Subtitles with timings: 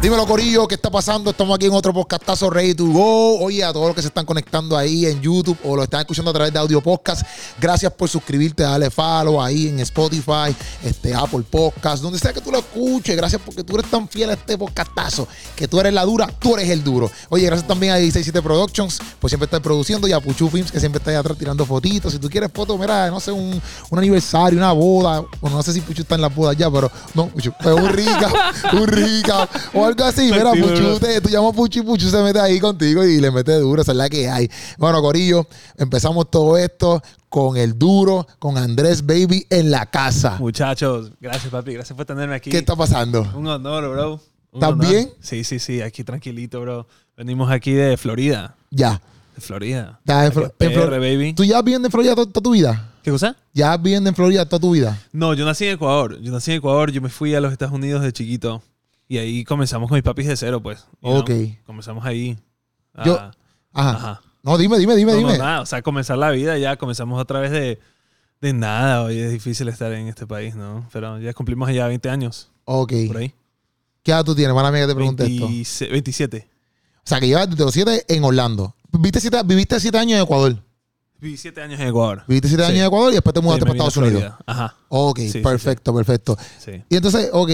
[0.00, 1.28] Dímelo, Corillo, ¿qué está pasando?
[1.28, 3.38] Estamos aquí en otro podcastazo Ready to Go.
[3.40, 6.30] Oye, a todos los que se están conectando ahí en YouTube o lo están escuchando
[6.30, 7.22] a través de audio podcast,
[7.60, 12.50] gracias por suscribirte, dale follow ahí en Spotify, este, Apple Podcast, donde sea que tú
[12.50, 13.14] lo escuches.
[13.14, 16.54] Gracias porque tú eres tan fiel a este podcastazo, que tú eres la dura, tú
[16.54, 17.10] eres el duro.
[17.28, 20.80] Oye, gracias también a 167 Productions, por siempre estar produciendo, y a Puchu Films, que
[20.80, 22.10] siempre está ahí atrás tirando fotitos.
[22.10, 23.60] Si tú quieres fotos, mira, no sé, un,
[23.90, 25.22] un aniversario, una boda.
[25.42, 27.88] Bueno, no sé si Puchu está en la boda ya, pero no, Puchu, pero un
[27.90, 28.32] rica,
[28.72, 29.46] un rica.
[29.74, 33.04] O algo así, mira, Puchu, te, tú llamas Puchu y Puchu se mete ahí contigo
[33.04, 34.50] y le mete duro, esa es la que hay.
[34.78, 40.36] Bueno, Corillo, empezamos todo esto con el duro, con Andrés Baby en la casa.
[40.38, 42.50] Muchachos, gracias papi, gracias por tenerme aquí.
[42.50, 43.22] ¿Qué está pasando?
[43.34, 44.12] Un honor, bro.
[44.14, 44.20] Un
[44.58, 44.88] ¿Estás honor.
[44.88, 45.10] bien?
[45.20, 46.86] Sí, sí, sí, aquí tranquilito, bro.
[47.16, 48.56] Venimos aquí de Florida.
[48.70, 49.00] Ya.
[49.36, 50.00] De Florida.
[50.04, 51.32] Ya, en Aquí Flo- es en Flo- PR, baby.
[51.34, 52.88] ¿Tú ya has vivido en Florida to- toda tu vida?
[53.04, 53.36] ¿Qué cosa?
[53.54, 54.98] ¿Ya has vivido en Florida toda tu vida?
[55.12, 56.20] No, yo nací en Ecuador.
[56.20, 58.60] Yo nací en Ecuador, yo me fui a los Estados Unidos de chiquito.
[59.10, 60.86] Y ahí comenzamos con mis papis de cero, pues.
[61.00, 61.16] know.
[61.18, 61.30] Ok.
[61.66, 62.38] Comenzamos ahí.
[62.94, 63.16] a- Yo-
[63.72, 63.90] Ajá.
[63.90, 64.20] Ajá.
[64.44, 65.32] No, dime, dime, dime, No, dime.
[65.32, 65.60] no, nada.
[65.62, 67.80] O sea, comenzar la vida ya, comenzamos otra vez de,
[68.40, 69.02] de nada.
[69.02, 70.88] Hoy es difícil estar en este país, ¿no?
[70.92, 72.92] Pero ya cumplimos ya 20 años, Ok.
[73.08, 73.34] por ahí.
[74.04, 74.54] ¿Qué edad tú tienes?
[74.54, 75.16] Mala mía que te esto.
[75.18, 76.48] 26 27.
[76.98, 78.76] O sea, que llevas desde los 7 en Orlando.
[78.92, 80.56] ¿Viste siete, viviste 7 años en Ecuador.
[81.18, 82.22] Viví 7 años en Ecuador.
[82.28, 82.68] Viviste 7 Sí.
[82.70, 84.34] años en Ecuador y después te mudaste Sí, para Estados Unidos.
[84.46, 86.38] Ajá, Ok, Sí, perfecto, perfecto.
[86.60, 86.82] sí.
[86.88, 87.50] Y entonces, ok.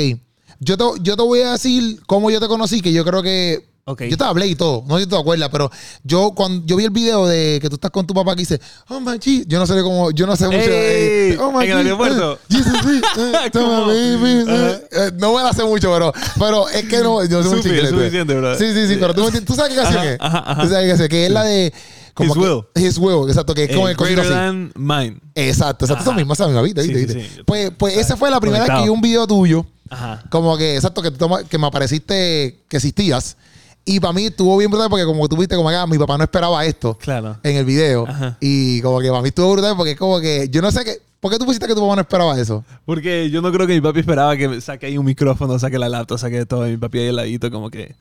[0.61, 3.67] Yo te, yo te voy a decir cómo yo te conocí, que yo creo que.
[3.89, 4.03] Ok.
[4.11, 5.71] Yo te hablé y todo, no sé si te acuerdas, pero
[6.03, 8.61] yo cuando yo vi el video de que tú estás con tu papá que dice,
[8.89, 10.59] oh my G, yo no sé cómo, yo no sé mucho.
[10.59, 11.33] ¡Ey!
[11.35, 12.33] eh, oh my ¿En el aeropuerto?
[12.33, 17.25] eh, Jesus, sí, eh, eh, no me la sé mucho, pero, pero es que no,
[17.25, 17.91] yo inglés.
[17.91, 18.59] suficiente, bro.
[18.59, 20.19] Sí, sí, sí, pero tú, tú sabes qué canción es.
[20.19, 21.73] Tú sabes qué canción, que es la de.
[22.15, 22.65] Como His que- Will.
[22.75, 24.71] His Will, exacto, que es como Eh, el cosito así.
[24.75, 25.21] mine.
[25.35, 26.83] Exacto, exacto, esa misma, esa misma, ¿viste?
[26.83, 27.13] Sí, ¿viste?
[27.13, 27.35] sí, ¿viste?
[27.37, 27.43] sí.
[27.47, 29.65] Pues, pues esa fue la primera vez que vi un video tuyo.
[29.91, 30.23] Ajá.
[30.31, 33.37] Como que, exacto, que, tú que me apareciste que existías.
[33.85, 36.19] Y para mí estuvo bien brutal porque como tú viste, como que ah, mi papá
[36.19, 37.39] no esperaba esto Claro.
[37.43, 38.05] en el video.
[38.09, 38.37] Ajá.
[38.41, 41.01] Y como que para mí estuvo brutal porque es como que, yo no sé qué,
[41.21, 42.65] ¿por qué tú pusiste que tu papá no esperaba eso?
[42.85, 45.89] Porque yo no creo que mi papi esperaba que saque ahí un micrófono, saque la
[45.89, 46.67] laptop, saque todo.
[46.67, 47.95] Y mi papi ahí al ladito, como que.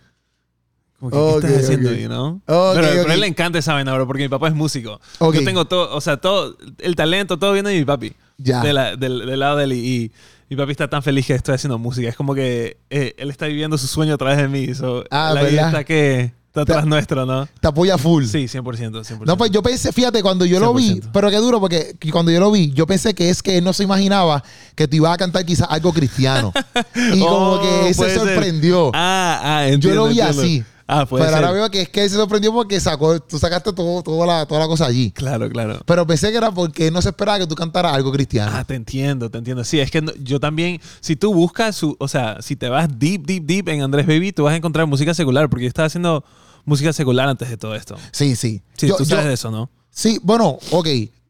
[0.99, 1.95] Como que, Ok, ¿qué estás haciendo ok.
[1.95, 2.27] ahí, no?
[2.29, 4.99] Ok, pero, pero a él le encanta esa vaina, bro, porque mi papá es músico.
[5.19, 8.13] Yo tengo todo, o sea, todo, el talento, todo viene de mi papi.
[8.37, 8.61] Ya.
[8.61, 9.73] De la- del, del lado de él.
[9.73, 10.11] Y, y
[10.49, 12.07] mi papi está tan feliz que estoy haciendo música.
[12.09, 14.73] Es como que eh, él está viviendo su sueño a través de mí.
[14.75, 15.49] So, Ah, la ¿verdad?
[15.51, 17.47] vida está que está atrás nuestro, ¿no?
[17.59, 18.25] Te apoya full.
[18.25, 18.63] Sí, 100%.
[19.03, 19.25] 100%.
[19.25, 21.09] No, pues yo pensé, fíjate, cuando yo lo vi, 100%.
[21.11, 23.73] pero qué duro, porque cuando yo lo vi, yo pensé que es que él no
[23.73, 24.43] se imaginaba
[24.75, 26.53] que tú ibas a cantar quizás algo cristiano.
[27.13, 28.21] y como Oh, que se puede ser.
[28.21, 28.91] sorprendió.
[28.93, 30.41] Ah, ah, yo entiendo, lo vi entiendo.
[30.41, 30.63] así.
[30.87, 31.45] Ah, puede pero ser.
[31.45, 34.45] ahora veo que es que él se sorprendió porque sacó, tú sacaste todo, toda, la,
[34.45, 35.09] toda la cosa allí.
[35.11, 35.79] Claro, claro.
[35.85, 38.51] Pero pensé que era porque él no se esperaba que tú cantaras algo cristiano.
[38.53, 39.63] Ah, te entiendo, te entiendo.
[39.63, 42.87] Sí, es que no- yo también, si tú buscas su, o sea, si te vas
[42.99, 45.87] deep, deep, deep en Andrés Baby, tú vas a encontrar música secular, porque yo estaba
[45.87, 46.23] haciendo
[46.65, 47.95] música secular antes de todo esto.
[48.11, 48.61] Sí, sí.
[48.75, 49.71] Sí, Yo- tú sabes yo- eso, ¿no?
[49.89, 50.87] Sí, bueno, ok.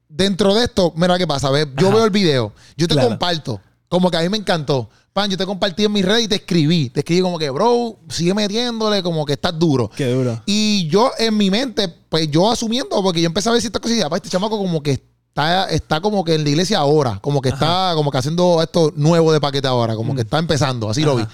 [0.10, 1.50] Dentro de esto, mira qué pasa.
[1.50, 1.96] Ve, yo Ajá.
[1.96, 3.10] veo el video, yo te Claro.
[3.10, 3.62] comparto.
[3.88, 4.90] Como que a mí me encantó.
[5.16, 6.90] Pan, yo te compartí en mis redes y te escribí.
[6.90, 9.90] Te escribí como que, bro, sigue metiéndole, como que estás duro.
[9.96, 10.42] Qué duro.
[10.46, 14.10] Y yo en mi mente, pues yo asumiendo, porque yo empecé a ver ciertas cositas,
[14.10, 17.48] pa, este chamaco como que está, está como que en la iglesia ahora, como que
[17.48, 21.16] está como que haciendo esto nuevo de paquete ahora, como que está empezando, así lo
[21.16, 21.24] vi.
[21.24, 21.28] Mm.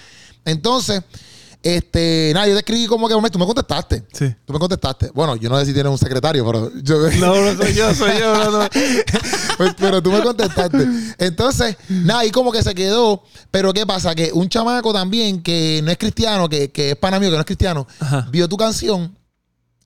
[0.46, 1.02] Entonces,
[1.64, 4.04] este, nada, yo te escribí como que, tú me contestaste.
[4.14, 4.34] Sí.
[4.46, 5.12] Tú me contestaste.
[5.14, 6.98] Bueno, yo no sé si tienes un secretario, pero yo...
[7.20, 8.70] No, no soy yo, soy yo, no, no.
[9.58, 10.88] Pues, pero tú me contestaste.
[11.20, 13.24] Entonces, nada, y como que se quedó.
[13.52, 14.16] Pero ¿qué pasa?
[14.16, 17.42] Que un chamaco también que no es cristiano, que, que es pana mío, que no
[17.42, 18.28] es cristiano, Ajá.
[18.32, 19.16] vio tu canción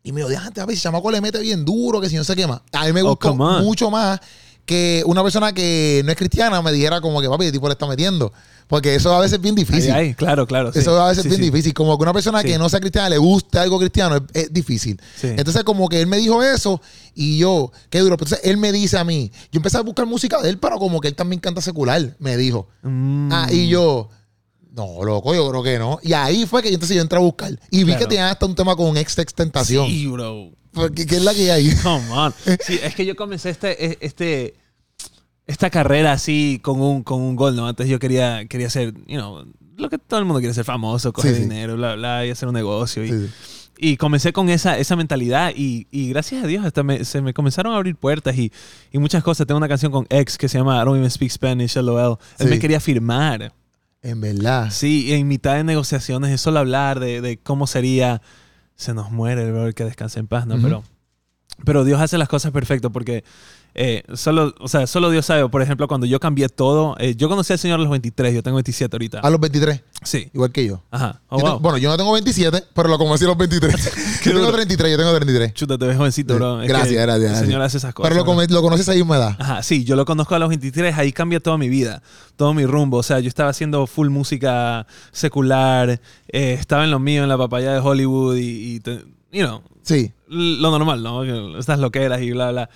[0.03, 2.23] y me dijo, déjate a ver si chamaco le mete bien duro, que si no
[2.23, 2.61] sé qué más.
[2.71, 4.19] A mí me Oh, gustó mucho más
[4.65, 7.73] que una persona que no es cristiana me dijera como que, papi, el tipo le
[7.73, 8.33] está metiendo.
[8.67, 9.91] Porque eso a veces es bien difícil.
[9.91, 10.73] Ahí, ahí, claro, claro.
[10.73, 10.79] sí.
[10.79, 11.51] Eso a veces Sí, es bien sí.
[11.51, 11.73] difícil.
[11.75, 14.99] Como que una persona que no sea cristiana le guste algo cristiano es, es difícil.
[15.21, 16.81] Entonces, como que él me dijo eso
[17.13, 18.15] y yo, qué duro.
[18.15, 20.99] Entonces, él me dice a mí, yo empecé a buscar música de él, pero como
[20.99, 22.67] que él también canta secular, me dijo.
[22.81, 23.29] Mm.
[23.31, 24.09] Ah, y yo,
[24.72, 25.99] no, loco, yo creo que no.
[26.01, 27.51] Y ahí fue que entonces yo entré a buscar.
[27.69, 27.99] Y vi Claro.
[27.99, 29.85] que tenía hasta un tema con ex tentación.
[29.87, 30.49] Sí, bro.
[30.75, 31.73] Porque, ¿Qué es la que hay?
[31.83, 32.33] Come on.
[32.63, 34.55] Sí, es que yo comencé este, este,
[35.47, 37.67] esta carrera así con un, con un gol, ¿no?
[37.67, 39.45] Antes yo quería, quería ser, you know,
[39.77, 41.43] lo que todo el mundo quiere ser famoso, coger Sí, sí.
[41.43, 43.03] dinero, bla, bla, y hacer un negocio.
[43.05, 43.29] Y,
[43.77, 47.33] y comencé con esa, esa mentalidad y, y gracias a Dios hasta me- se me
[47.33, 48.51] comenzaron a abrir puertas y,
[48.91, 49.45] y muchas cosas.
[49.47, 52.17] Tengo una canción con ex que se llama I Don't Even Speak Spanish, LOL.
[52.39, 53.51] Él me quería firmar.
[54.01, 54.69] En verdad.
[54.71, 58.21] Sí, en mitad de negociaciones, es solo hablar de, de cómo sería.
[58.75, 60.61] Se nos muere el brother que descanse en paz, ¿no?
[60.61, 60.83] Pero
[61.63, 63.23] Pero Dios hace las cosas perfecto porque
[63.75, 65.47] eh, solo, o sea, solo Dios sabe.
[65.49, 68.41] Por ejemplo, cuando yo cambié todo, eh, yo conocí al Señor a los 23, yo
[68.41, 69.19] tengo 27 ahorita.
[69.19, 70.29] A los 23, Sí.
[70.33, 70.81] igual que yo.
[70.91, 71.22] Ajá.
[71.29, 71.59] Oh, Yo te- wow.
[71.59, 73.75] bueno, yo no tengo 27, pero lo conocí a los 23.
[74.23, 74.53] yo tengo duro.
[74.53, 75.53] 33, yo tengo 33.
[75.53, 76.61] Chuta, te ves jovencito, bro.
[76.61, 77.45] Es Gracias, gracias, El gracias.
[77.45, 78.09] Señor hace esas cosas.
[78.09, 79.35] Pero lo, lo conoces a esa misma edad.
[79.39, 82.01] Ajá, sí, yo lo conozco a los 23, ahí cambia toda mi vida,
[82.37, 82.97] todo mi rumbo.
[82.97, 85.99] O sea, yo estaba haciendo full música secular,
[86.29, 89.61] eh, estaba en lo mío, en la papaya de Hollywood y, y te- you know,
[89.83, 90.13] Sí.
[90.29, 91.23] lo normal, ¿no?
[91.59, 92.69] Estas loqueras y bla, bla.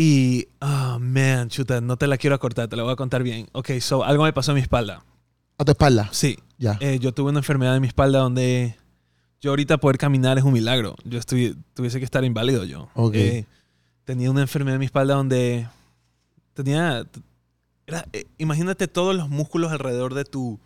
[0.00, 3.48] Y, oh, man, chuta, no te la quiero acortar, te la voy a contar bien.
[3.50, 5.02] Ok, so, algo me pasó en mi espalda.
[5.58, 6.08] A tu espalda.
[6.12, 6.76] Sí, Ya.
[6.78, 8.76] eh, yo tuve una enfermedad en mi espalda donde
[9.40, 10.94] yo ahorita poder caminar es un milagro.
[11.04, 12.88] Yo estuvi- tuviese que estar inválido yo.
[12.94, 13.14] Ok.
[13.16, 13.44] Eh,
[14.04, 15.66] tenía una enfermedad en mi espalda donde
[16.54, 17.04] tenía...
[17.86, 20.60] era- eh, imagínate todos los músculos alrededor de tu...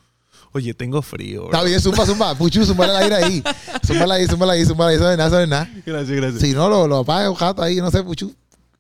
[0.52, 1.44] Oye, tengo frío.
[1.46, 1.52] bro.
[1.52, 2.34] Está bien, zumba, zumba.
[2.34, 3.42] Puchu, zumba el aire ahí.
[3.86, 4.96] Zumba ahí, zumba ahí, zumba ahí.
[4.96, 5.70] Eso no es nada, eso no es nada.
[5.86, 6.42] Gracias, gracias.
[6.42, 8.34] Si no, lo, lo apaga un jato ahí, no sé, Puchu.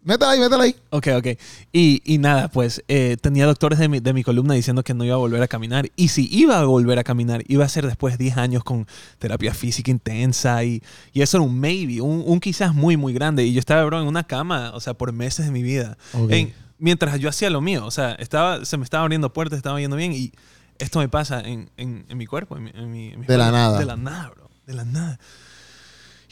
[0.04, 0.74] Métela ahí, métela ahí.
[0.90, 1.26] Ok, ok.
[1.72, 5.04] Y, y nada, pues eh, tenía doctores de mi, de mi columna diciendo que no
[5.04, 5.90] iba a volver a caminar.
[5.94, 8.86] Y si iba a volver a caminar, iba a ser después de 10 años con
[9.18, 10.64] terapia física intensa.
[10.64, 10.82] Y,
[11.12, 13.44] y eso era un maybe, un, un quizás muy, muy grande.
[13.44, 15.96] Y yo estaba, bro, en una cama, o sea, por meses de mi vida.
[16.32, 17.86] En- mientras yo hacía lo mío.
[17.86, 20.12] O sea, estaba, se me estaba abriendo puertas, estaba yendo bien.
[20.12, 20.32] Y
[20.78, 22.90] esto me pasa en, en- en mi cuerpo, en mi, en
[23.20, 23.78] mi- De la nada.
[23.78, 24.50] De la nada, bro.
[24.66, 25.20] De la nada.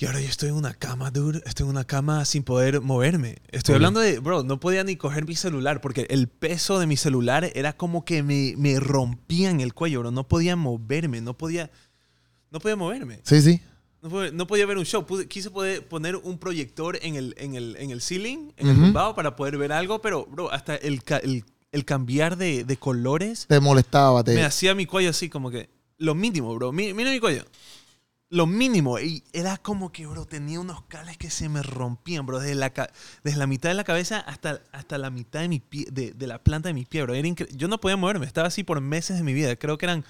[0.00, 1.42] Y ahora yo estoy en una cama, dude.
[1.44, 3.36] Estoy en una cama sin poder moverme.
[3.50, 6.96] Estoy hablando de, bro, no podía ni coger mi celular porque el peso de mi
[6.96, 10.10] celular era como que me, me rompía en el cuello, bro.
[10.10, 11.70] No podía moverme, no podía,
[12.50, 13.20] no podía moverme.
[13.24, 13.60] Sí, sí.
[14.00, 15.04] No podía, no podía ver un show.
[15.06, 18.76] Pude- quise poder poner un proyector en el, en el, en el ceiling, en el
[18.76, 18.84] Ujú.
[18.86, 23.44] tumbado para poder ver algo, pero, bro, hasta el, el, el cambiar de, de colores
[23.48, 24.34] Te molestaba, te.
[24.34, 25.68] me hacía mi cuello así como que
[25.98, 26.72] lo mínimo, bro.
[26.72, 27.44] Mi- Mira mi cuello.
[28.32, 28.98] Lo mínimo.
[29.00, 32.38] Y era como que, bro, tenía unos cales que se me rompían, bro.
[32.38, 32.72] Desde la,
[33.24, 36.26] desde la mitad de la cabeza hasta, hasta la mitad de, mi pie, de, de
[36.28, 37.14] la planta de mi pie, bro.
[37.14, 38.26] Era Yo no podía moverme.
[38.26, 39.56] Estaba así por meses de mi vida.
[39.56, 40.04] Creo que eran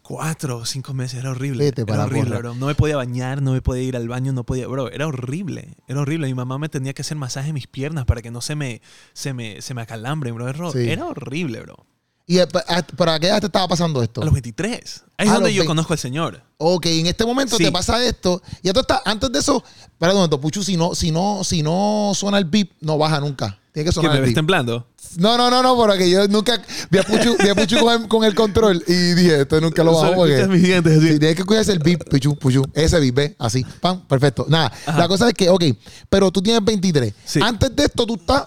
[0.00, 1.20] cuatro o cinco meses.
[1.20, 1.64] Era horrible.
[1.64, 2.38] Vete para era horrible, porra.
[2.38, 2.54] bro.
[2.54, 4.66] No me podía bañar, no me podía ir al baño, no podía...
[4.66, 5.76] Bro, era horrible.
[5.86, 6.28] Era horrible.
[6.28, 8.80] Mi mamá me tenía que hacer masaje en mis piernas para que no se me,
[9.12, 10.48] se me, se me acalambren, bro.
[10.48, 10.88] Era, Sí.
[10.88, 11.84] era horrible, bro.
[12.30, 14.20] ¿Y eh, a- para qué edad te estaba pasando esto?
[14.20, 15.02] A los 23.
[15.16, 15.66] Ahí es A donde yo 20.
[15.68, 16.42] conozco al Señor.
[16.58, 17.64] Ok, en este momento Sí.
[17.64, 18.42] te pasa esto.
[18.62, 19.64] Y esto está, antes de eso,
[19.98, 23.58] momento, Puchu, si no, si no, si no suena el beep, no baja nunca.
[23.72, 24.36] Tiene que ¿Que sonar me el ves beep.
[24.36, 24.86] temblando?
[25.16, 26.60] No, no, no, no, porque yo nunca
[26.90, 29.82] vi a Puchu, vi a Puchu con, el, con el control y dije, esto nunca
[29.82, 30.46] lo bajo porque.
[30.48, 31.00] mis dientes.
[31.00, 32.62] Sí, tienes que cuidarse el beep, Puchu, Puchu.
[32.74, 33.32] Ese beep, ¿ves?
[33.38, 34.44] Así, pam, perfecto.
[34.50, 34.98] Nada, Ajá.
[34.98, 35.64] la cosa es que, ok,
[36.10, 37.14] pero tú tienes 23.
[37.24, 37.40] Sí.
[37.42, 38.44] Antes de esto, tú estás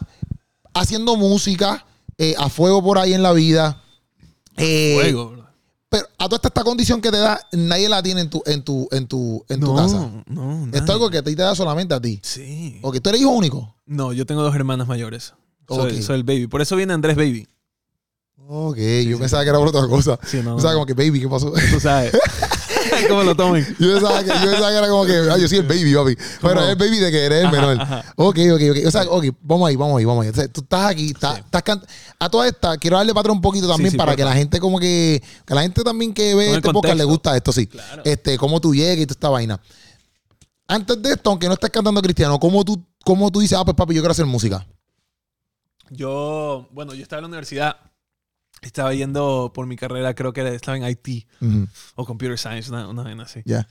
[0.74, 1.84] haciendo música
[2.24, 3.82] eh, a fuego por ahí en la vida.
[4.58, 5.42] Eh, Fuego, bro.
[5.90, 8.64] Pero a toda esta, esta condición que te da, nadie la tiene en tu, en
[8.64, 10.10] tu, en tu, en tu no, casa.
[10.28, 12.20] no, Esto es algo que a ti te da solamente a ti.
[12.24, 12.80] Sí.
[12.84, 13.76] Ok, tú eres hijo único.
[13.88, 15.34] No, yo tengo dos hermanas mayores.
[15.68, 16.02] Soy, Ok.
[16.02, 16.48] soy el baby.
[16.48, 17.48] Por eso viene Andrés Baby.
[18.48, 18.78] Ok,
[19.08, 20.20] yo pensaba que era por otra cosa.
[20.26, 20.56] Sí, no.
[20.56, 21.52] O sea, como que baby, ¿qué pasó?
[21.72, 22.12] Tú sabes.
[23.10, 23.66] ¿Cómo lo tomen?
[23.80, 26.16] Yo pensaba, que, yo pensaba que era como que, ah, yo soy el baby, papi.
[26.42, 27.80] Pero es el baby de que eres el menor.
[27.82, 28.04] ajá.
[28.16, 28.78] Ok, ok, ok.
[28.88, 30.30] O sea, ok, vamos ahí, vamos ahí, vamos ahí.
[30.32, 31.42] O sea, tú estás aquí, estás, Sí.
[31.46, 31.84] estás can-
[32.20, 34.60] A toda esta, quiero darle para atrás un poquito también sí, para que la gente
[34.60, 37.68] como que, que la gente también que ve este podcast le gusta esto, sí.
[37.68, 38.02] Claro.
[38.06, 39.60] Este, cómo tú llegas y toda esta vaina.
[40.68, 43.76] Antes de esto, aunque no estés cantando cristiano, ¿cómo tú, cómo tú dices, ah, pues
[43.76, 44.66] papi, yo quiero hacer música?
[45.90, 47.76] Yo, bueno, yo estaba en la universidad.
[48.62, 52.70] Estaba yendo por mi carrera, creo que era- estaba en IT Ujú, o Computer Science,
[52.70, 53.42] una, una vaina así.
[53.46, 53.68] Ya.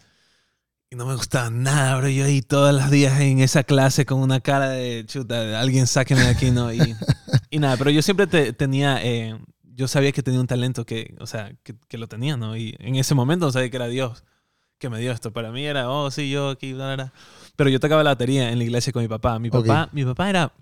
[0.91, 2.09] Y no me gustaba nada, bro.
[2.09, 6.23] Yo ahí todos los días en esa clase con una cara de chuta, alguien sáqueme
[6.23, 6.73] de aquí, ¿no?
[6.73, 6.97] Y,
[7.51, 11.15] y nada, pero yo siempre te- tenía, eh, yo sabía que tenía un talento que,
[11.21, 12.57] o sea, que, que lo tenía, ¿no?
[12.57, 14.25] Y en ese momento no sabía que era Dios
[14.79, 15.33] que me dio esto.
[15.33, 17.13] Para mí era, oh, sí, yo aquí, bla, bla, bla.
[17.55, 19.39] Pero yo tocaba la batería en la iglesia con mi papá.
[19.39, 20.53] Mi papá, mi papá era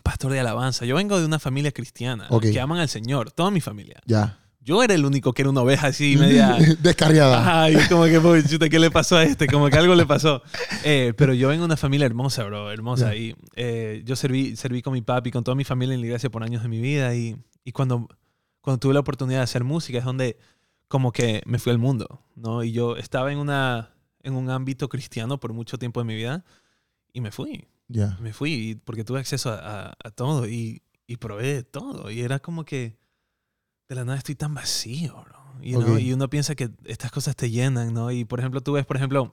[0.00, 0.84] pastor de alabanza.
[0.84, 2.42] Yo vengo de una familia cristiana Ok.
[2.52, 4.00] que aman al Señor, toda mi familia.
[4.06, 4.38] Ya.
[4.62, 6.56] Yo era el único que era una oveja así media...
[6.82, 7.62] Descarriada.
[7.62, 9.46] Ay, como que, "Pobre chuta, ¿qué le pasó a este?
[9.46, 10.42] Como que algo le pasó.
[10.84, 13.14] Eh, pero yo vengo de una familia hermosa, bro, hermosa.
[13.14, 13.16] Ya.
[13.16, 16.28] Y eh, yo serví, serví con mi papi, con toda mi familia en la iglesia
[16.30, 17.14] por años de mi vida.
[17.14, 18.06] Y, y cuando,
[18.60, 20.36] cuando tuve la oportunidad de hacer música es donde
[20.88, 22.62] como que me fui al mundo, ¿no?
[22.62, 26.44] Y yo estaba en, una, en un ámbito cristiano por mucho tiempo de mi vida
[27.14, 27.66] y me fui.
[27.92, 28.16] Ya.
[28.20, 32.10] Me fui porque tuve acceso a, a- a todo y, y probé de todo.
[32.10, 32.96] Y era como que
[33.88, 35.40] de la nada estoy tan vacío, bro.
[35.62, 35.80] Y, ¿no?
[35.80, 35.98] Ok.
[36.00, 38.10] y uno piensa que estas cosas te llenan, ¿no?
[38.12, 39.32] Y por ejemplo, tú ves, por ejemplo,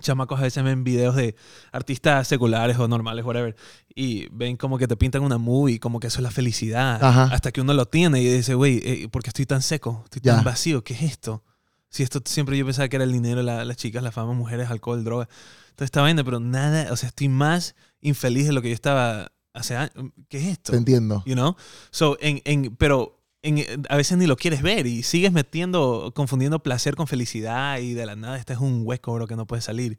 [0.00, 1.36] chamacos a veces ven videos de
[1.72, 3.54] artistas seculares o normales, whatever,
[3.94, 7.02] y ven como que te pintan una movie, como que eso es la felicidad.
[7.04, 7.24] Ajá.
[7.24, 10.00] Hasta que uno lo tiene y dice, güey, eh, ¿por qué estoy tan seco?
[10.04, 10.36] Estoy Ya.
[10.36, 11.44] tan vacío, ¿qué es esto?
[11.90, 14.70] Si esto siempre yo pensaba que era el dinero, la- las chicas, la fama, mujeres,
[14.70, 15.28] alcohol, droga.
[15.74, 19.32] Toda esta vaina, pero nada, o sea, estoy más infeliz de lo que yo estaba
[19.52, 19.92] hace años.
[20.28, 20.72] ¿Qué es esto?
[20.72, 21.22] Te entiendo.
[21.26, 21.56] You know?
[21.90, 26.62] So, en, en, pero en- a veces ni lo quieres ver y sigues metiendo, confundiendo
[26.62, 29.64] placer con felicidad y de la nada este es un hueco, bro, que no puedes
[29.64, 29.98] salir.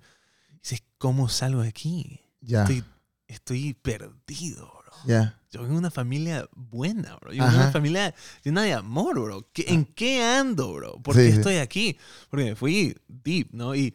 [0.50, 2.22] Y dices, ¿cómo salgo de aquí?
[2.40, 2.84] Ya, Estoy,
[3.28, 4.92] estoy perdido, bro.
[5.06, 5.38] ya.
[5.52, 7.34] Yo vengo de una familia buena, bro.
[7.34, 9.50] Yo vengo de una familia llena de amor, bro.
[9.52, 10.94] ¿Qué- ¿En qué ando, bro?
[11.02, 11.38] ¿Por Sí, qué sí.
[11.38, 11.98] estoy aquí?
[12.30, 13.76] Porque me fui deep, ¿no?
[13.76, 13.94] Y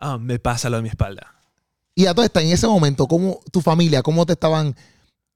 [0.00, 1.36] ah, me pasa lo de mi espalda.
[1.94, 4.74] Y a todo esto, en ese momento, ¿cómo tu familia, cómo te estaban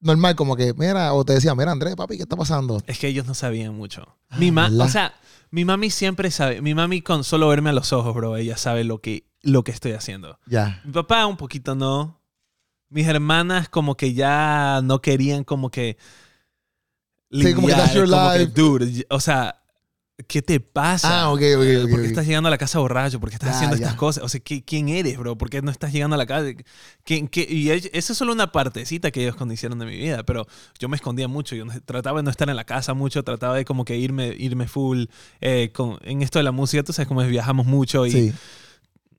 [0.00, 0.36] normal?
[0.36, 2.80] Como que, mira, o te decían, mira, Andrés, papi, ¿qué está pasando?
[2.86, 4.16] Es que ellos no sabían mucho.
[4.30, 4.86] Ah, mi ma ¿verdad?
[4.86, 5.14] o sea,
[5.50, 6.62] mi mami siempre sabe.
[6.62, 9.72] Mi mami con solo verme a los ojos, bro, ella sabe lo que, lo que
[9.72, 10.38] estoy haciendo.
[10.46, 10.80] Ya.
[10.84, 12.20] Mi papá un poquito no.
[12.88, 15.98] Mis hermanas como que ya no querían como que...
[17.30, 18.52] Sí, como que lidiar, that's your como que, life.
[18.54, 19.60] dude, o sea,
[20.28, 21.22] ¿qué te pasa?
[21.24, 23.20] Ah, ok, ok, ok, ¿Por qué estás llegando a la casa borracho?
[23.20, 23.84] ¿Por qué estás haciendo ya.
[23.86, 24.24] estas cosas?
[24.24, 25.36] O sea, ¿qué- ¿quién eres, bro?
[25.36, 26.46] ¿Por qué no estás llegando a la casa?
[27.04, 27.46] ¿Quién- qué?
[27.48, 30.46] Y esa es solo una partecita que ellos conocieron de mi vida, pero
[30.78, 31.54] yo me escondía mucho.
[31.54, 34.66] Yo trataba de no estar en la casa mucho, trataba de como que irme, irme
[34.68, 35.04] full.
[35.40, 38.32] eh, con, en esto de la música, tú sabes cómo es, viajamos mucho y Sí.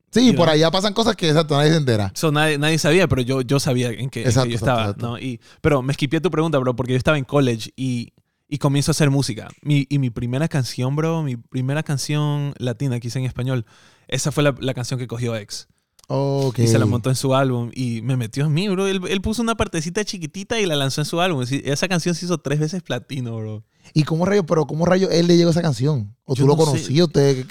[0.09, 2.11] Sí, por allá pasan cosas que exacto, nadie se entera.
[2.15, 4.81] so, nadie, nadie sabía, pero yo, yo sabía en yo exacto, estaba.
[4.83, 5.05] exacto.
[5.09, 5.19] ¿no?
[5.19, 8.13] Y, pero me esquipié tu pregunta, bro, porque yo estaba en college y,
[8.47, 9.49] y comienzo a hacer música.
[9.61, 13.65] Mi, y mi primera canción, bro, mi primera canción latina que hice en español,
[14.07, 15.67] esa fue la, la canción que cogió X.
[16.09, 16.59] Ok.
[16.59, 18.87] Y se la montó en su álbum y me metió en mí, bro.
[18.87, 21.43] Él, él puso una partecita chiquitita y la lanzó en su álbum.
[21.49, 23.65] Esa canción se hizo tres veces platino, bro.
[23.93, 26.15] ¿Y cómo rayos, pero cómo rayos él le llegó esa canción?
[26.23, 26.71] ¿O Yo tú lo no sé.
[26.71, 27.07] conocías?
[27.07, 27.45] Usted,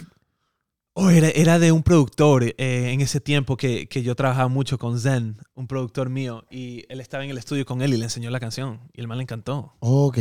[0.99, 2.55] Oh, era, era de un productor eh,
[2.91, 6.47] en ese tiempo que, que yo trabajaba mucho con Zen, un productor mío.
[6.51, 8.81] Y él estaba en el estudio con él y le enseñó la canción.
[8.95, 9.75] Y el man le encantó.
[9.81, 10.17] Ok.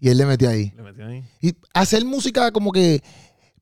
[0.00, 0.72] Y él le metió ahí.
[0.76, 1.24] Le metió ahí.
[1.40, 3.02] Y hacer música como que,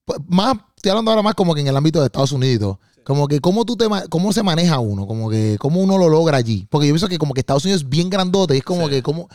[0.05, 2.79] pues, más, estoy hablando ahora más como que en el ámbito de Estados Unidos.
[3.05, 6.39] Como que cómo, tú te, cómo se maneja uno, como que cómo uno lo logra
[6.39, 6.67] allí.
[6.71, 8.55] Porque yo pienso que como que Estados Unidos es bien grandote.
[8.55, 8.91] y Es como Sí.
[8.91, 9.23] que como...
[9.23, 9.29] O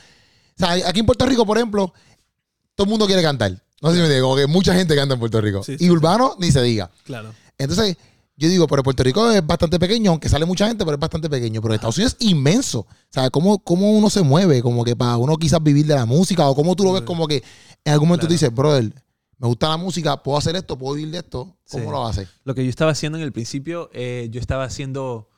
[0.57, 1.93] sea, aquí en Puerto Rico, por ejemplo,
[2.75, 3.51] todo el mundo quiere cantar.
[3.81, 5.63] No sé si me entiendes, como que mucha gente canta en Puerto Rico.
[5.63, 6.91] Sí, y urbano, ni se diga.
[7.05, 7.31] Claro.
[7.57, 7.95] Entonces,
[8.39, 11.29] yo digo, pero Puerto Rico es bastante pequeño, aunque sale mucha gente, pero es bastante
[11.29, 11.61] pequeño.
[11.61, 12.79] Pero Estados Unidos es inmenso.
[12.79, 14.61] O sea, ¿cómo, cómo uno se mueve?
[14.61, 17.27] Como que para uno quizás vivir de la música, o cómo tú lo ves como
[17.27, 17.43] que
[17.83, 18.33] en algún momento Claro.
[18.33, 18.93] dices, brother,
[19.37, 21.57] me gusta la música, puedo hacer esto, puedo vivir de esto.
[21.69, 21.89] ¿Cómo Sí.
[21.91, 22.29] lo haces?
[22.45, 25.29] Lo que yo estaba haciendo en el principio, eh, yo estaba haciendo,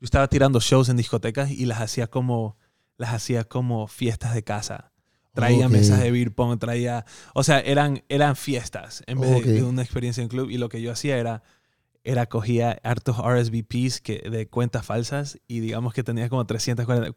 [0.00, 2.56] yo estaba tirando shows en discotecas y las hacía como,
[2.96, 4.92] las hacía como fiestas de casa.
[5.32, 7.04] Traía mesas de beer pong, traía,
[7.34, 10.50] o sea, eran, eran fiestas en vez de- de, una experiencia en club.
[10.50, 11.42] Y lo que yo hacía era,
[12.02, 17.12] era cogía hartos RSVPs que, de cuentas falsas y digamos que tenía como 300, 40,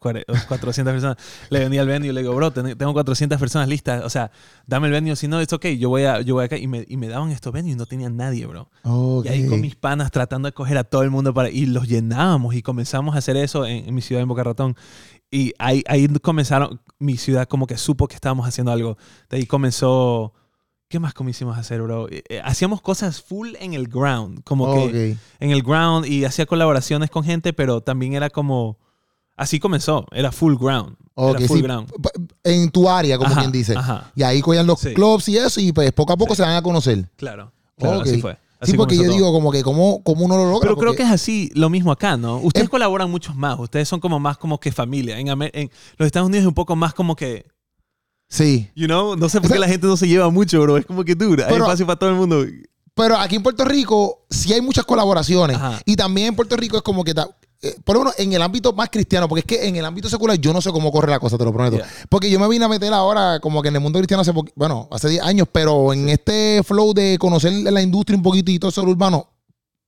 [0.48, 1.16] 400 personas.
[1.50, 4.04] Le venía al venue y le digo, bro, ten- tengo 400 personas listas.
[4.04, 4.30] O sea,
[4.66, 5.16] dame el venue.
[5.16, 6.58] Si no, es ok, yo voy, a, yo voy acá.
[6.58, 8.70] Y me, y me daban estos venues y no tenían nadie, bro.
[8.82, 9.24] Ok.
[9.26, 11.88] Y ahí con mis panas tratando de coger a todo el mundo para y los
[11.88, 14.76] llenábamos y comenzamos a hacer eso en, en mi ciudad en Boca Ratón.
[15.30, 18.96] Y ahí, ahí comenzaron, mi ciudad como que supo que estábamos haciendo algo.
[19.30, 20.32] De ahí comenzó,
[20.94, 22.08] ¿qué más comenzamos a hacer, bro?
[22.08, 26.46] Eh, eh, hacíamos cosas full en el ground, como que en el ground y hacía
[26.46, 28.78] colaboraciones con gente, pero también era como,
[29.36, 30.94] así comenzó, era full ground.
[31.14, 31.62] Ok, era full sí.
[31.64, 31.90] ground.
[32.44, 33.74] En tu área, como Ajá, quien dice.
[33.76, 34.94] Ajá, Y ahí cogían los Sí.
[34.94, 36.36] clubs y eso, y pues poco a poco Sí.
[36.36, 37.10] se van a conocer.
[37.16, 37.50] claro.
[37.76, 38.06] Claro, Ok.
[38.06, 38.38] así fue.
[38.62, 39.12] Sí, porque yo todo.
[39.14, 40.60] digo, como que, ¿cómo, cómo uno lo logra?
[40.68, 42.36] Pero creo que es así lo mismo acá, ¿no?
[42.36, 43.58] Ustedes Es- colaboran muchos más.
[43.58, 45.18] Ustedes son como más como que familia.
[45.18, 47.46] En, Amer- en los Estados Unidos es un poco más como que,
[48.34, 48.68] Sí.
[48.74, 50.76] you know, no sé por qué la gente no se lleva mucho, bro.
[50.76, 51.46] Es como que dura.
[51.48, 52.44] Hay espacio para todo el mundo.
[52.94, 55.56] Pero aquí en Puerto Rico sí hay muchas colaboraciones.
[55.56, 55.80] Ajá.
[55.84, 57.28] Y también en Puerto Rico es como que, ta-
[57.62, 60.08] eh, por lo menos en el ámbito más cristiano, porque es que en el ámbito
[60.08, 61.76] secular yo no sé cómo corre la cosa, te lo prometo.
[61.76, 61.88] Yeah.
[62.08, 64.88] Porque yo me vine a meter ahora como que en el mundo cristiano hace, bueno,
[64.90, 69.28] hace 10 años, pero en este flow de conocer la industria un poquitito sobre urbano,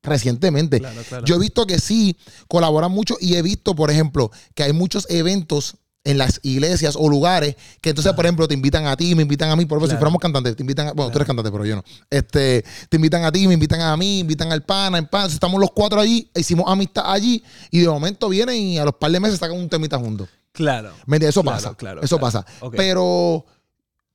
[0.03, 0.79] recientemente.
[0.81, 1.25] Claro, claro.
[1.27, 2.17] Yo he visto que sí
[2.49, 5.77] colaboran mucho y he visto, por ejemplo, que hay muchos eventos
[6.07, 9.51] en las iglesias o lugares que entonces, por ejemplo, te invitan a ti, me invitan
[9.51, 10.01] a mí, por ejemplo, si Claro.
[10.01, 11.85] fuéramos cantantes, te invitan a, bueno, tú eres cantante, pero yo no.
[12.09, 15.61] Este, te invitan a ti, me invitan a mí, invitan al pana, en pan, estamos
[15.61, 19.21] los cuatro allí, hicimos amistad allí y de momento vienen y a los par de
[19.21, 20.29] meses sacan un temita juntos.
[20.53, 20.91] Claro.
[21.21, 21.75] Eso Claro, pasa.
[21.75, 22.47] claro, eso pasa.
[22.77, 23.45] Pero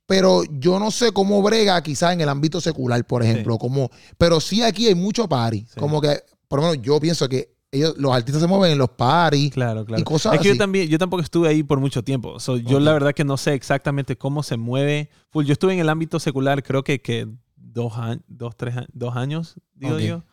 [0.05, 4.41] pero yo no sé cómo brega quizás en el ámbito secular, por ejemplo, como pero
[4.41, 5.79] sí aquí hay mucho party, Sí.
[5.79, 8.89] como que por lo menos yo pienso que ellos los artistas se mueven en los
[8.89, 10.01] parties Claro, claro.
[10.01, 10.59] y cosas es que yo así.
[10.59, 12.39] también, yo tampoco estuve ahí por mucho tiempo.
[12.39, 12.83] So, yo Ok.
[12.83, 15.09] la verdad que no sé exactamente cómo se mueve.
[15.29, 19.15] Full, yo estuve en el ámbito secular creo que, que dos, años, dos, tres, dos
[19.15, 20.01] años, digo Ok.
[20.01, 20.23] yo.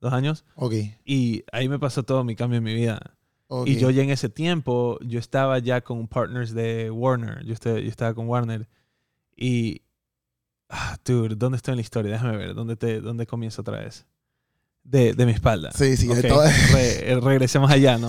[0.00, 0.44] Dos años.
[0.56, 0.74] Ok.
[1.04, 3.00] Y ahí me pasó todo mi cambio en mi vida.
[3.48, 3.66] ok.
[3.68, 7.44] Y yo ya en ese tiempo, yo estaba ya con partners de Warner.
[7.44, 8.68] Yo, estoy- yo estaba con Warner.
[9.36, 9.82] Y
[10.68, 12.12] ah, dude, ¿dónde estoy en la historia?
[12.12, 14.06] Déjame ver, ¿dónde, te, dónde comienzo otra vez?
[14.88, 15.72] De, de mi espalda.
[15.72, 18.06] Sí, sí, Ok, todo- re- eh, regresemos allá, ¿no?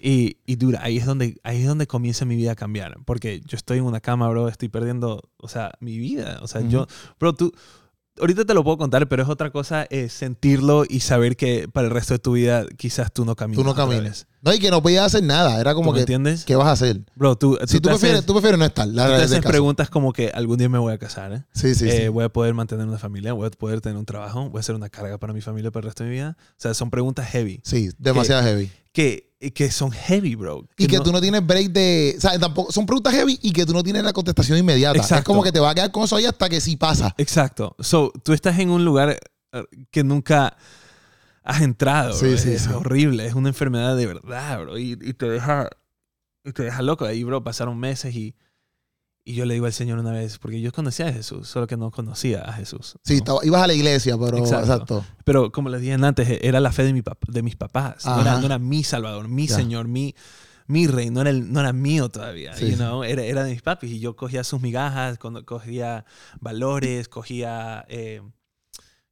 [0.00, 2.96] Y, y dura, ahí es, donde, ahí es donde comienza mi vida a cambiar.
[3.04, 6.38] Porque yo estoy en una cama, bro, estoy perdiendo, o sea, mi vida.
[6.42, 6.86] O sea, yo,
[7.18, 7.52] bro, tú,
[8.20, 11.88] ahorita te lo puedo contar, pero es otra cosa eh, sentirlo y saber que para
[11.88, 13.58] el resto de tu vida quizás tú no caminas.
[13.62, 14.26] Tú no vez.
[14.46, 15.60] No, y que no podías hacer nada.
[15.60, 16.44] Era ¿Tú como me que, entiendes?
[16.44, 17.00] ¿qué vas a hacer?
[17.16, 18.86] Bro, tú, Si tú te prefieres, haces, tú prefieres no estar.
[18.88, 21.44] La tú te haces preguntas como que algún día me voy a casar, ¿eh?
[21.52, 22.08] Sí, sí, Eh, sí.
[22.08, 24.74] voy a poder mantener una familia, voy a poder tener un trabajo, voy a ser
[24.76, 26.36] una carga para mi familia para el resto de mi vida.
[26.38, 27.60] O sea, son preguntas heavy.
[27.64, 28.70] Sí, demasiado heavy.
[28.92, 30.66] Que, que son heavy, bro.
[30.78, 32.14] Y que no- tú no tienes break de.
[32.16, 32.72] O sea, tampoco.
[32.72, 34.98] Son preguntas heavy y que tú no tienes la contestación inmediata.
[34.98, 35.24] Es Exacto.
[35.24, 37.14] como que te va a quedar con eso ahí hasta que sí pasa.
[37.18, 37.76] Exacto.
[37.80, 39.18] So, tú estás en un lugar
[39.52, 40.56] eh, que nunca
[41.46, 42.12] has entrado.
[42.12, 42.70] Sí, sí, es sí.
[42.72, 43.24] horrible.
[43.26, 44.76] Es una enfermedad de verdad, bro.
[44.78, 45.70] Y, y te deja
[46.44, 47.04] y te deja loco.
[47.06, 48.34] Ahí, bro, pasaron meses y,
[49.24, 51.76] y yo le digo al Señor una vez, porque yo conocía a Jesús, solo que
[51.76, 52.96] no conocía a Jesús.
[53.02, 53.18] Sí, ¿no?
[53.18, 54.38] estaba- ibas a la iglesia, pero.
[54.38, 54.64] Exacto.
[54.72, 55.04] Exacto.
[55.24, 58.04] Pero como les dije antes, era la fe de, mi pap- de mis papás.
[58.06, 59.56] No era, no era mi Salvador, mi Ya.
[59.56, 60.14] Señor, mi,
[60.68, 61.10] mi rey.
[61.10, 62.54] No era, el- no era mío todavía.
[62.56, 62.76] Sí, you sí.
[62.76, 63.02] know?
[63.02, 63.90] era, era de mis papis.
[63.90, 66.04] Y yo cogía sus migajas, cogía
[66.40, 68.20] valores, cogía, eh,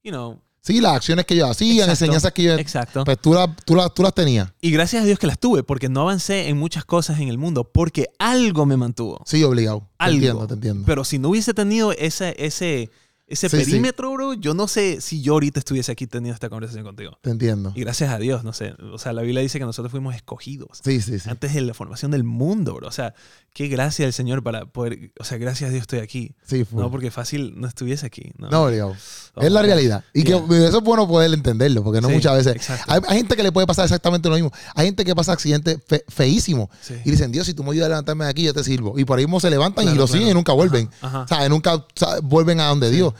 [0.04, 1.90] you know, Sí, las acciones que ellos hacían, Exacto.
[1.92, 2.58] enseñanzas que ellos.
[2.58, 3.04] exacto.
[3.04, 4.50] Pues tú, las- tú, las- tú las tenías.
[4.62, 7.36] Y gracias a Dios que las tuve, porque no avancé en muchas cosas en el
[7.36, 9.22] mundo, porque algo me mantuvo.
[9.26, 9.80] Sí, obligado.
[9.80, 10.14] Te Algo.
[10.16, 10.82] entiendo, te entiendo.
[10.86, 12.90] Pero si no hubiese tenido ese, ese,
[13.26, 13.64] ese Sí, sí.
[13.70, 17.18] perímetro, bro, yo no sé si yo ahorita estuviese aquí teniendo esta conversación contigo.
[17.22, 17.72] te entiendo.
[17.74, 18.74] Y gracias a Dios, no sé.
[18.92, 21.30] O sea, la Biblia dice que nosotros fuimos escogidos Sí, sí, sí.
[21.30, 22.86] antes de la formación del mundo, bro.
[22.88, 23.14] O sea,
[23.54, 25.12] qué gracia del Señor para poder.
[25.18, 26.34] O sea, gracias a Dios estoy aquí.
[26.44, 26.80] Sí, full.
[26.80, 28.32] No, porque fácil no estuviese aquí.
[28.36, 28.94] No, No, obligado.
[29.36, 30.04] Oh, es la realidad.
[30.12, 30.44] Y Yeah.
[30.46, 32.54] que eso es bueno poder entenderlo, porque no Sí, muchas veces.
[32.56, 32.84] exacto.
[32.92, 34.52] Hay, hay gente que le puede pasar exactamente lo mismo.
[34.74, 36.94] Hay gente que pasa accidentes fe- feísimos Sí.
[37.04, 38.98] y dicen, Dios, si tú me ayudas a levantarme de aquí, yo te sirvo.
[38.98, 40.12] Y por ahí mismo se levantan y Claro, lo claro.
[40.18, 40.90] siguen y nunca vuelven.
[41.00, 41.22] Ajá.
[41.22, 42.96] O sea, nunca o sea, vuelven a donde Sí.
[42.96, 43.14] Dios.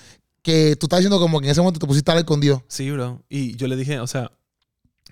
[0.45, 2.61] Que tú estás diciendo como que en ese momento te pusiste a hablar con Dios.
[2.69, 3.25] Sí, bro.
[3.29, 4.31] Y yo le dije, o sea,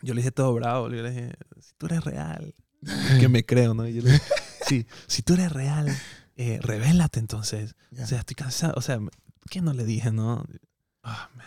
[0.03, 0.89] yo le dije todo bravo.
[0.91, 2.55] Yo le dije, si tú eres real,
[3.19, 3.89] que me creo, ¿no?
[3.89, 4.25] Y yo le dije,
[4.67, 5.89] sí, si tú eres real,
[6.37, 7.75] eh, revélate entonces.
[7.91, 8.05] Ya.
[8.05, 8.75] O sea, estoy cansado.
[8.77, 9.01] O sea,
[9.51, 10.45] ¿qué no le dije, no?
[11.03, 11.47] Ah, man.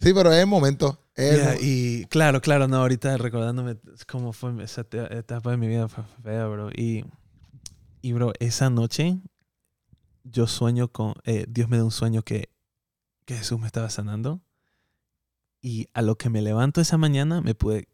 [0.00, 0.98] Sí, pero es el momento.
[1.14, 5.88] Es Yeah, y claro, claro, no, ahorita recordándome cómo fue esa etapa de mi vida
[5.88, 6.70] fue fea, bro.
[6.70, 7.04] Y,
[8.02, 9.18] y bro, esa noche
[10.24, 12.50] yo sueño con, eh, Dios me da un sueño que,
[13.26, 14.40] que Jesús me estaba sanando.
[15.60, 17.88] Y a lo que me levanto esa mañana me pude,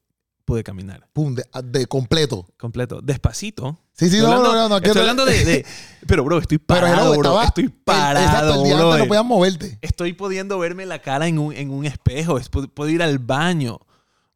[0.45, 2.47] pude caminar pum, de, de completo.
[2.59, 3.79] completo, despacito.
[3.93, 5.67] Sí, sí, Estoy no, hablando, no, no, no, estoy hablando de, de-
[6.07, 7.31] Pero, bro, estoy Pero, parado, hello, bro.
[7.31, 8.99] estaba- Estoy parado, Exacto, el día antes bro.
[8.99, 9.79] no podías moverte.
[9.81, 12.39] Estoy pudiendo verme la cara en un, en un espejo.
[12.39, 13.79] es- Puedo, puedo ir al baño.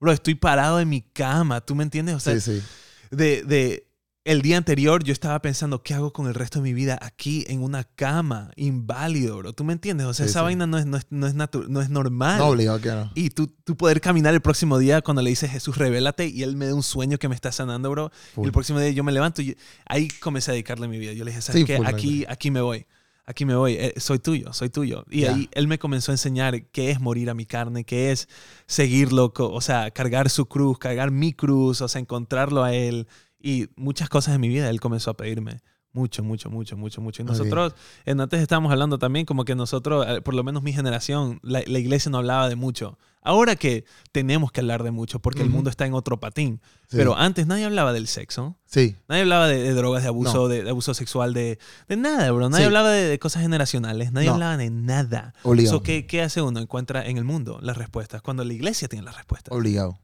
[0.00, 1.60] Bro, estoy parado en mi cama.
[1.60, 2.14] ¿Tú me entiendes?
[2.14, 2.62] O sea, Sí, sí.
[3.10, 3.85] de, de
[4.26, 7.44] el día anterior yo estaba pensando, ¿qué hago con el resto de mi vida aquí
[7.48, 8.50] en una cama?
[8.56, 9.52] Inválido, bro.
[9.52, 10.06] ¿Tú me entiendes?
[10.06, 10.44] O sea, Sí, esa sí.
[10.44, 12.38] vaina no es, no es, no es, no es normal.
[12.38, 13.12] No obligado no.
[13.14, 16.56] Y tú, tú poder caminar el próximo día cuando le dices Jesús, revélate, y él
[16.56, 18.10] me da un sueño que me está sanando, bro.
[18.36, 21.12] Y el próximo día yo me levanto y ahí comencé a dedicarle mi vida.
[21.12, 21.76] Yo le dije, ¿sabes Sí, qué?
[21.76, 22.84] full, Aquí, aquí me voy.
[23.28, 23.74] Aquí me voy.
[23.74, 25.04] Eh, soy tuyo, soy tuyo.
[25.10, 25.34] Y Ya.
[25.34, 28.28] ahí él me comenzó a enseñar qué es morir a mi carne, qué es
[28.66, 33.08] seguirlo, o sea, cargar su cruz, cargar mi cruz, o sea, encontrarlo a él.
[33.46, 35.60] Y muchas cosas en mi vida él comenzó a pedirme.
[35.92, 37.22] Mucho, mucho, mucho, mucho, mucho.
[37.22, 40.74] Y nosotros, en antes estábamos hablando también como que nosotros, eh, por lo menos mi
[40.74, 42.98] generación, la, la iglesia no hablaba de mucho.
[43.22, 46.60] Ahora que tenemos que hablar de mucho porque el mundo está en otro patín.
[46.88, 46.98] Sí.
[46.98, 48.58] Pero antes nadie hablaba del sexo.
[48.66, 48.94] Sí.
[49.08, 50.48] Nadie hablaba de, de drogas, de abuso, No.
[50.48, 52.50] de, de abuso sexual, de, de nada, bro.
[52.50, 52.66] Nadie Sí.
[52.66, 54.12] hablaba de, de cosas generacionales.
[54.12, 54.34] Nadie No.
[54.34, 55.32] hablaba de nada.
[55.44, 55.78] Obligado.
[55.78, 56.60] So, ¿qué, ¿Qué hace uno?
[56.60, 58.20] Encuentra en el mundo las respuestas.
[58.22, 59.52] Cuando la iglesia tiene las respuestas.
[59.56, 59.98] Obligado.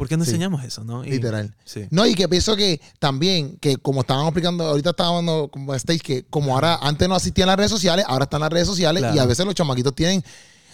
[0.00, 0.30] ¿Por qué no Sí.
[0.30, 1.04] enseñamos eso, no?
[1.04, 1.54] Y- Literal.
[1.62, 1.86] Sí.
[1.90, 5.98] No, y que pienso que también, que como estábamos explicando, ahorita estábamos hablando como stage,
[6.00, 9.18] que como ahora, antes no existían las redes sociales, ahora están las redes sociales y
[9.18, 10.24] a veces los chamaquitos tienen,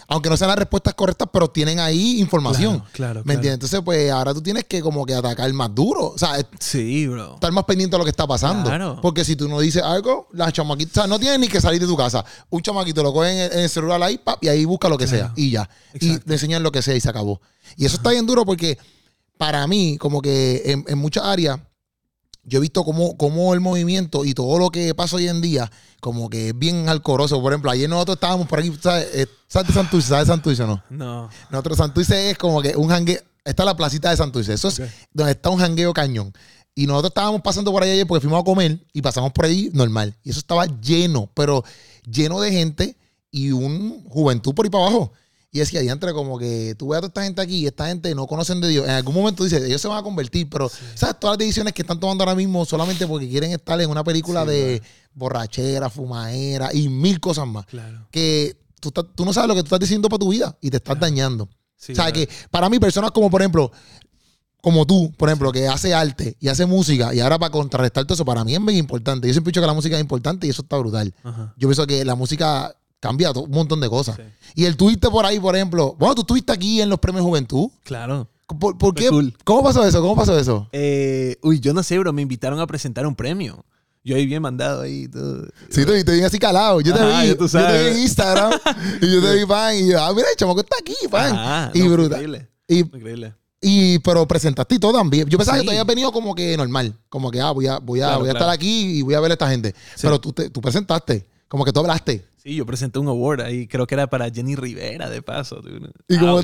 [0.07, 2.75] aunque no sean las respuestas correctas, pero tienen ahí información.
[2.77, 3.19] Claro, claro.
[3.19, 3.35] ¿Me claro.
[3.39, 3.53] entiendes?
[3.55, 6.05] Entonces, pues ahora tú tienes que como que atacar más duro.
[6.13, 7.33] O sea, Sí, bro.
[7.33, 8.69] estar más pendiente de lo que está pasando.
[8.69, 8.99] Claro.
[9.01, 11.81] Porque si tú no dices algo, las chamaquitas, o sea, no tienes ni que salir
[11.81, 12.23] de tu casa.
[12.49, 14.97] Un chamaquito lo coge en el, en el celular ahí, pap, y ahí busca lo
[14.97, 15.25] que Claro.
[15.25, 15.33] sea.
[15.35, 15.69] Y ya.
[15.93, 16.05] Exacto.
[16.05, 17.41] Y le enseñan lo que sea y se acabó.
[17.75, 18.77] Y eso está bien duro porque
[19.37, 21.59] para mí, como que en, en muchas áreas,
[22.43, 25.69] yo he visto cómo, cómo el movimiento y todo lo que pasa hoy en día,
[25.99, 27.41] como que es bien alcoroso.
[27.41, 29.09] Por ejemplo, ayer nosotros estábamos por aquí, ¿sabes?
[29.13, 30.07] Eh, ¿Sabes de Santurce?
[30.07, 30.83] ¿Sabes de Santurce o no?
[30.89, 31.29] No.
[31.49, 33.19] Nosotros, Santurce es como que un jangueo.
[33.43, 34.53] Está la placita de Santurce.
[34.53, 34.81] Eso es
[35.13, 36.33] donde está un jangueo cañón.
[36.73, 39.69] Y nosotros estábamos pasando por ahí ayer porque fuimos a comer y pasamos por ahí
[39.73, 40.15] normal.
[40.23, 41.63] Y eso estaba lleno, pero
[42.09, 42.97] lleno de gente
[43.31, 45.11] y un juventud por ahí para abajo.
[45.57, 47.87] Y decía, y entre como que tú ves a toda esta gente aquí y esta
[47.87, 48.85] gente no conocen de Dios.
[48.85, 51.19] En algún momento dice, ellos se van a convertir, pero ¿sabes?
[51.19, 54.43] Todas las decisiones que están tomando ahora mismo solamente porque quieren estar en una película
[54.43, 54.81] Sí, de
[55.13, 58.07] borrachera, fumadera y mil cosas más Claro.
[58.11, 60.69] que tú, estás- tú no sabes lo que tú estás diciendo para tu vida y
[60.69, 61.49] te estás dañando.
[61.75, 62.13] Sí, o sea, claro.
[62.27, 63.71] que para mí, personas como, por ejemplo,
[64.61, 68.15] como tú, por ejemplo, que hace arte y hace música, y ahora para contrarrestar todo
[68.15, 69.27] eso, para mí es bien importante.
[69.27, 71.13] Yo siempre he dicho que la música es importante y eso está brutal.
[71.23, 71.53] Ajá.
[71.57, 72.75] Yo pienso que la música
[73.07, 74.15] cambia un montón de cosas.
[74.17, 74.23] Sí.
[74.55, 77.69] Y el tuviste por ahí, por ejemplo, bueno, tú estuviste aquí en los premios Juventud.
[77.83, 78.27] Claro.
[78.59, 79.09] ¿Por, por qué?
[79.09, 79.35] cool.
[79.43, 80.01] ¿Cómo pasó eso?
[80.01, 80.69] ¿Cómo pasó eso?
[80.71, 82.13] Eh, uy, yo no sé, bro.
[82.13, 83.65] Me invitaron a presentar un premio.
[84.03, 85.47] Yo ahí bien mandado ahí todo.
[85.69, 86.79] Sí, te vi, te vi así calado.
[86.79, 87.43] Yo te Ajá, vi, yo te
[87.83, 88.53] vi en Instagram
[89.01, 91.33] y yo te vi, pan, y yo, ah, mira, el chamaco está aquí, pan.
[91.35, 92.11] Ajá, y no, brutal.
[92.21, 92.47] Increíble.
[92.69, 93.33] Y, Increíble.
[93.59, 95.27] y, pero presentaste y todo también.
[95.27, 95.61] Yo pensaba Sí.
[95.63, 96.93] que tú habías venido como que normal.
[97.09, 98.45] Como que, ah, voy a, voy a, Claro, voy a claro.
[98.45, 99.75] estar aquí y voy a ver a esta gente.
[100.01, 101.27] Pero tú, te- tú presentaste.
[101.49, 102.25] Como que tú hablaste.
[102.47, 103.67] Sí, yo presenté un award ahí.
[103.67, 105.57] Creo que era para Jenny Rivera, de paso.
[105.61, 105.89] dude.
[106.07, 106.39] Y como,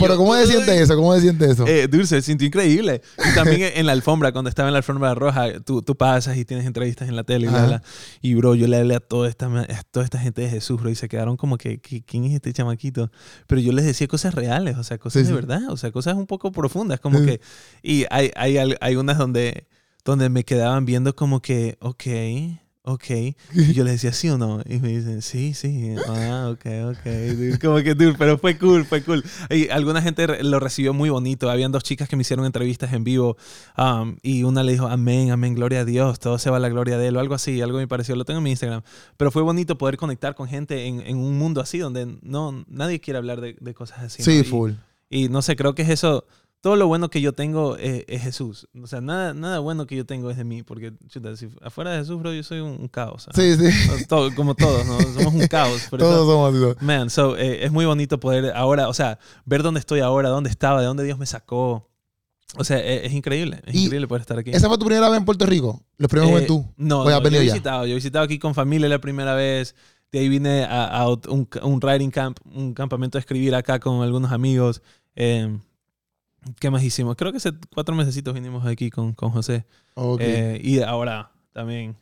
[0.00, 0.96] pero ¿cómo se siente eso?
[0.96, 1.64] ¿Cómo se siente eso?
[1.64, 3.02] Eh, dude, se sintió increíble.
[3.18, 6.44] Y también en la alfombra, cuando estaba en la alfombra roja, tú, tú pasas y
[6.44, 7.82] tienes entrevistas en la tele y bla, bla.
[8.20, 10.90] Y, bro, yo le hablé a toda esta, a toda esta gente de Jesús, bro,
[10.90, 13.12] y se quedaron como que, "¿Qui- ¿quién es este chamaquito?
[13.46, 15.34] Pero yo les decía cosas reales, o sea, cosas Sí, de sí.
[15.34, 17.26] verdad, o sea, cosas un poco profundas, como Sí.
[17.26, 17.40] que...
[17.84, 19.68] Y hay, hay, hay unas donde,
[20.04, 22.02] donde me quedaban viendo como que, ok,
[22.84, 23.04] ok.
[23.54, 24.60] Y yo les decía, ¿sí o no?
[24.68, 25.94] Y me dicen, sí, sí.
[26.06, 27.58] Ah, ok, ok.
[27.60, 29.24] Como que, dude, pero fue cool, fue cool.
[29.50, 31.50] Y alguna gente lo recibió muy bonito.
[31.50, 33.36] Habían dos chicas que me hicieron entrevistas en vivo.
[33.78, 36.18] um, y una le dijo, amén, amén, gloria a Dios.
[36.18, 37.16] Todo se va a la gloria de Él.
[37.16, 37.60] O algo así.
[37.62, 38.16] Algo me pareció.
[38.16, 38.82] Lo tengo en mi Instagram.
[39.16, 43.00] Pero fue bonito poder conectar con gente en, en un mundo así donde no, nadie
[43.00, 44.22] quiere hablar de, de cosas así.
[44.22, 44.24] ¿no?
[44.26, 44.72] sí, Y- full.
[45.08, 46.26] y no sé, creo que es eso.
[46.64, 48.66] Todo lo bueno que yo tengo es, es Jesús.
[48.82, 50.62] O sea, nada, nada bueno que yo tengo es de mí.
[50.62, 53.28] Porque, chuta, si afuera de Jesús, bro, yo soy un, un caos.
[53.34, 54.06] Sí, sí.
[54.08, 54.98] Todo- como todos, ¿no?
[54.98, 55.82] Somos un caos.
[55.90, 56.82] Todos somos así.
[56.82, 60.48] man, so, eh, es muy bonito poder ahora, o sea, ver dónde estoy ahora, dónde
[60.48, 61.90] estaba, de dónde Dios me sacó.
[62.56, 63.60] O sea, eh, es, increíble.
[63.66, 64.50] Es Y increíble poder estar aquí.
[64.50, 65.82] ¿Esa fue tu primera vez en Puerto Rico?
[65.98, 66.62] ¿Los premios Eh, Juventud?
[66.78, 67.84] No, ¿O ya no, yo he visitado.
[67.84, 69.74] Yo he visitado aquí con familia la primera vez.
[70.10, 74.02] De ahí vine a, a un, un writing camp, un campamento de escribir acá con
[74.02, 74.80] algunos amigos.
[75.14, 75.58] Eh,
[76.58, 77.16] ¿Qué más hicimos?
[77.16, 79.64] Creo que hace cuatro mesecitos vinimos aquí con, con José.
[80.18, 81.96] Eh, y ahora también.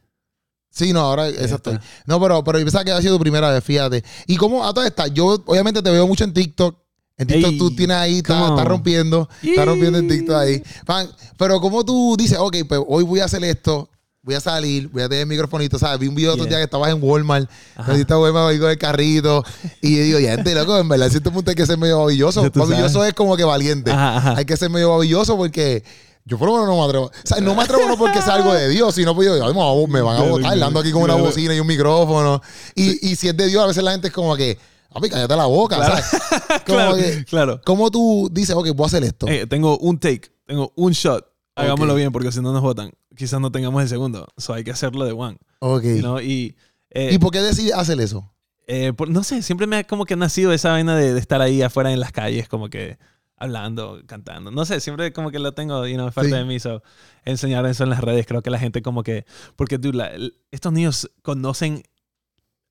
[0.70, 1.78] Sí, no, ahora exacto.
[2.06, 4.02] No, pero, pero yo pensaba que había sido tu primera vez, fíjate.
[4.26, 6.78] Y como a todas estas, yo obviamente te veo mucho en TikTok.
[7.18, 10.62] En TikTok Ey, tú tienes ahí, estás rompiendo, estás rompiendo en TikTok ahí.
[10.86, 13.90] Fan, pero como tú dices, ok, pues hoy voy a hacer esto,
[14.24, 15.98] voy a salir, voy a tener el microfonito, ¿sabes?
[15.98, 16.50] Vi un video otro Yeah.
[16.50, 17.50] día que estabas en Walmart,
[17.94, 19.42] diste Walmart con el carrito,
[19.80, 21.98] y yo digo, ya, este loco, en verdad, a cierto punto hay que ser medio
[22.00, 22.42] babilloso.
[22.54, 23.08] Babilloso sabes.
[23.08, 23.90] es como que valiente.
[23.90, 24.34] Ajá, ajá.
[24.36, 25.82] Hay que ser medio babilloso porque
[26.24, 27.06] yo por lo menos no me atrevo.
[27.06, 29.52] O sea, no me atrevo no porque sea algo de Dios, sino porque yo, ay,
[29.88, 32.40] me van a- botar, ando aquí con una bocina y un micrófono.
[32.76, 34.56] Y, y si es de Dios, a veces la gente es como que,
[34.92, 35.94] papi, cállate la boca, Claro.
[35.96, 36.22] ¿sabes?
[36.66, 37.60] Como claro, que, claro.
[37.64, 39.26] ¿cómo tú dices, ok, voy a hacer esto?
[39.26, 41.26] Eh, tengo un take, tengo un shot.
[41.56, 42.92] Hagámoslo bien porque si no nos votan.
[43.22, 44.26] Quizás no tengamos el segundo.
[44.36, 45.38] So hay que hacerlo de one.
[45.60, 45.84] ok.
[46.24, 46.56] Y,
[46.90, 48.28] eh, ¿Y por qué decides hacer eso?
[48.66, 51.40] eh, por- no sé, siempre me ha como que nacido esa vaina de, de estar
[51.40, 52.98] ahí afuera en las calles, como que
[53.36, 54.50] hablando, cantando.
[54.50, 56.36] No sé, siempre como que lo tengo, you know, es parte Sí.
[56.36, 56.58] de mí.
[56.58, 56.82] So,
[57.24, 59.24] enseñar eso en las redes, creo que la gente como que...
[59.54, 60.10] Porque, dude, la-
[60.50, 61.84] estos niños conocen,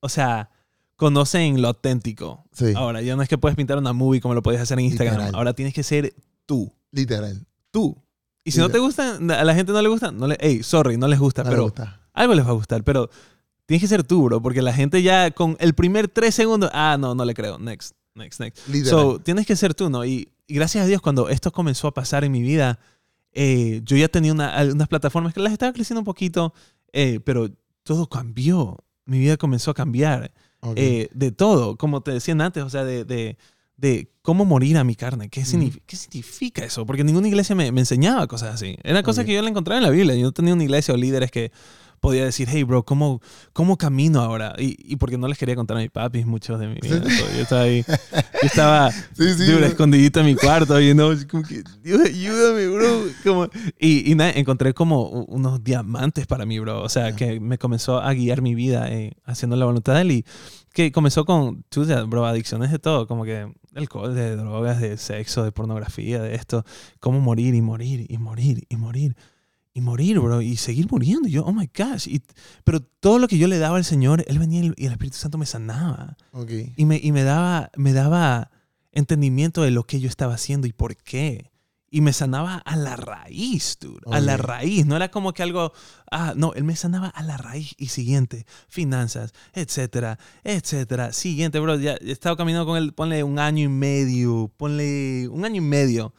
[0.01, 0.49] o sea,
[0.97, 2.43] conocen lo auténtico.
[2.51, 4.85] Sí, Ahora, ya no es que puedes pintar una movie como lo podías hacer en
[4.85, 5.15] Instagram.
[5.15, 5.35] Literal.
[5.35, 6.13] Ahora tienes que ser
[6.45, 6.73] tú.
[6.91, 7.45] literal.
[7.71, 7.97] Tú.
[8.43, 10.97] Y si no te gusta, a la gente no le gusta, no le, hey, sorry,
[10.97, 12.01] no les gusta, No pero gusta.
[12.13, 13.10] algo les va a gustar, pero
[13.67, 16.97] tienes que ser tú, bro, porque la gente ya con el primer tres segundos, ah,
[16.99, 18.67] no, no le creo, next, next, next.
[18.67, 18.89] Literal.
[18.89, 20.04] So, tienes que ser tú, ¿no?
[20.06, 22.80] Y, y gracias a Dios, cuando esto comenzó a pasar en mi vida,
[23.34, 26.54] eh, yo ya tenía una- unas plataformas que las estaba creciendo un poquito,
[26.93, 27.49] eh, pero
[27.84, 28.77] todo cambió.
[29.06, 30.73] Mi vida comenzó a cambiar Ok.
[30.77, 33.38] eh, de todo, como te decían antes, o sea, de, de,
[33.81, 35.29] de cómo morir a mi carne.
[35.29, 36.85] ¿Qué, signif- qué significa eso?
[36.85, 38.77] Porque ninguna iglesia me, me enseñaba cosas así.
[38.83, 40.15] Era cosas que yo la encontraba en la Biblia.
[40.15, 41.51] Yo no tenía una iglesia o líderes que
[41.99, 43.21] podía decir, hey, bro, ¿cómo,
[43.53, 44.55] cómo camino ahora?
[44.57, 46.99] Y, y porque no les quería contar a mis papis muchos de mi vida.
[47.35, 49.45] Yo estaba ahí, yo estaba sí, sí.
[49.45, 53.03] dude, escondidito en mi cuarto, y no, como que, Dios, ayúdame, bro.
[53.23, 56.81] Como, y, y nada, encontré como unos diamantes para mí, bro.
[56.81, 57.15] O sea, Ya.
[57.15, 60.11] que me comenzó a guiar mi vida eh, haciendo la voluntad de él.
[60.11, 60.25] Y
[60.73, 65.43] que comenzó con, tú bro, adicciones de todo, como que alcohol, de drogas, de sexo,
[65.43, 66.65] de pornografía, de esto.
[66.99, 69.15] Cómo morir y morir y morir y morir.
[69.73, 71.29] Y morir, bro, y seguir muriendo.
[71.29, 72.05] Y yo, oh my gosh.
[72.07, 72.21] Y,
[72.65, 75.38] pero todo lo que yo le daba al Señor, Él venía y el Espíritu Santo
[75.38, 76.51] me sanaba Ok.
[76.75, 78.51] y me, y me daba me daba
[78.91, 81.50] entendimiento de lo que yo estaba haciendo y por qué
[81.93, 84.41] y me sanaba a la raíz dude a la Ok.
[84.41, 85.73] raíz no era como que algo
[86.10, 91.75] ah no él me sanaba a la raíz y siguiente finanzas etcétera etcétera siguiente bro
[91.75, 95.62] ya he estado caminando con él ponle un año y medio ponle un año y
[95.65, 96.13] medio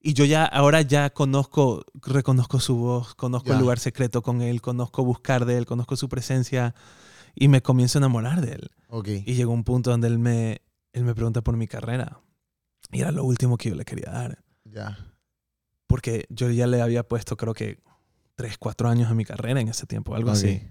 [0.00, 3.60] y yo ya ahora ya conozco reconozco su voz conozco el Ya.
[3.60, 6.74] lugar secreto con él conozco buscar de él conozco su presencia
[7.34, 8.70] y me comienzo a enamorar de él.
[8.88, 9.08] Ok.
[9.08, 10.60] Y llegó un punto donde él me,
[10.92, 12.18] él me pregunta por mi carrera.
[12.90, 14.42] Y era lo último que yo le quería dar.
[14.64, 14.98] Ya.
[15.88, 17.80] Porque yo ya le había puesto, creo que,
[18.36, 20.62] tres, cuatro años a mi carrera en ese tiempo, algo así.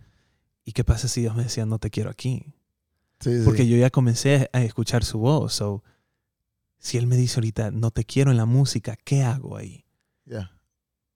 [0.63, 2.53] ¿Y qué pasa si Dios me decía, no te quiero aquí?
[3.19, 3.41] Sí, sí.
[3.43, 5.53] Porque yo ya comencé a escuchar su voz.
[5.55, 5.83] So,
[6.77, 9.83] si él me dice ahorita, no te quiero en la música, ¿qué hago ahí?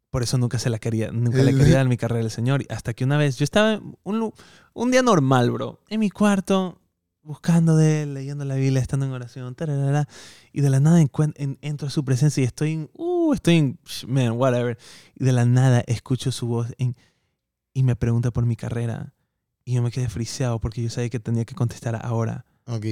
[0.10, 2.66] Por eso nunca se la quería, nunca le quería dar mi carrera al Señor.
[2.70, 4.34] Hasta que una vez, yo estaba un,
[4.74, 6.81] un día normal, bro, en mi cuarto,
[7.24, 10.08] buscando de él, leyendo la Biblia, estando en oración, tararara,
[10.52, 13.80] y de la nada en- entro a su presencia y estoy en, uh, estoy en,
[14.08, 14.78] man, whatever.
[15.16, 16.96] Y de la nada escucho su voz en-
[17.74, 19.14] y me pregunta por mi carrera.
[19.64, 22.46] Y yo me quedé friseado porque yo sabía que tenía que contestar ahora.
[22.66, 22.86] Ok.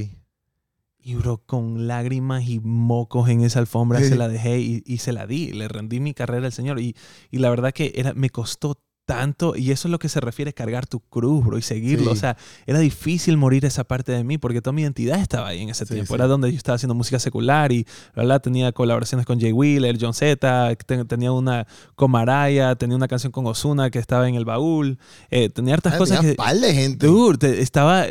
[1.02, 4.10] Y bro, con lágrimas y mocos en esa alfombra Sí.
[4.10, 5.52] se la dejé y, y se la di.
[5.54, 6.80] Le rendí mi carrera al Señor.
[6.80, 6.96] Y,
[7.32, 9.56] y la verdad que era, me costó tanto.
[9.56, 12.12] Y eso es lo que se refiere a cargar tu cruz, bro, y seguirlo.
[12.12, 12.12] Sí.
[12.12, 15.62] O sea, era difícil morir esa parte de mí porque toda mi identidad estaba ahí
[15.64, 16.14] en ese Sí, tiempo.
[16.14, 16.16] sí.
[16.16, 18.40] Era donde yo estaba haciendo música secular y, ¿verdad?
[18.42, 23.32] Tenía colaboraciones con Jay Wheeler, John Z, te- tenía una con Mariah, tenía una canción
[23.32, 25.00] con Ozuna que estaba en el baúl.
[25.32, 26.36] Eh, tenía hartas Ah, cosas tenía que...
[26.38, 27.08] par de gente.
[27.08, 28.06] Dude, te- estaba,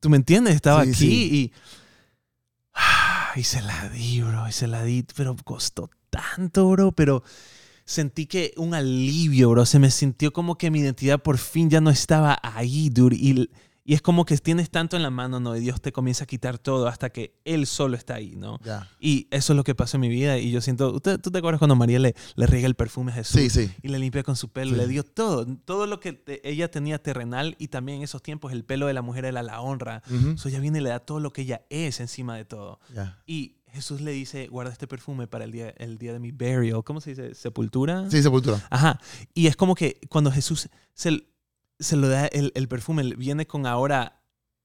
[0.00, 1.52] tú me entiendes, estaba aquí y
[2.74, 7.22] ah, y se la di, bro, y se la di, pero costó tanto, bro, pero
[7.90, 11.80] sentí que un alivio, bro, se me sintió como que mi identidad por fin ya
[11.80, 13.50] no estaba ahí, dude, y,
[13.84, 15.56] y es como que tienes tanto en la mano, ¿no?
[15.56, 18.60] Y Dios te comienza a quitar todo hasta que Él solo está ahí, ¿no?
[18.64, 18.88] Ya.
[19.00, 21.38] Y eso es lo que pasó en mi vida y yo siento, ¿usted, ¿tú te
[21.38, 23.40] acuerdas cuando María le, le riega el perfume a Jesús?
[23.40, 23.70] Sí, sí.
[23.82, 24.76] y le limpia con su pelo, Sí.
[24.76, 28.52] le dio todo, todo lo que te- ella tenía terrenal y también en esos tiempos
[28.52, 30.02] el pelo de la mujer era la honra.
[30.08, 30.30] Ujú.
[30.36, 32.78] Eso ella viene y le da todo lo que ella es encima de todo.
[32.94, 33.18] Ya.
[33.26, 36.82] Y Jesús le dice, guarda este perfume para el día, el día de mi burial.
[36.84, 37.34] ¿Cómo se dice?
[37.34, 38.08] ¿Sepultura?
[38.10, 38.60] Sí, sepultura.
[38.70, 39.00] Ajá.
[39.34, 41.24] Y es como que cuando Jesús se,
[41.78, 44.22] se lo da el, el perfume, viene con ahora,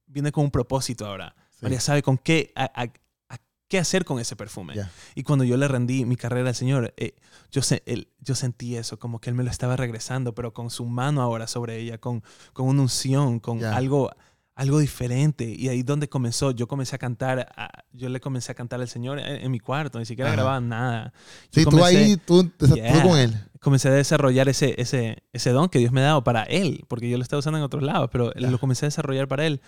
[0.07, 1.35] viene con un propósito ahora.
[1.51, 1.59] Sí.
[1.63, 2.93] María sabe con qué, a, a-
[3.29, 3.37] a
[3.67, 4.75] qué hacer con ese perfume.
[5.15, 7.15] Y cuando yo le rendí mi carrera al Señor, eh,
[7.51, 10.69] yo, se- él- yo sentí eso, como que Él me lo estaba regresando, pero con
[10.69, 14.11] su mano ahora sobre ella, con, con una unción, con algo,
[14.55, 15.53] algo diferente.
[15.57, 18.87] Y ahí donde comenzó, yo comencé a cantar, a- yo le comencé a cantar al
[18.87, 20.35] Señor en, en mi cuarto, ni siquiera Ajá.
[20.37, 21.13] grababa nada.
[21.51, 23.03] Yo Sí, tú comencé- ahí, tú, tú Yeah.
[23.03, 23.33] con él.
[23.59, 27.09] comencé a desarrollar ese, ese, ese don que Dios me ha dado para él, porque
[27.09, 28.49] yo lo estaba usando en otros lados, pero Ya.
[28.49, 29.59] lo comencé a desarrollar para él.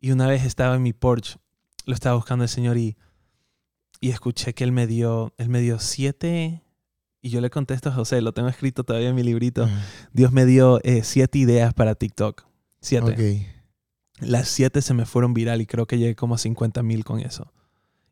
[0.00, 1.36] Y una vez estaba en mi porch,
[1.86, 2.96] lo estaba buscando el Señor y,
[4.00, 6.62] y escuché que él me dio, él me dio siete,
[7.22, 9.66] y yo le contesto a José, lo tengo escrito todavía en mi librito,
[10.12, 12.44] Dios me dio eh, siete ideas para TikTok.
[12.82, 13.12] Siete.
[13.12, 13.53] Ok.
[14.20, 17.20] Las siete se me fueron viral y creo que llegué como a 50 mil con
[17.20, 17.52] eso.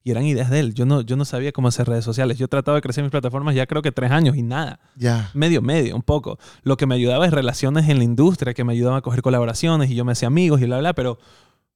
[0.04, 0.74] Y eran ideas de él.
[0.74, 2.36] Yo no, yo no sabía cómo hacer redes sociales.
[2.36, 5.30] Yo trataba de crecer mis plataformas ya creo que tres años y nada Ya.
[5.32, 6.38] medio, medio, un poco.
[6.64, 9.90] Lo que me ayudaba es relaciones en la industria, que me ayudaban a coger colaboraciones
[9.90, 11.18] y yo me hacía amigos y bla, bla, pero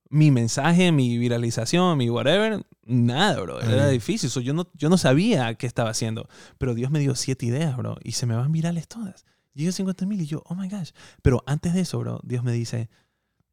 [0.08, 3.60] mi mensaje, mi viralización, mi whatever, nada, bro.
[3.60, 4.28] Era difícil.
[4.28, 7.76] So, yo, no, yo no sabía qué estaba haciendo, pero Dios me dio siete ideas,
[7.76, 9.24] bro, y se me van virales todas.
[9.54, 10.90] Llegué a 50 mil y yo, oh my gosh.
[11.22, 12.90] Pero antes de eso, bro, Dios me dice,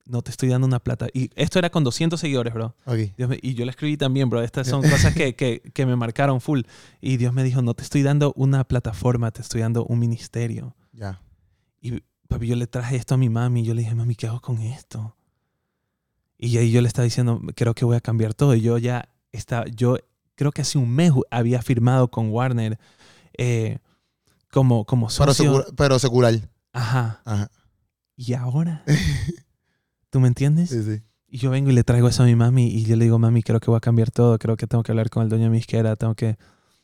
[0.06, 1.08] no te estoy dando una plata.
[1.14, 2.76] Y esto era con 200 seguidores, bro.
[2.86, 2.98] Ok.
[3.18, 4.42] Dios me- y yo le escribí también, bro.
[4.42, 6.62] Estas son cosas que, que, que me marcaron full.
[7.02, 10.76] Y Dios me dijo, no te estoy dando una plataforma, te estoy dando un ministerio.
[10.92, 11.22] Ya.
[11.82, 14.28] Y papi, yo le traje esto a mi mami y yo le dije, mami, ¿qué
[14.28, 15.16] hago con esto?
[16.38, 18.54] Y ahí yo le estaba diciendo, creo que voy a cambiar todo.
[18.56, 19.98] Y yo ya estaba, yo
[20.36, 22.78] creo que hace un mes había firmado con Warner
[23.38, 23.78] eh,
[24.52, 25.54] como, como Pero, socio.
[25.64, 26.34] secu- pero secular.
[26.74, 27.22] Ajá.
[27.24, 27.50] Ajá.
[28.18, 28.84] ¿Y ahora?
[30.14, 30.70] ¿Tú me entiendes?
[30.70, 31.02] Sí, sí.
[31.28, 33.42] Y yo vengo y le traigo eso a mi mami y yo le digo, mami,
[33.42, 35.50] creo que voy a cambiar todo, creo que tengo que hablar con el dueño de
[35.50, 36.38] mi isquera, tengo que,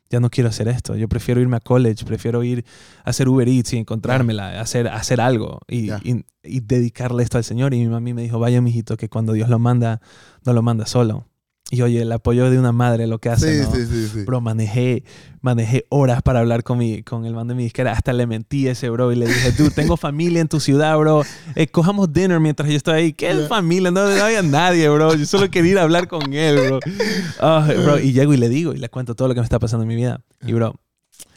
[0.10, 2.66] ya no quiero hacer esto, yo prefiero irme a college, prefiero ir
[3.06, 7.44] a hacer Uber Eats y encontrármela, hacer, hacer algo y, y, y dedicarle esto al
[7.44, 7.76] Señor.
[7.76, 10.02] Y mi mami me dijo, vaya, mijito, que cuando Dios lo manda,
[10.44, 11.28] no lo manda solo.
[11.72, 13.76] Y oye, el apoyo de una madre lo que hace, Sí, ¿no?
[13.76, 14.24] sí, sí, sí.
[14.24, 15.04] Bro, manejé,
[15.42, 17.92] manejé horas para hablar con, mi, con el man de mi disquera.
[17.92, 20.98] Hasta le mentí a ese bro y le dije, tú, tengo familia en tu ciudad,
[20.98, 21.22] bro.
[21.56, 23.14] Eh, cojamos dinner mientras yo estoy ahí.
[23.14, 23.92] ¿Qué familia?
[23.92, 25.14] No, no había nadie, bro.
[25.14, 26.80] Yo solo quería ir a hablar con él, bro.
[27.40, 28.00] Ah, bro.
[28.00, 29.90] Y llego y le digo y le cuento todo lo que me está pasando en
[29.90, 30.22] mi vida.
[30.44, 30.74] Y, bro,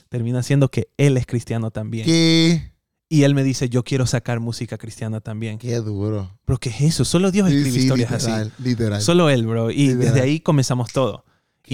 [0.09, 2.07] termina siendo que él es cristiano también.
[2.07, 2.72] Qué,
[3.15, 5.59] Y él me dice, yo quiero sacar música cristiana también.
[5.59, 6.31] qué duro.
[6.47, 7.05] Bro, ¿qué es eso?
[7.05, 8.27] Solo Dios Sí, escribe sí, historias así.
[8.31, 9.03] literal, literal.
[9.03, 9.71] Solo él, bro.
[9.71, 9.99] Y Literal.
[9.99, 11.27] desde ahí comenzamos todo.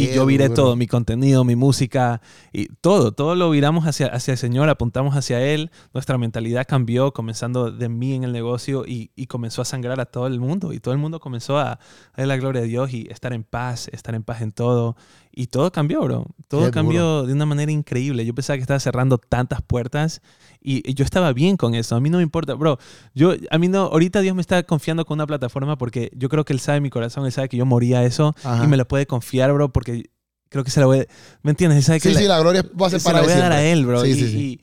[0.03, 0.63] Y yo viré duro.
[0.63, 2.21] todo, mi contenido, mi música
[2.53, 7.13] y todo, todo lo viramos hacia, hacia el Señor, apuntamos hacia Él, nuestra mentalidad cambió,
[7.13, 10.73] comenzando de mí en el negocio y, y comenzó a sangrar a todo el mundo
[10.73, 11.79] y todo el mundo comenzó a,
[12.17, 14.97] ver la gloria de Dios y estar en paz, estar en paz en todo.
[15.31, 16.27] Y todo cambió, bro.
[16.49, 18.27] Todo Qué cambió de una manera increíble.
[18.27, 20.21] Yo pensaba que estaba cerrando tantas puertas
[20.61, 21.95] y, y yo estaba bien con eso.
[21.95, 22.79] A mí no me importa, bro.
[23.15, 26.45] Yo, a mí no, ahorita Dios me está confiando con una plataforma porque yo creo
[26.45, 28.65] que Él sabe mi corazón, Él sabe que yo moría eso Ajá.
[28.65, 29.88] y me lo puede confiar, bro, porque
[30.49, 31.07] creo que se la voy a...
[31.43, 31.85] ¿Me entiendes?
[31.85, 33.39] Sabe que Sí, la- sí, la gloria va a ser se para la voy a
[33.39, 34.03] dar a él, bro.
[34.03, 34.37] Sí, y, sí, sí.
[34.39, 34.61] y-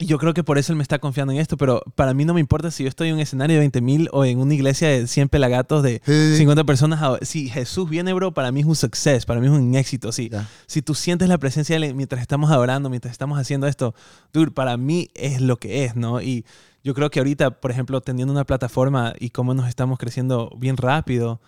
[0.00, 2.24] y yo creo que por eso él me está confiando en esto, pero para mí
[2.24, 4.54] no me importa si yo estoy en un escenario de 20 mil o en una
[4.54, 6.36] iglesia de 100 pelagatos de Sí, sí, sí.
[6.38, 7.02] 50 personas.
[7.02, 10.12] a- Si Jesús viene, bro, para mí es un success, para mí es un éxito.
[10.12, 10.30] Si,
[10.68, 13.92] si tú sientes la presencia de él mientras estamos adorando, mientras estamos haciendo esto,
[14.32, 16.22] dude, para mí es lo que es, ¿no?
[16.22, 16.46] Y
[16.84, 20.76] yo creo que ahorita, por ejemplo, teniendo una plataforma y cómo nos estamos creciendo bien
[20.76, 21.40] rápido,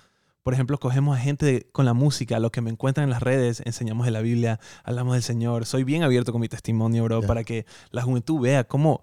[0.43, 3.23] por ejemplo, cogemos a gente de- con la música, lo que me encuentran en las
[3.23, 5.67] redes, enseñamos de la Biblia, hablamos del Señor.
[5.67, 7.27] Soy bien abierto con mi testimonio, bro, Ya.
[7.27, 9.03] para que la juventud vea cómo,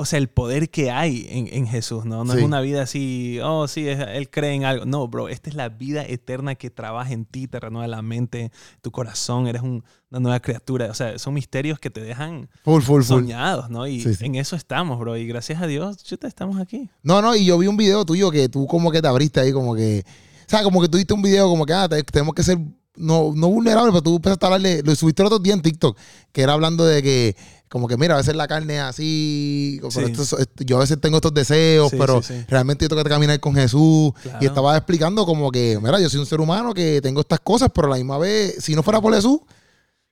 [0.00, 2.22] o sea, el poder que hay en, en Jesús, ¿no?
[2.22, 2.38] No Sí.
[2.38, 4.84] es una vida así, oh, sí, es- él cree en algo.
[4.86, 8.52] No, bro, esta es la vida eterna que trabaja en ti, te renueva la mente,
[8.80, 10.86] tu corazón, eres un- una nueva criatura.
[10.88, 13.22] O sea, son misterios que te dejan Full, full, full.
[13.22, 13.88] soñados, ¿no?
[13.88, 14.24] Y Sí, sí.
[14.26, 15.16] en eso estamos, bro.
[15.16, 16.88] Y gracias a Dios, chuta, estamos aquí.
[17.02, 19.50] No, no, y yo vi un video tuyo que tú como que te abriste ahí,
[19.52, 20.04] como que.
[20.48, 22.58] O sea, como que tú diste un video como que, ah, te- tenemos que ser.
[22.96, 24.82] No, no vulnerables, pero tú empezaste a hablarle.
[24.82, 25.96] Lo subiste el otro día en TikTok,
[26.32, 27.36] que era hablando de que.
[27.68, 29.78] Como que, mira, a veces la carne es así.
[29.82, 30.00] pero Sí.
[30.10, 33.04] esto es- esto- yo a veces tengo estos deseos, Sí, pero sí, realmente yo tengo
[33.04, 34.12] que caminar con Jesús.
[34.22, 34.38] Claro.
[34.40, 37.68] Y estaba explicando como que, mira, yo soy un ser humano que tengo estas cosas,
[37.74, 39.40] pero a la misma vez, si no fuera por Jesús,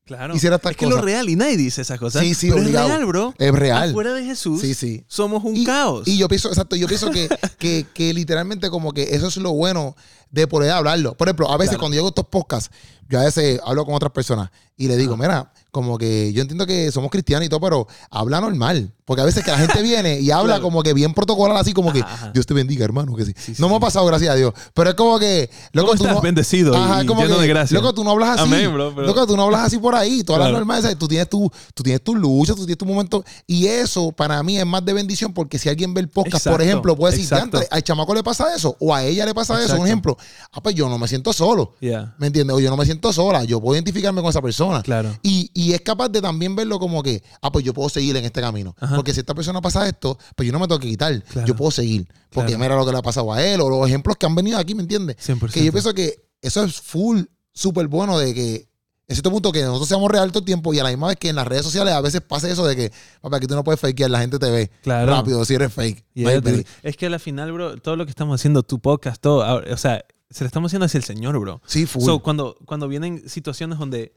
[0.04, 0.36] Claro.
[0.36, 1.04] Hiciera estas es que es lo cosas.
[1.04, 2.22] real y nadie dice esas cosas.
[2.22, 3.34] Sí, sí, pero es real, bro.
[3.38, 3.90] es real.
[3.90, 5.04] Afuera de Jesús, Sí, sí.
[5.08, 6.06] somos un y, caos.
[6.06, 7.26] Y yo pienso, exacto, yo pienso que,
[7.58, 9.96] que, que literalmente como que eso es lo bueno
[10.40, 11.14] de poder hablarlo.
[11.16, 11.80] Por ejemplo, a veces Claro.
[11.80, 12.70] cuando yo hago estos podcasts,
[13.08, 16.66] yo a veces hablo con otras personas y le digo, mira, como que yo entiendo
[16.66, 18.92] que somos cristianos y todo, pero habla normal.
[19.04, 20.62] Porque a veces que la gente viene y habla Claro.
[20.64, 22.32] como que bien protocolar, así como que Ajá.
[22.34, 23.14] Dios te bendiga, hermano.
[23.14, 23.32] Que sí.
[23.36, 24.52] Sí, sí, no me ha pasado, gracias a Dios.
[24.74, 26.16] Pero es como que, loco, ¿Cómo tú estás?
[26.16, 26.22] no.
[26.22, 27.78] Bendecido Ajá, y como lleno que, de gracia.
[27.78, 28.52] Loco, tú no hablas así.
[28.52, 30.24] Amén, bro, pero- Loco, tú no hablas así por ahí.
[30.24, 30.58] Tú hablas Claro.
[30.58, 30.82] normal.
[30.82, 30.98] ¿sabes?
[30.98, 33.24] Tú tienes tu, tú tienes tu lucha, tú tienes tu momento.
[33.46, 36.60] Y eso para mí es más de bendición porque si alguien ve el podcast, por
[36.60, 37.58] ejemplo, puede decir, exacto.
[37.58, 39.76] "Diantre, al chamaco le pasa eso o a ella le pasa eso.
[39.78, 40.16] Un ejemplo.
[40.52, 41.74] Ah, pues yo no me siento solo.
[41.80, 42.56] Yeah, ¿Me entiendes?
[42.56, 43.44] O yo no me siento sola.
[43.44, 44.82] Yo puedo identificarme con esa persona.
[44.82, 45.16] claro.
[45.22, 48.24] Y, y es capaz de también verlo como que, ah, pues yo puedo seguir en
[48.24, 48.74] este camino.
[48.78, 48.96] Ajá.
[48.96, 51.22] Porque si esta persona pasa esto, pues yo no me tengo que quitar.
[51.24, 51.46] Claro.
[51.46, 52.06] Yo puedo seguir.
[52.30, 52.62] Porque Claro.
[52.64, 54.74] mira lo que le ha pasado a él o los ejemplos que han venido aquí,
[54.74, 55.16] ¿me entiendes?
[55.26, 55.52] 100%.
[55.52, 58.68] Que yo pienso que eso es full, súper bueno de que
[59.08, 61.16] en cierto punto que nosotros seamos real todo el tiempo y a la misma vez
[61.16, 63.62] que en las redes sociales a veces pasa eso de que, papá, aquí tú no
[63.62, 65.06] puedes fakear, la gente te ve Claro.
[65.12, 66.04] rápido si eres fake.
[66.16, 66.66] No Yeah, break.
[66.82, 69.76] Es que al final, bro, todo lo que estamos haciendo, tu podcast, todo, ahora- o
[69.76, 71.60] sea, se lo estamos haciendo hacia el Señor, bro.
[71.66, 72.04] Sí, full.
[72.04, 74.14] So, cuando, cuando vienen situaciones donde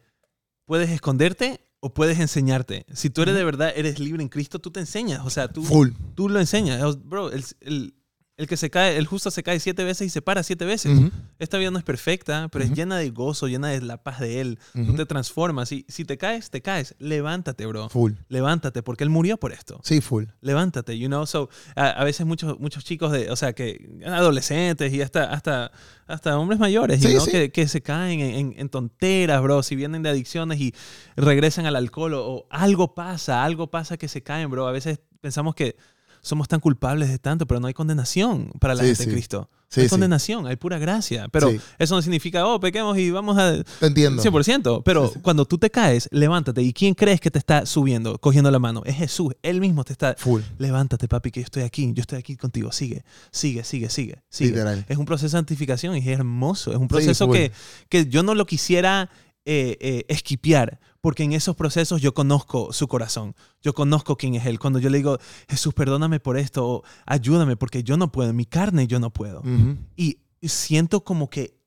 [0.65, 2.85] puedes esconderte o puedes enseñarte.
[2.93, 5.25] Si tú eres de verdad, eres libre en Cristo, tú te enseñas.
[5.25, 5.89] O sea, tú, full.
[6.15, 7.03] tú lo enseñas.
[7.03, 7.93] Bro, el, el-
[8.39, 10.97] el que se cae, el justo se cae siete veces y se para siete veces.
[11.39, 14.39] Esta vida no es perfecta, pero es llena de gozo, llena de la paz de
[14.41, 14.57] Él.
[14.73, 14.95] Tú ujú.
[14.95, 15.71] te transformas.
[15.73, 16.95] Y si te caes, te caes.
[16.99, 17.89] Levántate, bro.
[17.89, 18.13] Full.
[18.29, 19.79] Levántate, porque Él murió por esto.
[19.83, 20.23] Sí, full.
[20.41, 21.25] Levántate, you know.
[21.25, 25.71] So, a, a veces muchos, muchos chicos, de, o sea, que adolescentes y hasta, hasta,
[26.07, 27.31] hasta hombres mayores, you know, sí.
[27.31, 29.63] Que, que se caen en, en- en tonteras, bro.
[29.63, 30.73] Si vienen de adicciones y
[31.15, 34.67] regresan al alcohol o, o algo pasa, algo pasa que se caen, bro.
[34.67, 35.75] A veces pensamos que
[36.21, 39.09] somos tan culpables de tanto, pero no hay condenación para la Sí, gente sí.
[39.09, 39.49] en Cristo.
[39.69, 41.27] Sí, hay condenación, hay pura gracia.
[41.31, 43.63] Pero eso no significa, oh, pequemos y vamos a...
[43.79, 44.23] Te entiendo.
[44.23, 44.81] 100%.
[44.83, 46.63] Pero cuando tú te caes, levántate.
[46.63, 48.81] ¿Y quién crees que te está subiendo, cogiendo la mano?
[48.85, 49.35] Es Jesús.
[49.43, 50.15] Él mismo te está...
[50.17, 50.41] Full.
[50.57, 51.91] Levántate, papi, que yo estoy aquí.
[51.93, 52.71] Yo estoy aquí contigo.
[52.71, 54.23] Sigue, sigue, sigue, sigue.
[54.29, 54.49] sigue.
[54.49, 54.85] Literal.
[54.89, 56.71] Es un proceso de santificación y es hermoso.
[56.71, 57.51] Es un proceso que,
[57.89, 59.11] que yo no lo quisiera
[59.45, 63.35] eh, eh, esquipear, porque en esos procesos yo conozco su corazón.
[63.61, 64.59] Yo conozco quién es Él.
[64.59, 68.35] Cuando yo le digo, Jesús, perdóname por esto, o ayúdame, porque yo no puedo, en
[68.35, 69.41] mi carne yo no puedo.
[69.95, 71.57] Y siento como que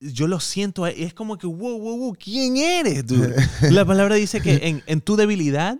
[0.00, 3.06] yo lo siento, es como que, wow, wow, wow, ¿quién eres?
[3.06, 3.34] dude?
[3.70, 5.78] La palabra dice que en, en tu debilidad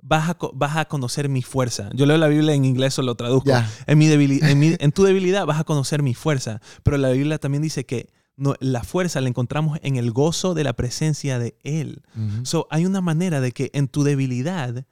[0.00, 1.90] vas a, co- vas a conocer mi fuerza.
[1.92, 3.50] Yo leo la Biblia en inglés o lo traduzco.
[3.88, 6.60] En, mi en, mi- en tu debilidad vas a conocer mi fuerza.
[6.84, 8.08] Pero la Biblia también dice que
[8.38, 12.02] no, la fuerza la encontramos en el gozo de la presencia de Él.
[12.44, 14.86] So, hay una manera de que en tu debilidad,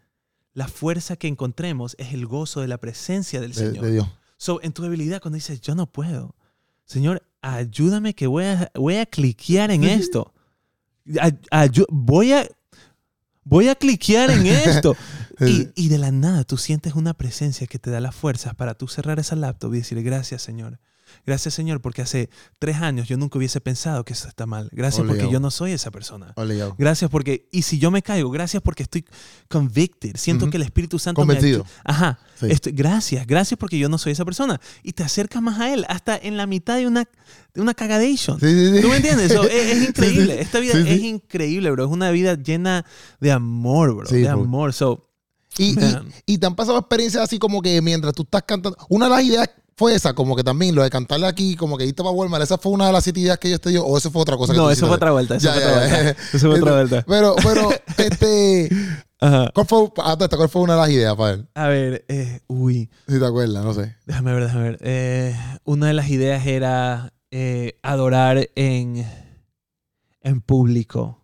[0.53, 3.85] la fuerza que encontremos es el gozo de la presencia del De, Señor.
[3.85, 4.09] de Dios.
[4.37, 6.35] So, en tu debilidad, cuando dices, yo no puedo,
[6.85, 10.35] Señor, ayúdame que voy a, voy a cliquear en esto.
[11.51, 12.49] Ay- voy a,
[13.45, 14.97] voy a cliquear en esto.
[15.41, 18.75] y, y de la nada tú sientes una presencia que te da las fuerzas para
[18.75, 20.81] tú cerrar esa laptop y decir, gracias, Señor.
[21.25, 24.69] Gracias, Señor, porque hace tres años yo nunca hubiese pensado que eso está mal.
[24.73, 25.41] Gracias porque yo.
[25.41, 26.35] no soy esa persona.
[26.79, 29.05] Gracias porque, y si yo me caigo, gracias porque estoy
[29.49, 30.17] convicted.
[30.17, 31.65] Siento que el Espíritu Santo Convencido.
[31.65, 32.19] me Ajá.
[32.39, 32.47] Sí.
[32.51, 34.61] Estoy- gracias, gracias porque yo no soy esa persona.
[34.83, 37.09] Y te acercas más a Él, hasta en la mitad de una,
[37.55, 38.39] de una cagadation.
[38.41, 38.83] Sí, sí, sí.
[38.83, 39.33] ¿Tú me entiendes?
[39.33, 40.41] So, es, es increíble.
[40.41, 41.85] Esta vida es increíble, bro.
[41.87, 42.85] Es una vida llena
[43.21, 44.09] de amor, bro.
[44.09, 44.33] De bro.
[44.33, 44.73] amor.
[44.73, 45.03] So,
[45.59, 45.75] Y,
[46.27, 48.77] y te han pasado experiencias así como que mientras tú estás cantando.
[48.91, 51.85] Una de las ideas fue esa, como que también lo de cantarle aquí, como que
[51.85, 52.43] irte para Walmart.
[52.43, 54.53] Esa fue una de las ideas que yo te dio, o eso fue otra cosa
[54.53, 55.37] que no, eso fue otra vuelta.
[55.37, 56.03] Eso Ya, fue ya, otra ya.
[56.03, 56.23] vuelta.
[56.33, 57.03] Eso fue otra vuelta.
[57.07, 58.69] Pero, pero, este.
[59.21, 59.51] Ajá.
[59.55, 61.49] ¿Cuál fue, ah, ¿Cuál fue una de las ideas para él?
[61.55, 62.91] A ver, eh, uy.
[63.09, 63.97] Si te acuerdas, no sé.
[64.07, 64.79] Déjame ver, déjame ver.
[64.83, 69.07] Eh, una de las ideas era eh, adorar en,
[70.23, 71.23] en público.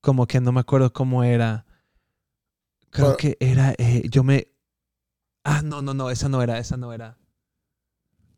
[0.00, 1.66] Como que no me acuerdo cómo era.
[2.90, 3.74] Creo Pero- que era.
[3.78, 4.48] eh, yo me.
[5.44, 7.16] Ah, no, no, no, esa no era, esa no era.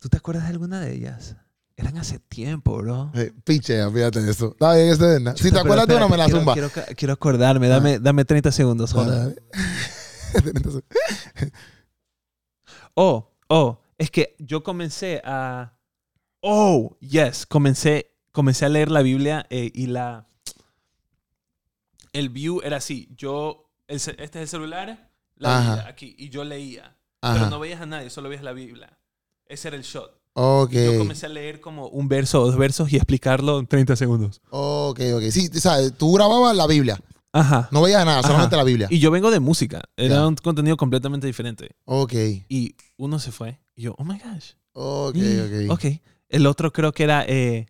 [0.05, 1.35] ¿Tú te acuerdas de alguna de ellas?
[1.79, 3.11] Eran hace tiempo, bro.
[3.15, 4.51] Eh, Piche, fíjate de eso.
[4.51, 5.35] Está bien, este, ¿no?
[5.35, 6.95] Si te Pero acuerdas de una, espérate, me la quiero- zumba.
[6.95, 8.91] Quiero, acordarme, dame, dame 30 segundos.
[8.95, 9.43] Entonces,
[12.95, 15.73] Oh, oh, es que yo comencé a.
[16.43, 20.29] Oh, yes, comencé, comencé a leer la Biblia eh, y la.
[22.13, 23.09] El view era así.
[23.17, 23.71] Yo.
[23.89, 25.61] el este es el celular, la.
[25.61, 26.15] Biblia aquí.
[26.19, 26.95] Y yo leía.
[27.23, 27.49] Pero Ajá.
[27.49, 28.99] no veías a nadie, solo veías la Biblia.
[29.47, 30.11] Ese era el shot.
[30.35, 30.73] Ok.
[30.73, 34.41] Yo comencé a leer como un verso o dos versos y explicarlo en 30 segundos.
[34.51, 35.23] Ok, ok.
[35.31, 36.99] Sí, o sea, tú grababas la Biblia.
[37.33, 37.69] Ajá.
[37.73, 38.29] No veías nada, Ajá.
[38.29, 38.89] solamente la Biblia.
[38.91, 39.83] Y yo vengo de música.
[39.97, 41.71] Era un contenido completamente diferente.
[41.85, 42.13] Ok.
[42.49, 43.61] Y uno se fue.
[43.77, 44.53] Y yo, oh my gosh.
[44.73, 45.71] Ok, ok.
[45.71, 45.85] Ok.
[46.29, 47.25] El otro creo que era.
[47.27, 47.67] eh,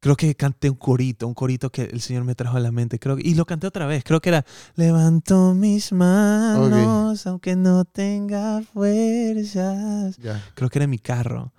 [0.00, 2.98] creo que canté un corito, un corito que el Señor me trajo a la mente.
[2.98, 4.04] Creo, y lo canté otra vez.
[4.04, 4.44] Creo que era.
[4.76, 10.16] Levanto mis manos, aunque no tenga fuerzas.
[10.54, 11.52] Creo que era en mi carro.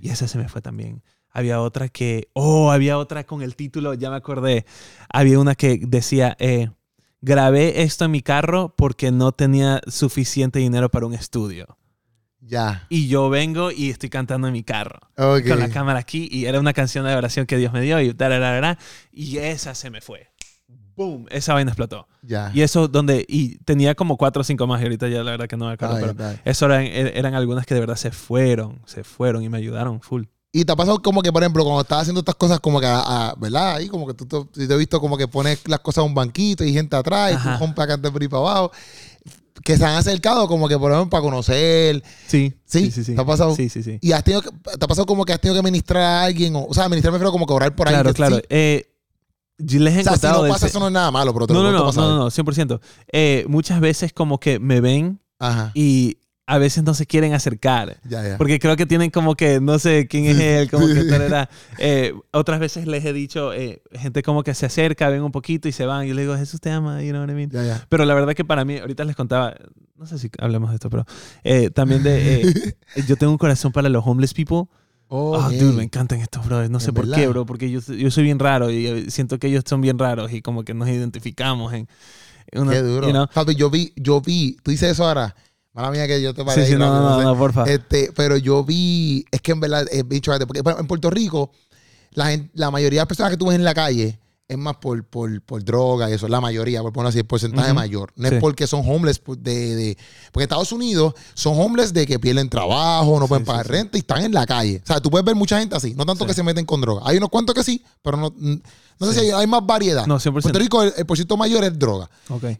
[0.00, 1.02] Y esa se me fue también.
[1.30, 2.28] Había otra que.
[2.32, 4.66] Oh, había otra con el título, ya me acordé.
[5.12, 6.36] Había una que decía.
[6.40, 6.70] eh,
[7.22, 11.76] Grabé esto en mi carro porque no tenía suficiente dinero para un estudio.
[12.40, 12.86] Ya.
[12.88, 15.46] Y yo vengo y estoy cantando en mi carro Ok.
[15.48, 18.14] con la cámara aquí y era una canción de oración que Dios me dio y
[18.14, 18.78] tararara,
[19.12, 20.28] y esa se me fue.
[20.96, 22.06] Boom, esa vaina explotó.
[22.22, 22.50] Ya.
[22.54, 25.46] Y eso donde y tenía como cuatro o cinco más y ahorita ya la verdad
[25.48, 28.10] que no me acuerdo, bien, pero eso eran, er- eran algunas que de verdad se
[28.10, 30.24] fueron, se fueron y me ayudaron full.
[30.52, 32.86] Y te ha pasado como que, por ejemplo, cuando estás haciendo estas cosas, como que,
[32.86, 33.76] a- a- ¿verdad?
[33.76, 36.12] Ahí como que tú te, te he visto como que pones las cosas a un
[36.14, 37.52] banquito y gente atrás y Ajá.
[37.54, 38.72] tú compras cantar por ahí para abajo.
[39.64, 42.02] Que se han acercado como que, por ejemplo, para conocer.
[42.26, 43.14] Sí, Sí, sí, sí.
[43.14, 43.54] ¿te ha pasado?
[43.54, 43.98] Sí, sí, sí.
[44.00, 46.54] Y has tenido que- te ha pasado como que has tenido que ministrar a alguien.
[46.56, 48.14] O, o sea, ministrar me refiero como que orar por Claro, alguien.
[48.14, 48.36] claro.
[48.36, 48.42] Sí.
[48.48, 48.86] Eh,
[49.58, 51.52] les he O sea, si encontrado no pasa, eso no es nada malo, pero te
[51.52, 52.80] no, lo no, no, no, no, 100%.
[53.12, 55.72] Eh, muchas veces como que me ven Ajá.
[55.74, 56.16] y
[56.50, 57.98] a veces no se quieren acercar.
[58.08, 58.36] Ya, ya.
[58.38, 61.48] Porque creo que tienen como que, no sé quién es él, como que tal era.
[61.78, 65.68] Eh, otras veces les he dicho, eh, gente como que se acerca, ven un poquito
[65.68, 66.04] y se van.
[66.04, 67.50] Y yo le digo, Jesús te ama, you know what I mean?
[67.50, 67.86] Ya.
[67.88, 69.54] Pero la verdad que para mí, ahorita les contaba,
[69.96, 71.04] no sé si hablemos de esto, pero
[71.44, 72.74] eh, también de, eh,
[73.06, 74.64] yo tengo un corazón para los homeless people.
[75.12, 75.52] Oh, ok.
[75.52, 76.70] dude, me encantan estos brothers.
[76.70, 77.18] No ¿En sé por verdad?
[77.18, 79.98] qué, bro, porque yo, yo soy bien raro y eh, siento que ellos son bien
[79.98, 81.88] raros y como que nos identificamos en...
[82.52, 83.06] una- Qué duro.
[83.08, 83.26] you know?
[83.56, 85.34] Yo vi, yo vi, tú dices eso ahora.
[85.72, 87.24] Mala mía que yo te paré Sí, sí, no, no, no, sé.
[87.24, 87.64] no, porfa.
[87.64, 91.52] Este, pero yo vi, es que en verdad bien chocante, porque en Puerto Rico,
[92.12, 94.18] la, la mayoría de las personas que tú ves en la calle
[94.50, 97.72] es más por, por, por droga y eso, la mayoría, por ponerlo así, el porcentaje
[97.72, 98.12] mayor.
[98.16, 98.34] No Sí.
[98.34, 99.98] es porque son homeless por- de, de-
[100.32, 103.72] Porque Estados Unidos son homeless de que pierden trabajo, no Sí, pueden pagar sí.
[103.72, 104.80] renta y están en la calle.
[104.82, 107.02] O sea, tú puedes ver mucha gente así, no tanto que se meten con droga.
[107.04, 110.06] Hay unos cuantos que sí, pero no, no sé si hay, hay más variedad.
[110.06, 110.42] No, 100%.
[110.42, 112.10] Puerto Rico, el, el mayor es droga.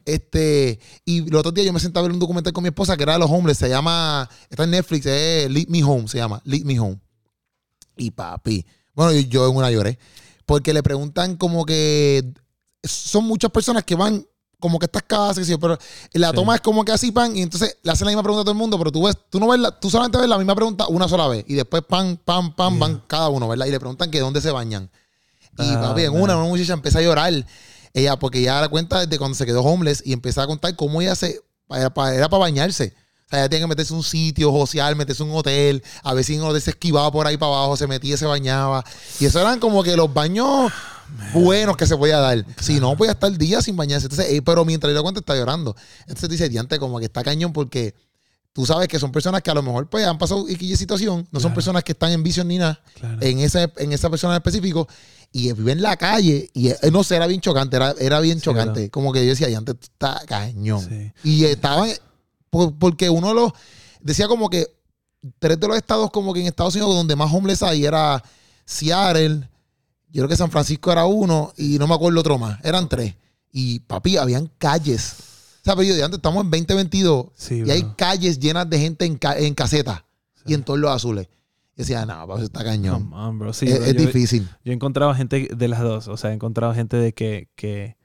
[0.05, 2.97] Este, y los otros días yo me senté a ver un documental con mi esposa
[2.97, 6.19] que era de los homeless, se llama, está en Netflix, es Lead Me Home, se
[6.19, 7.01] llama, Lead Me Home.
[7.97, 8.65] Y papi,
[8.95, 9.99] bueno, yo, yo en una lloré,
[10.51, 12.25] porque le preguntan como que
[12.83, 14.27] son muchas personas que van
[14.59, 15.79] como que estas casas, pero
[16.15, 16.35] la Sí.
[16.35, 18.51] toma es como que así pan y entonces le hacen la misma pregunta a todo
[18.53, 20.89] el mundo, pero tú ves, tú no ves, la- tú solamente ves la misma pregunta
[20.89, 22.81] una sola vez y después pan, pan, pan, Yeah.
[22.81, 23.67] van cada uno, ¿verdad?
[23.67, 24.91] Y le preguntan que dónde se bañan.
[25.57, 27.33] Y Ah, papi, en una, una muchacha empieza a llorar.
[27.95, 31.01] Ella, porque ella da cuenta desde cuando se quedó homeless y empieza a contar cómo
[31.01, 31.41] ella se.
[31.71, 32.93] Era para, era para bañarse.
[33.31, 35.85] O sea, ella tenía que meterse en un sitio, josear, meterse en un hotel.
[36.03, 38.27] A veces en un hotel se esquivaba por ahí para abajo, se metía y se
[38.27, 38.85] bañaba.
[39.21, 40.73] Y eso eran como que los baños
[41.33, 42.45] buenos que se podía dar.
[42.61, 44.07] Si no, podía estar días sin bañarse.
[44.07, 45.77] Entonces, eh, pero mientras le cuenta, está llorando.
[46.01, 47.95] Entonces dice, diante, como que está cañón porque
[48.53, 51.29] tú sabes que son personas que a lo mejor pues han pasado X situación.
[51.31, 53.19] No son personas que están en vicios ni nada Claro.
[53.21, 54.89] en esa, en esa persona en específico
[55.33, 58.39] y vive en la calle y eh, no sé, era bien chocante, era, era bien
[58.39, 58.81] Sí, chocante.
[58.81, 58.91] ¿verdad?
[58.91, 60.85] Como que yo decía, y antes está cañón.
[60.85, 61.13] Sí.
[61.23, 61.91] Y estaban,
[62.51, 63.55] por- porque uno lo
[64.01, 64.67] decía como que
[65.39, 68.23] tres de los estados como que en Estados Unidos donde más homeless hay era
[68.65, 69.49] Seattle,
[70.13, 72.59] yo creo que San Francisco era uno y no me acuerdo otro más.
[72.65, 73.15] Eran tres.
[73.53, 75.15] Y papi, habían calles.
[75.61, 77.73] O sea, pero yo de antes estamos en 2022 Sí, y bro.
[77.73, 80.03] hay calles llenas de gente en, ca- en casetas
[80.47, 81.29] y en todos los azules.
[81.77, 83.11] Y decía, no, papi, eso está cañón.
[83.39, 83.53] Bro.
[83.53, 84.49] Sí, es bro, es yo- difícil.
[84.65, 86.09] Yo he encontrado gente de las dos.
[86.09, 87.97] O sea, he encontrado gente de que, que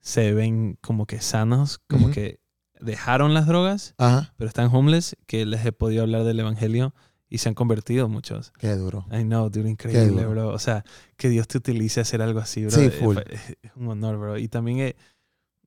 [0.00, 2.40] se ven como que sanos, como que
[2.84, 4.32] dejaron las drogas, Ajá.
[4.36, 6.94] pero están homeless, que les he podido hablar del evangelio
[7.28, 8.52] y se han convertido muchos.
[8.58, 9.06] Qué duro.
[9.10, 10.30] I know, dude, increíble, duro.
[10.30, 10.48] bro.
[10.50, 10.84] O sea,
[11.16, 12.70] que Dios te utilice a hacer algo así, bro.
[12.70, 13.18] Sí, Es- full.
[13.28, 14.38] Es, es un honor, bro.
[14.38, 14.96] Y también, eh,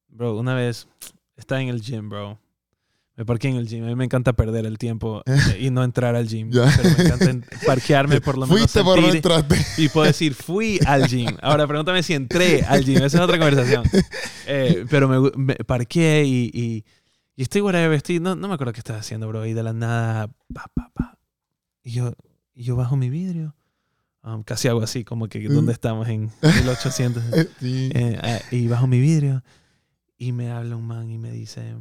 [0.08, 0.88] bro, una vez
[1.36, 2.40] estaba en el gym, bro.
[3.18, 3.84] Me parqué en el gym.
[3.84, 6.52] A mí me encanta perder el tiempo eh, y no entrar al gym.
[6.52, 6.72] Ya.
[6.78, 8.60] Pero me encanta en- parquearme por lo menos.
[8.60, 9.58] Fuiste por no entraste.
[9.80, 11.36] y puedo decir, fui al gym.
[11.42, 12.98] Ahora pregúntame si entré al gym.
[12.98, 13.84] Esa es otra conversación.
[14.50, 16.86] Eh, pero me, me parqué y, y,
[17.38, 17.94] y estoy whatever.
[17.96, 19.46] Estoy, no, no me acuerdo qué estaba haciendo, bro.
[19.46, 21.18] Y de la nada, pa, pa, pa.
[21.84, 22.12] Y yo,
[22.54, 23.56] y yo bajo mi vidrio.
[24.24, 26.10] Um, casi hago así, como que ¿dónde estamos?
[26.10, 27.24] En 1800.
[27.62, 27.90] Sí.
[27.94, 29.42] Eh, eh, y bajo mi vidrio
[30.18, 31.76] y me habla un man y me dice,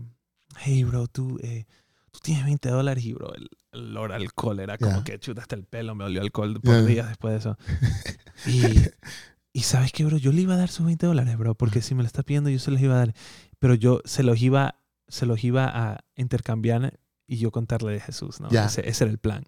[0.58, 1.64] hey bro, tú, eh,
[2.12, 5.04] tú tienes 20 dólares y bro, el, el olor alcohol era como Ya.
[5.04, 6.82] que chuta hasta el pelo, me olió alcohol por Ya.
[6.82, 7.58] días después de eso.
[8.46, 8.76] Y,
[9.52, 11.94] y sabes qué, bro, yo le iba a dar sus 20 dólares, bro, porque si
[11.94, 13.14] me lo está pidiendo yo se los iba a dar,
[13.58, 14.76] pero yo se los iba,
[15.08, 18.50] se los iba a intercambiar y yo contarle de Jesús, ¿no?
[18.50, 18.66] Ya.
[18.66, 19.44] Ese, ese era el plan.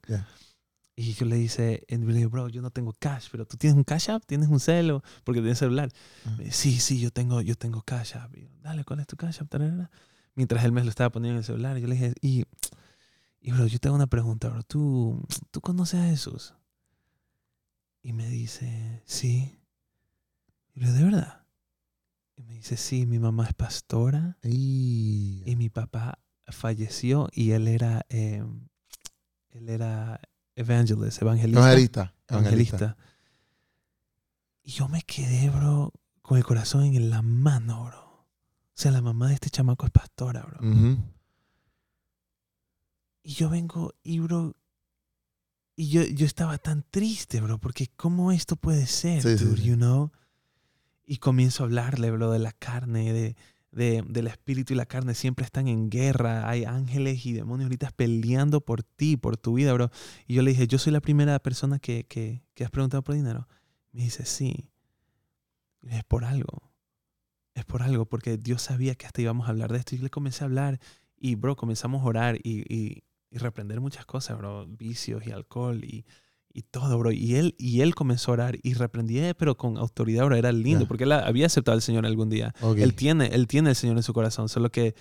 [0.97, 3.77] Y yo le dice, y le digo, bro, yo no tengo cash, pero tú tienes
[3.77, 5.91] un cash app, tienes un celo, porque tienes celular.
[6.27, 6.37] Ah.
[6.39, 8.37] Dice, sí, sí, yo tengo, yo tengo cash app.
[8.37, 9.55] Y yo, Dale, ¿cuál es tu cash app?
[10.35, 12.45] Mientras él me lo estaba poniendo en el celular, yo le dije, y,
[13.41, 16.55] y bro, yo tengo una pregunta, bro, ¿tú, ¿tú conoces a Jesús?
[18.03, 19.61] Y me dice, sí.
[20.75, 21.45] Y yo, ¿de verdad?
[22.39, 27.67] Y me dice, sí, mi mamá es pastora Y- y mi papá falleció y él
[27.67, 28.45] era, eh,
[29.51, 30.21] él era
[30.55, 31.61] evangelist, evangelista.
[31.61, 32.15] Evangelista.
[32.29, 32.97] Evangelista.
[34.63, 38.01] Y yo me quedé, bro, con el corazón en la mano, bro.
[38.09, 40.61] O sea, la mamá de este chamaco es pastora, bro.
[40.71, 40.97] Ujú.
[43.25, 44.55] Y yo vengo y, bro,
[45.75, 49.57] y yo, yo estaba tan triste, bro, porque ¿cómo esto puede ser, Sí, sí, dude,
[49.61, 49.65] sí.
[49.65, 50.13] you know?
[51.11, 53.37] Y comienzo a hablarle, bro, de la carne, de,
[53.73, 56.49] de- del espíritu y la carne siempre están en guerra.
[56.51, 59.91] Hay ángeles y demonios ahorita peleando por ti, por tu vida, bro.
[60.27, 63.15] Y yo le dije, yo soy la primera persona que, que, que has preguntado por
[63.15, 63.49] dinero.
[63.93, 64.69] Me dice, sí.
[65.89, 66.71] Es por algo.
[67.55, 69.95] Es por algo, porque Dios sabía que hasta íbamos a hablar de esto.
[69.95, 70.79] Y le comencé a hablar
[71.17, 74.67] y, bro, comenzamos a orar y, y, y reprender muchas cosas, bro.
[74.67, 76.05] Vicios y alcohol y,
[76.53, 77.13] y todo, bro.
[77.13, 80.37] Y él, y él comenzó a orar y reprendía, pero con autoridad, bro.
[80.37, 80.89] Era lindo, Ya.
[80.89, 82.55] porque él había aceptado al Señor algún día.
[82.61, 82.79] Ok.
[82.79, 84.95] Él tiene, él tiene el Señor en su corazón, solo que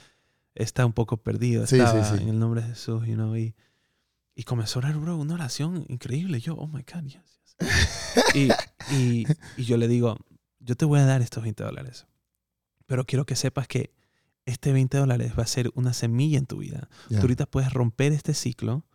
[0.55, 1.65] está un poco perdido.
[1.67, 2.21] Sí, sí, estaba sí.
[2.23, 3.55] En el nombre de Jesús, you know, y,
[4.35, 6.39] y comenzó a orar, bro, una oración increíble.
[6.39, 8.35] Yo, oh my God, yes, yes.
[8.35, 9.25] y, y,
[9.57, 10.17] y yo le digo,
[10.59, 12.05] yo te voy a dar estos 20 dólares,
[12.85, 13.93] pero quiero que sepas que
[14.45, 16.87] este 20 dólares va a ser una semilla en tu vida.
[17.09, 17.17] Ya.
[17.17, 18.85] Tú ahorita puedes romper este ciclo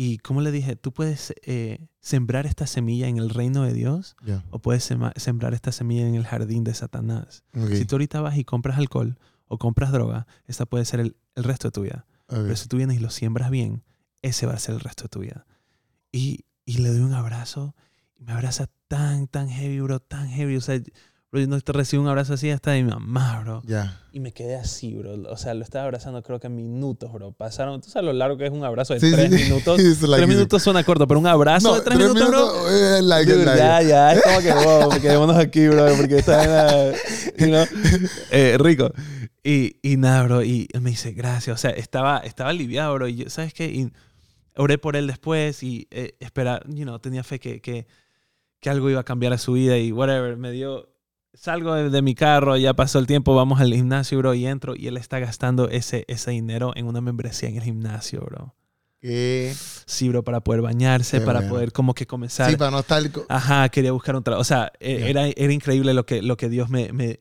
[0.00, 4.14] y, como le dije, tú puedes eh, sembrar esta semilla en el reino de Dios
[4.50, 7.42] o puedes sembrar esta semilla en el jardín de Satanás.
[7.72, 9.18] Si tú ahorita vas y compras alcohol
[9.48, 12.06] o compras droga, esta puede ser el, el resto de tu vida.
[12.28, 12.42] Ok.
[12.42, 13.82] Pero si tú vienes y lo siembras bien,
[14.22, 15.48] ese va a ser el resto de tu vida.
[16.12, 17.74] Y, y le doy un abrazo
[18.14, 20.54] y me abraza tan, tan heavy, bro, tan heavy.
[20.54, 20.80] O sea,
[21.30, 23.62] bro, yo no te recibo un abrazo así hasta de mi mamá, bro.
[23.66, 24.00] Ya.
[24.12, 25.12] Y me quedé así, bro.
[25.30, 27.32] O sea, lo estaba abrazando creo que minutos, bro.
[27.32, 29.44] Pasaron, tú sabes lo largo que es un abrazo de Sí, tres sí.
[29.44, 29.78] minutos.
[30.02, 32.70] Like- tres minutos suena corto, pero un abrazo No, de tres, minutos, bro.
[32.70, 36.44] eh, like, Dude, like- ya, ya, es como que, wow, quedémonos aquí, bro, porque está
[36.44, 36.92] en la,
[37.38, 37.64] you know,
[38.30, 38.90] eh, rico.
[39.44, 43.08] Y, y nada, bro, y él me dice, gracias, o sea, estaba, estaba aliviado, bro,
[43.08, 43.66] y yo, ¿sabes qué?
[43.66, 43.90] Y
[44.56, 47.86] oré por él después y eh, esperar, you know, tenía fe que, que,
[48.60, 50.88] que algo iba a cambiar a su vida y whatever, me dio,
[51.38, 54.74] salgo de, de mi carro, ya pasó el tiempo, vamos al gimnasio, bro, y entro
[54.76, 58.54] y él está gastando ese, ese dinero en una membresía en el gimnasio, bro.
[59.00, 59.54] ¿Qué?
[59.86, 61.54] Sí, bro, para poder bañarse, Qué para bueno.
[61.54, 63.02] poder como que comenzar Sí, para no estar.
[63.28, 64.40] Ajá, quería buscar un trabajo.
[64.40, 67.20] O sea, e- era, era increíble lo que, lo que Dios me, me...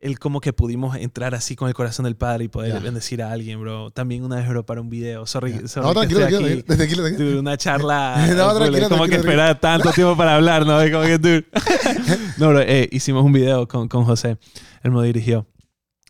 [0.00, 2.78] Él como que pudimos entrar así con el corazón del Padre y poder Ya.
[2.78, 3.90] bendecir a alguien, bro.
[3.90, 5.26] También una vez, bro, para un video.
[5.26, 5.66] Sorry, Ya.
[5.66, 6.62] sorry No, que tranquilo, estoy tranquilo, aquí.
[6.76, 7.28] tranquilo, tranquilo.
[7.30, 8.14] Dude, una charla.
[8.36, 10.78] No, full, tranquilo, como tranquilo, que esperar tanto tiempo para hablar, ¿no?
[10.92, 11.46] Como que, dude.
[12.38, 14.38] no, bro, eh, hicimos un video con, con José.
[14.84, 15.46] Él me dirigió.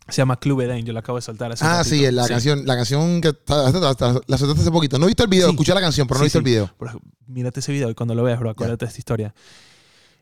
[0.07, 0.85] Se llama Club Eden.
[0.85, 1.95] Yo lo acabo de soltar hace un Ah, ratito.
[1.95, 4.99] sí, la canción, la canción que está- está- la soltaste hace poquito.
[4.99, 5.51] No he visto el video, Sí.
[5.53, 6.49] escuché la canción, pero no he Sí, visto el sí.
[6.51, 6.71] video.
[6.79, 9.33] Bro, mírate ese video y cuando lo veas, bro, acuérdate de esta historia.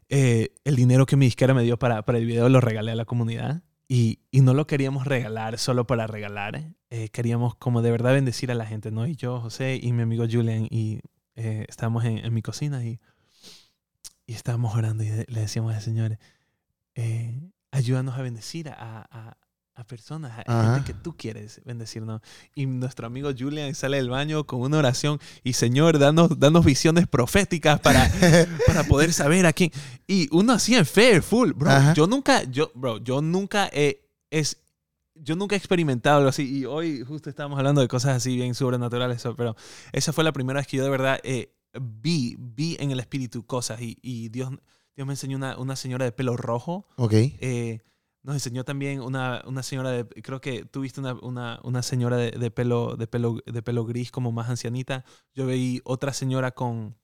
[0.10, 2.96] Eh, el dinero que mi disquera me dio para, para el video lo regalé a
[2.96, 3.62] la comunidad.
[3.90, 6.74] y, y no lo queríamos regalar solo para regalar.
[6.90, 9.06] eh, queríamos como de verdad bendecir a la gente, ¿no?
[9.08, 11.00] Y yo, José y mi amigo Julian, y
[11.36, 13.00] eh, estábamos en, en mi cocina y,
[14.26, 16.18] y estábamos orando y le decíamos al Señor,
[16.96, 17.40] eh,
[17.72, 19.38] ayúdanos a bendecir a, a,
[19.78, 22.20] a personas, a gente que tú quieres bendecir, ¿no?
[22.56, 27.08] Y nuestro amigo Julian sale del baño con una oración y Señor, danos, danos visiones
[27.08, 28.12] proféticas para,
[28.66, 29.72] para poder saber a quién.
[30.08, 31.70] Y uno así en fe, full, bro.
[31.70, 31.94] Ajá.
[31.94, 34.58] Yo nunca, yo, bro, yo nunca he, es,
[35.14, 36.58] yo nunca he experimentado algo así.
[36.58, 39.56] Y hoy justo estábamos hablando de cosas así bien sobrenaturales, so, pero
[39.92, 43.46] esa fue la primera vez que yo de verdad eh, vi, vi en el espíritu
[43.46, 43.80] cosas.
[43.80, 44.50] Y, y Dios,
[44.96, 46.88] Dios me enseñó una, una señora de pelo rojo.
[46.96, 47.14] Ok.
[47.14, 47.82] Eh,
[48.28, 52.18] nos enseñó también una, una señora de, creo que tú viste una, una, una señora
[52.18, 55.06] de, de pelo, de, pelo, de pelo gris como más ancianita.
[55.34, 56.98] Yo vi otra señora con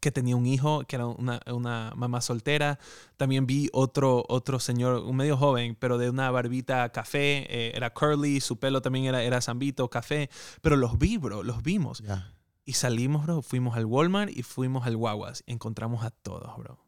[0.00, 2.78] que tenía un hijo, que era una, una mamá soltera.
[3.18, 7.92] También vi otro, otro señor, un medio joven, pero de una barbita café, eh, era
[7.92, 10.30] curly, su pelo también era, era zambito, café.
[10.62, 11.98] Pero los vi, bro, los vimos.
[11.98, 12.32] Ya.
[12.64, 15.44] Y salimos, bro, fuimos al Walmart y fuimos al Guaguas.
[15.46, 16.87] Encontramos a todos, bro.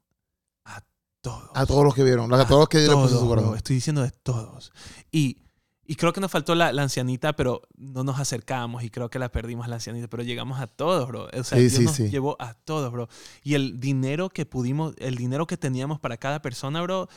[1.20, 2.32] A todos A todos los que vieron.
[2.32, 3.36] A todos los que Dios le puso todos, su bro.
[3.36, 3.56] corazón.
[3.56, 4.72] Estoy diciendo de todos.
[5.12, 5.42] Y,
[5.84, 9.18] y creo que nos faltó la, la ancianita, pero no nos acercamos y creo que
[9.18, 11.24] la perdimos la ancianita, pero llegamos a todos, bro.
[11.26, 12.08] O sea, Sí, Dios sí, nos sí.
[12.08, 13.08] llevó a todos, bro.
[13.42, 17.08] Y el dinero que pudimos, el dinero que teníamos para cada persona, bro,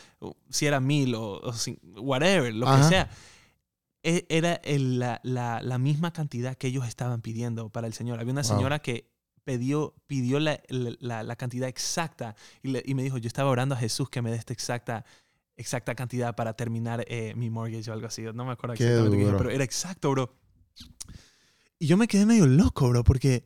[0.50, 1.54] si era mil o, o
[2.02, 2.82] whatever, lo Ajá.
[2.82, 3.10] que sea,
[4.04, 8.20] e- era el- la, la- la misma cantidad que ellos estaban pidiendo para el Señor.
[8.20, 8.50] Había una Wow.
[8.58, 9.13] señora que
[9.44, 13.76] pidió, pidió la, la- la cantidad exacta y, le- y me dijo, yo estaba orando
[13.76, 15.06] a Jesús que me dé esta exacta,
[15.58, 18.22] exacta cantidad para terminar eh, mi mortgage o algo así.
[18.34, 19.38] No me acuerdo Qué exactamente qué dijo, duro.
[19.38, 20.36] pero era exacto, bro.
[21.80, 23.46] Y yo me quedé medio loco, bro, porque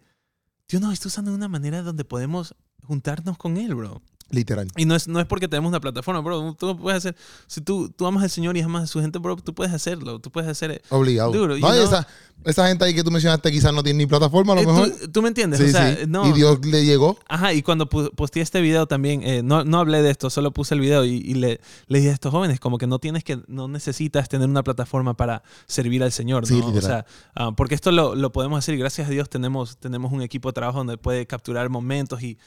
[0.68, 4.02] Dios nos está usando de una manera donde podemos juntarnos con Él, bro.
[4.30, 4.68] Literal.
[4.76, 6.54] Y no es, no es porque tenemos una plataforma, bro.
[6.60, 7.16] Tú lo puedes hacer.
[7.48, 10.20] Si tú, tú amas al Señor y amas a su gente, bro, tú puedes hacerlo.
[10.20, 10.82] Tú puedes hacer.
[10.90, 11.32] Obligado.
[11.32, 12.06] Duro, no, esa,
[12.44, 14.90] esa gente ahí que tú mencionaste quizás no tiene ni plataforma, a lo Eh, mejor.
[14.90, 15.60] ¿tú, tú me entiendes?
[15.62, 16.02] Sí, o sea, sí.
[16.08, 16.28] no.
[16.28, 17.18] Y Dios le llegó.
[17.30, 20.76] Ajá, y cuando posteé este video también, eh, no, no hablé de esto, solo puse
[20.76, 23.40] el video y, y le, le dije a estos jóvenes como que no tienes que,
[23.48, 26.48] no necesitas tener una plataforma para servir al Señor, ¿no?
[26.48, 26.82] Sí, o literal.
[26.84, 27.06] sea,
[27.36, 30.50] ah, porque esto lo, lo podemos hacer y gracias a Dios tenemos, tenemos un equipo
[30.50, 32.38] de trabajo donde puede capturar momentos y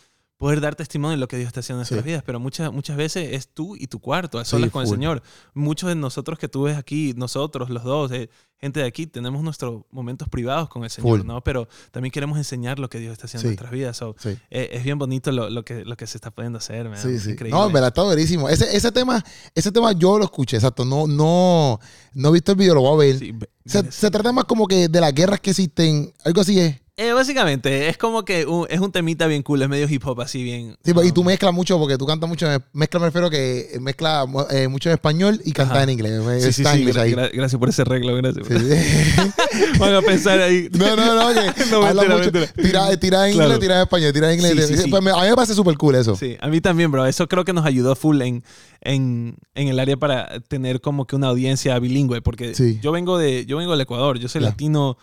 [0.41, 2.07] poder dar testimonio de lo que Dios está haciendo en nuestras Sí.
[2.09, 4.89] vidas, pero muchas, muchas veces es tú y tu cuarto, a solas Sí, con el.
[4.89, 5.23] Señor.
[5.53, 9.43] Muchos de nosotros que tú ves aquí, nosotros los dos, eh, gente de aquí, tenemos
[9.43, 11.27] nuestros momentos privados con el Señor, Full.
[11.27, 11.43] ¿no?
[11.45, 13.57] Pero también queremos enseñar lo que Dios está haciendo en Sí.
[13.57, 13.97] nuestras vidas.
[13.99, 14.17] So,
[14.51, 16.97] eh, es bien bonito lo, lo que, lo que se está pudiendo hacer, man.
[16.99, 17.33] Sí, sí.
[17.33, 17.59] Increíble.
[17.59, 18.49] No, en verdad está verísimo.
[18.49, 19.23] Ese, ese tema,
[19.55, 20.87] ese tema yo lo escuché, exacto.
[20.87, 21.79] No, no,
[22.15, 23.35] no he visto el video, lo voy a ver.
[23.67, 26.15] Se, se trata más como que de las guerras que existen.
[26.25, 26.81] Algo así es.
[27.03, 30.21] Eh, básicamente, es como que un- es un temita bien cool, es medio hip hop
[30.21, 30.77] así bien.
[30.85, 32.47] Sí, pues, y um, tú mezclas mucho porque tú cantas mucho.
[32.75, 35.85] Mezcla me refiero que mezcla eh, mucho en español y canta Ajá.
[35.85, 36.21] en inglés.
[36.43, 37.13] Sí, sí, sí, English gra- ahí.
[37.13, 38.47] gra- gracias por ese arreglo, gracias.
[38.47, 39.79] Sí, sí.
[39.79, 40.69] Van a pensar ahí.
[40.79, 42.31] No, no, no, que No, mentira, mucho.
[42.33, 43.49] Tira, tira en Claro.
[43.55, 44.67] inglés, tira en español, tira en inglés.
[44.69, 44.91] Sí, sí, sí.
[44.91, 46.15] Pues me- a mí me parece súper cool eso.
[46.17, 47.07] Sí, a mí también, bro.
[47.07, 48.45] Eso creo que nos ayudó full en,
[48.83, 52.21] en, en el área para tener como que una audiencia bilingüe.
[52.21, 52.79] Porque Sí.
[52.83, 54.99] yo vengo de, yo vengo del Ecuador, yo soy latino,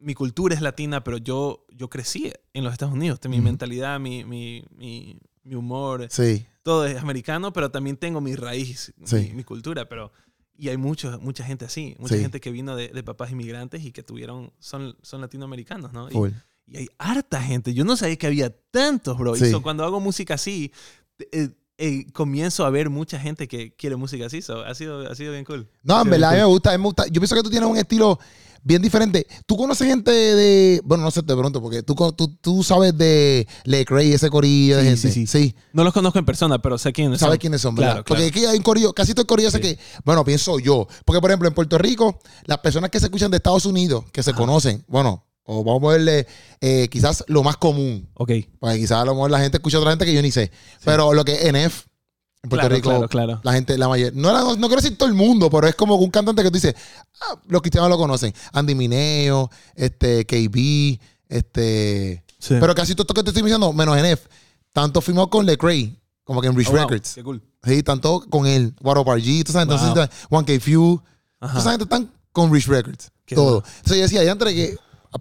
[0.00, 3.20] mi cultura es latina, pero yo, yo crecí en los Estados Unidos.
[3.28, 8.34] Mi mentalidad, mi, mi, mi, mi humor, Sí, todo es americano, pero también tengo mi
[8.34, 9.30] raíz, Sí.
[9.34, 10.12] mi, cultura, pero
[10.56, 12.20] y hay mucho, mucha gente así, mucha Sí.
[12.22, 16.08] gente que vino de, de papás inmigrantes y que tuvieron, son, son latinoamericanos, ¿no?
[16.10, 16.34] Y,
[16.66, 19.36] y hay harta gente, yo no sabía que había tantos, bro.
[19.36, 20.70] Y so, cuando hago música así,
[21.32, 25.14] eh, eh, comienzo a ver mucha gente que quiere música así, so, ha, sido, ha
[25.14, 25.66] sido bien cool.
[25.82, 26.46] No, en verdad, a mí cool.
[26.46, 27.06] me gusta, me gusta.
[27.06, 28.18] Yo pienso que tú tienes un estilo
[28.62, 29.26] bien diferente.
[29.46, 30.80] Tú conoces gente de.
[30.84, 34.82] Bueno, no sé de pronto, porque tú, tú, tú sabes de Lecrae, ese corillo de
[34.82, 35.00] Sí, gente.
[35.12, 35.26] sí, sí.
[35.26, 35.54] sí.
[35.72, 37.38] No los conozco en persona, pero sé quiénes sabes son.
[37.38, 37.92] quiénes son, ¿verdad?
[37.92, 39.60] Claro, Porque aquí hay un corillo, casi todo el corillo Sí.
[39.60, 40.86] que, bueno, pienso yo.
[41.04, 44.22] Porque, por ejemplo, en Puerto Rico, las personas que se escuchan de Estados Unidos, que
[44.22, 44.38] se Ajá.
[44.38, 46.26] conocen, bueno, o vamos a verle
[46.60, 48.08] eh, quizás lo más común.
[48.14, 48.30] Ok.
[48.60, 50.52] Porque quizás a lo mejor la gente escucha a otra gente que yo ni sé.
[50.84, 51.86] Pero lo que es NF,
[52.42, 53.40] en Puerto Claro, Rico, claro, claro.
[53.42, 55.96] la gente, la mayoría, no, la- no quiero decir todo el mundo, pero es como
[55.96, 56.74] un cantante que tú dices,
[57.20, 58.32] ah, los cristianos lo conocen.
[58.52, 62.24] Andy Mineo, este, KB, este.
[62.38, 62.54] Sí.
[62.58, 64.26] Pero casi todo esto que te estoy diciendo, menos NF,
[64.72, 67.14] tanto firmó con Lecrae, como que en Rich Oh, wow, Records.
[67.14, 67.42] Qué cool.
[67.62, 69.88] Sí, tanto con él, Guaro G, tú sabes, Wow.
[69.88, 71.02] entonces, One K Few,
[71.42, 73.10] esa gente están con Rich Records.
[73.26, 73.50] Qué todo.
[73.56, 73.66] duro.
[73.76, 74.76] Entonces yo decía, ya entre que,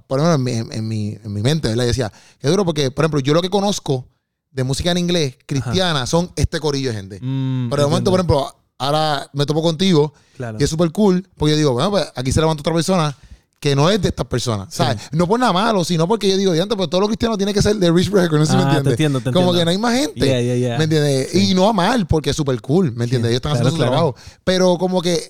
[0.07, 1.83] por ejemplo, en mi, en, en mi, en mi mente, ¿verdad?
[1.83, 4.07] Yo decía, qué duro, porque, por ejemplo, yo lo que conozco
[4.51, 7.19] de música en inglés cristiana son este corillo de gente.
[7.21, 10.57] Mm, Pero de momento, por ejemplo, ahora me topo contigo Claro.
[10.59, 13.15] y es súper cool, porque yo digo, bueno, pues aquí se levanta otra persona
[13.59, 14.73] que no es de estas personas.
[14.73, 14.97] ¿sabes?
[15.11, 17.61] No por nada malo, sino porque yo digo, diante, pues todo lo cristiano tiene que
[17.61, 18.91] ser de Rich Record, no sé si me Ah, te entiendes.
[18.93, 19.59] entiendo, te Como entiendo.
[19.59, 20.25] que no hay más gente.
[20.25, 20.77] Yeah, yeah, yeah.
[20.77, 21.35] ¿Me entiendes?
[21.35, 23.29] Y no a mal, porque es súper cool, ¿me entiendes?
[23.31, 23.91] Ellos están claro, haciendo su claro.
[23.91, 24.15] trabajo.
[24.45, 25.21] Pero como que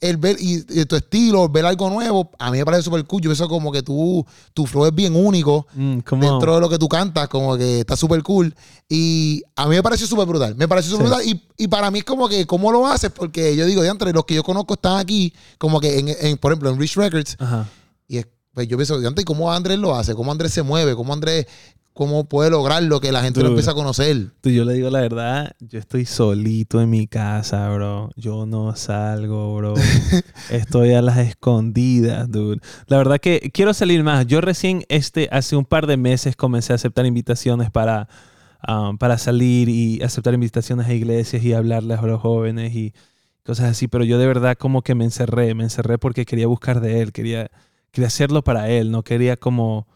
[0.00, 3.22] el ver y, y tu estilo, ver algo nuevo, a mí me parece súper cool.
[3.22, 6.78] Yo pienso como que tú, tu flow es bien único Mm, dentro de lo que
[6.78, 8.54] tú cantas, como que está súper cool.
[8.88, 10.54] Y a mí me pareció súper brutal.
[10.54, 11.12] Me pareció súper Sí.
[11.12, 11.28] brutal.
[11.56, 13.10] Y, y para mí es como que, ¿cómo lo haces?
[13.10, 16.36] Porque yo digo, de entre los que yo conozco están aquí, como que, en, en,
[16.38, 17.36] por ejemplo, en Rich Records.
[17.38, 17.66] Ajá.
[18.06, 18.26] Y es-
[18.56, 20.14] pues yo pienso, antes, ¿cómo Andrés lo hace?
[20.14, 20.96] ¿Cómo Andrés se mueve?
[20.96, 21.46] ¿Cómo Andrés,
[21.92, 24.30] cómo puede lograr lo que la gente lo empieza a conocer?
[24.40, 28.12] Tú, yo le digo la verdad, yo estoy solito en mi casa, bro.
[28.16, 29.74] Yo no salgo, bro.
[30.50, 32.62] estoy a las escondidas, dude.
[32.86, 34.26] La verdad que quiero salir más.
[34.26, 38.08] Yo recién, este, hace un par de meses comencé a aceptar invitaciones para,
[38.66, 42.94] um, para salir y aceptar invitaciones a iglesias y hablarles a los jóvenes y
[43.44, 43.86] cosas así.
[43.86, 47.12] Pero yo de verdad como que me encerré, me encerré porque quería buscar de él,
[47.12, 47.50] quería,
[47.96, 49.86] quería hacerlo para él, no quería como...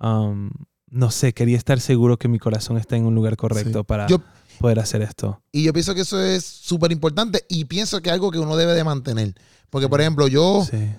[0.00, 0.50] um,
[0.92, 3.84] no sé, quería estar seguro que mi corazón está en un lugar correcto Sí.
[3.86, 4.20] para Yo-
[4.58, 5.40] poder hacer esto.
[5.52, 8.56] Y yo pienso que eso es súper importante y pienso que es algo que uno
[8.56, 9.34] debe de mantener.
[9.70, 10.90] Porque, por ejemplo, yo, Sí,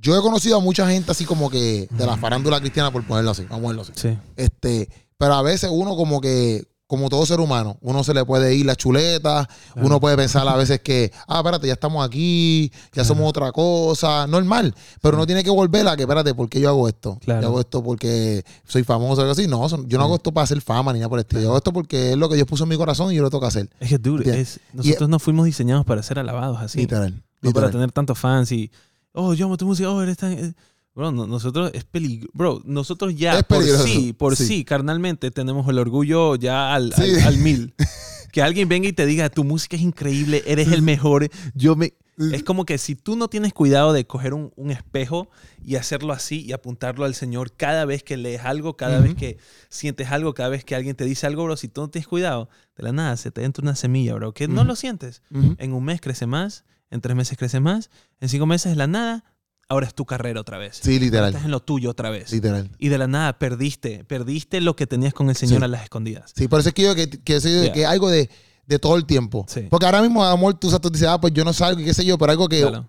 [0.00, 3.32] yo he conocido a mucha gente así como que de la farándula cristiana, por ponerlo
[3.32, 3.92] así, vamos a ponerlo así.
[3.96, 8.24] sí, Este, pero a veces uno como que, como todo ser humano, uno se le
[8.24, 9.86] puede ir la chuleta, Claro.
[9.86, 13.08] uno puede pensar a veces que, ah, espérate, ya estamos aquí, ya Claro.
[13.08, 16.70] somos otra cosa, normal, pero uno tiene que volver a que, espérate, ¿por qué yo
[16.70, 17.18] hago esto?
[17.22, 17.42] Claro.
[17.42, 19.46] Yo hago esto porque soy famoso o algo así.
[19.46, 20.06] No, son- yo no Sí.
[20.06, 21.42] hago esto para hacer fama ni nada por el estilo.
[21.42, 23.28] Yo hago esto porque es lo que Dios puso en mi corazón y yo lo
[23.30, 23.68] tengo que hacer.
[23.78, 26.78] Es que, dude, es- nosotros no fuimos diseñados para ser alabados así.
[26.78, 27.22] Literal.
[27.42, 28.70] No para tener tantos fans y,
[29.12, 30.56] oh, yo amo tu música, oh, eres tan...
[30.98, 31.00] eh".
[31.00, 32.28] Bro, no- nosotros es peligro.
[32.34, 34.46] Bro, nosotros ya Es por sí, por sí.
[34.46, 34.64] sí.
[34.64, 37.02] carnalmente, tenemos el orgullo ya al, Sí.
[37.02, 37.74] al, al mil.
[38.32, 41.94] que alguien venga y te diga, tu música es increíble, eres el mejor, yo me...
[42.32, 45.28] Es como que si tú no tienes cuidado de coger un, un espejo
[45.64, 49.38] y hacerlo así y apuntarlo al Señor cada vez que lees algo, cada vez que
[49.68, 52.48] sientes algo, cada vez que alguien te dice algo, bro, si tú no tienes cuidado,
[52.76, 55.22] de la nada se te entra una semilla, bro, que no lo sientes.
[55.58, 57.88] En un mes crece más, en tres meses crece más,
[58.20, 59.22] en cinco meses de la nada,
[59.68, 60.78] ahora es tu carrera otra vez.
[60.82, 61.28] Sí, Ahora literal.
[61.28, 62.32] Estás en lo tuyo otra vez.
[62.32, 62.70] Literal.
[62.78, 65.64] Y de la nada perdiste, perdiste lo que tenías con el Señor Sí.
[65.64, 66.32] a las escondidas.
[66.34, 67.72] Sí, por eso es que yo que, que, Yeah.
[67.72, 68.30] que algo de,
[68.66, 69.44] de todo el tiempo.
[69.48, 69.66] Sí.
[69.70, 71.94] Porque ahora mismo, amor, tú, sabes, tú dices, ah, pues yo no salgo y qué
[71.94, 72.86] sé yo, pero algo que Claro.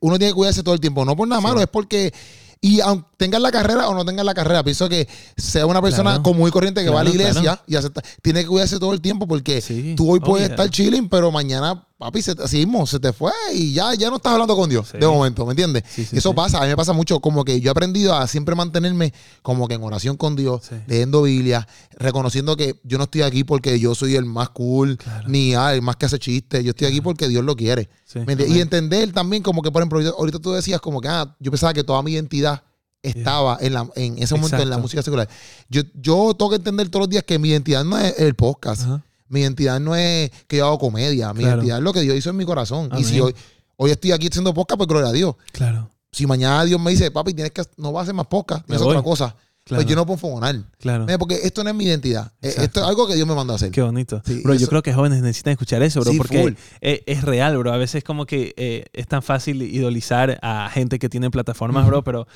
[0.00, 1.04] uno tiene que cuidarse todo el tiempo.
[1.04, 1.46] No por nada Sí.
[1.46, 2.12] malo, es porque.
[2.60, 5.06] Y aunque tengas la carrera o no tengas la carrera, pienso que
[5.36, 6.22] sea una persona Claro.
[6.24, 9.00] común y corriente que va a la iglesia y acepta, tiene que cuidarse todo el
[9.00, 9.62] tiempo porque
[9.96, 10.54] tú hoy Oh, puedes yeah.
[10.56, 14.08] estar chilling, pero mañana, papi, se, te- así mismo, se te fue y ya, ya
[14.08, 14.98] no estás hablando con Dios Sí.
[14.98, 15.82] de momento, ¿me entiendes?
[15.88, 18.14] Sí, sí, Y eso pasa, a mí me pasa mucho, como que yo he aprendido
[18.14, 21.66] a siempre mantenerme como que en oración con Dios, leyendo Biblia,
[21.98, 25.28] reconociendo que yo no estoy aquí porque yo soy el más cool, Claro.
[25.28, 27.88] ni ah, el más que hace chistes, yo estoy aquí porque Dios lo quiere.
[28.26, 28.34] ¿Me?
[28.46, 31.74] Y entender también como que, por ejemplo, ahorita- tú decías como que, ah, yo pensaba
[31.74, 32.62] que toda mi identidad
[33.02, 35.28] estaba en, la, en ese momento en la música secular.
[35.68, 38.82] Yo, yo tengo que entender todos los días que mi identidad no es el podcast.
[38.82, 39.04] Ajá.
[39.28, 41.32] Mi identidad no es que yo hago comedia.
[41.32, 41.56] Mi Claro.
[41.56, 42.90] identidad es lo que Dios hizo en mi corazón.
[42.98, 43.22] Y si Amén.
[43.26, 43.34] hoy,
[43.76, 45.34] hoy estoy aquí haciendo podcast, pues gloria a Dios.
[45.52, 45.90] Claro.
[46.10, 48.78] Si mañana Dios me dice, papi, tienes que, no vas a hacer más podcast, voy.
[48.78, 49.82] otra cosa, Claro.
[49.82, 50.56] pues yo no puedo fogonar.
[50.78, 51.06] Claro.
[51.18, 52.32] Porque esto no es mi identidad.
[52.40, 52.62] Eh, Exacto.
[52.64, 53.70] Esto es algo que Dios me mandó a hacer.
[53.70, 54.22] Qué bonito.
[54.24, 57.58] Sí, bro, yo creo que jóvenes necesitan escuchar eso, bro, Sí, porque es, es real,
[57.58, 57.70] bro.
[57.72, 62.02] A veces como que eh, es tan fácil idolizar a gente que tiene plataformas, bro,
[62.02, 62.26] pero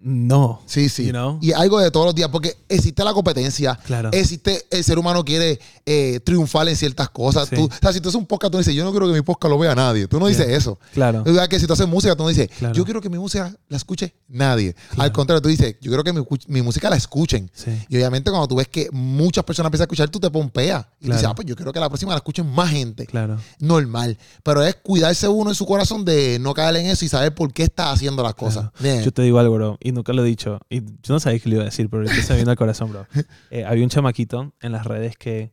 [0.00, 0.60] no.
[0.66, 1.06] Sí, sí.
[1.06, 1.38] You know?
[1.42, 4.10] Y algo de todos los días, porque existe la competencia, Claro.
[4.12, 7.48] existe, el ser humano quiere eh, triunfar en ciertas cosas.
[7.48, 7.56] Sí.
[7.56, 9.22] Tú, o sea, si tú haces un podcast, tú dices, yo no quiero que mi
[9.22, 10.06] podcast lo vea nadie.
[10.06, 10.56] Tú no dices Yeah.
[10.56, 10.78] eso.
[10.92, 11.18] Claro.
[11.20, 12.74] Es verdad que si tú haces música, tú no dices, Claro.
[12.74, 14.74] yo quiero que mi música la escuche nadie.
[14.90, 15.02] Claro.
[15.02, 17.50] Al contrario, tú dices, yo quiero que mi, mi música la escuchen.
[17.54, 17.70] Sí.
[17.88, 20.86] Y obviamente cuando tú ves que muchas personas empiezan a escuchar, tú te pompeas.
[21.00, 21.16] Y Claro.
[21.18, 23.06] dices, ah, pues yo quiero que la próxima la escuchen más gente.
[23.06, 23.38] Claro.
[23.58, 24.16] Normal.
[24.42, 27.52] Pero es cuidarse uno en su corazón de no caer en eso y saber por
[27.52, 28.70] qué está haciendo las cosas.
[29.04, 30.60] Yo te digo algo, bro, y nunca lo he dicho.
[30.70, 32.56] Y yo no sabía que lo iba a decir, pero ahorita se me vino al
[32.56, 33.06] corazón, bro.
[33.50, 35.52] Eh, había un chamaquito en las redes que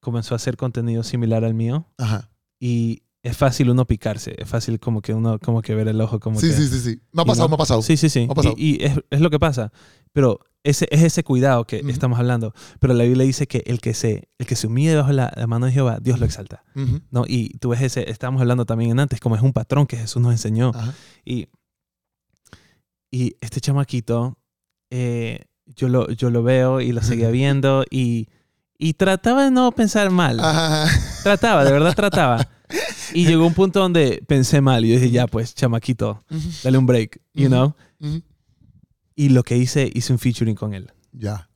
[0.00, 2.30] comenzó a hacer contenido similar al mío Ajá.
[2.60, 4.34] y es fácil uno picarse.
[4.36, 6.52] Es fácil como que uno, como que ver el ojo, como Sí, que...
[6.54, 7.00] sí, sí, sí.
[7.12, 7.50] Me ha pasado, know?
[7.50, 7.80] me ha pasado.
[7.82, 8.26] Sí, sí, sí.
[8.26, 8.54] Me ha pasado.
[8.58, 9.72] Y, y es, es lo que pasa.
[10.12, 11.88] Pero ese, es ese cuidado que Ujú.
[11.88, 12.52] estamos hablando.
[12.80, 15.32] Pero la Biblia dice que el que se, el que se humille debajo de la,
[15.36, 16.64] la mano de Jehová, Dios lo exalta.
[16.76, 17.00] Ujú.
[17.10, 17.24] ¿no?
[17.26, 20.20] Y tú ves ese, estábamos hablando también en antes, como es un patrón que Jesús
[20.20, 20.72] nos enseñó.
[20.74, 20.92] Ajá.
[21.24, 21.48] Y,
[23.14, 24.36] y este chamaquito,
[24.90, 28.26] eh, yo, lo, yo lo veo y lo seguía viendo y,
[28.76, 30.40] y trataba de no pensar mal.
[30.40, 30.88] Ajá.
[31.22, 32.44] Trataba, de verdad trataba.
[33.12, 36.24] Y llegó un punto donde pensé mal y yo dije, ya pues, chamaquito,
[36.64, 37.76] dale un break, you know?
[39.14, 40.90] Y lo que hice, hice un featuring con él.
[41.12, 41.48] Ya.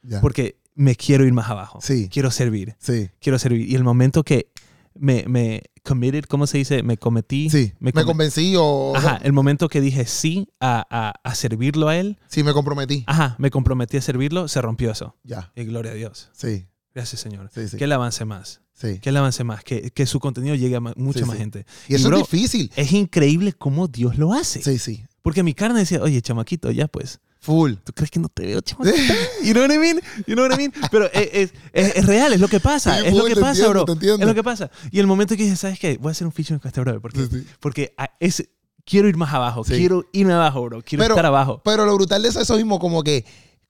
[0.00, 0.22] Ya.
[0.22, 1.80] Porque me quiero ir más abajo.
[1.82, 2.08] Sí.
[2.10, 2.76] Quiero servir.
[2.78, 3.10] Sí.
[3.20, 3.68] Quiero servir.
[3.68, 4.48] Y el momento que
[4.94, 6.82] me, me committed, ¿cómo se dice?
[6.82, 7.50] Me cometí.
[7.50, 8.92] Sí, me, come- convencí o...
[8.96, 13.04] Ajá, el momento que dije sí a, a- a servirlo a él, sí, me comprometí.
[13.06, 15.16] ajá, me comprometí a servirlo, se rompió eso.
[15.24, 16.30] Ya, Y gloria a Dios.
[16.32, 17.50] sí, Gracias, Señor.
[17.52, 17.76] sí, sí.
[17.76, 18.60] Que él avance más.
[18.72, 19.00] sí.
[19.00, 19.64] Que él avance más.
[19.64, 21.66] Que, que su contenido llegue a mucha más gente.
[21.88, 22.70] Y eso bro, es difícil.
[22.76, 24.62] Es increíble cómo Dios lo hace.
[24.62, 25.04] Sí, sí.
[25.20, 27.18] Porque mi carne decía, oye, chamaquito, ya pues.
[27.44, 27.74] Full.
[27.84, 28.96] ¿Tú crees que no te veo, chamaquito?
[29.44, 30.00] You know what I mean?
[30.26, 30.72] You know what I mean?
[30.90, 32.98] Pero es, es- es- real, es lo que pasa.
[33.00, 33.84] Sí, es lo que pasa, entiendo, bro.
[33.84, 34.20] te entiendo.
[34.22, 34.70] Es lo que pasa.
[34.90, 35.98] Y el momento que dije, ¿sabes qué?
[35.98, 37.00] Voy a hacer un featuring con este brother.
[37.02, 37.46] Porque, Sí, sí.
[37.60, 38.48] porque es,
[38.86, 39.62] quiero ir más abajo.
[39.62, 40.82] Quiero irme abajo, bro.
[40.82, 41.60] Quiero Pero- estar abajo.
[41.64, 43.24] Pero lo brutal de eso es eso mismo, como que.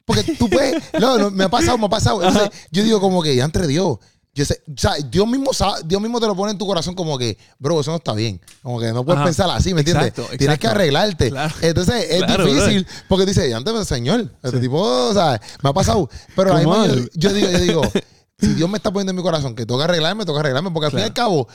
[0.05, 0.81] Porque tú puedes.
[1.01, 2.23] No, no, me ha pasado, me ha pasado.
[2.23, 3.99] Entonces, yo digo, como que, ya entre Dios.
[4.37, 6.95] Yo sé, o sea, Dios mismo, sabe- Dios mismo te lo pone en tu corazón
[6.97, 8.41] como que, bro, eso no está bien.
[8.63, 9.27] Como que no puedes Ajá.
[9.27, 10.09] pensar así, ¿me entiendes?
[10.09, 11.31] Exacto, Tienes que arreglarte.
[11.31, 11.55] Claro.
[11.61, 16.11] Entonces, es Claro, difícil porque dice, antes, Señor, este tipo, o sea, me ha pasado.
[16.35, 17.83] Pero la misma yo, yo digo, yo digo,
[18.41, 20.71] si Dios me está poniendo en mi corazón que tengo que arreglarme, tengo que arreglarme.
[20.73, 21.47] Porque al fin y al cabo,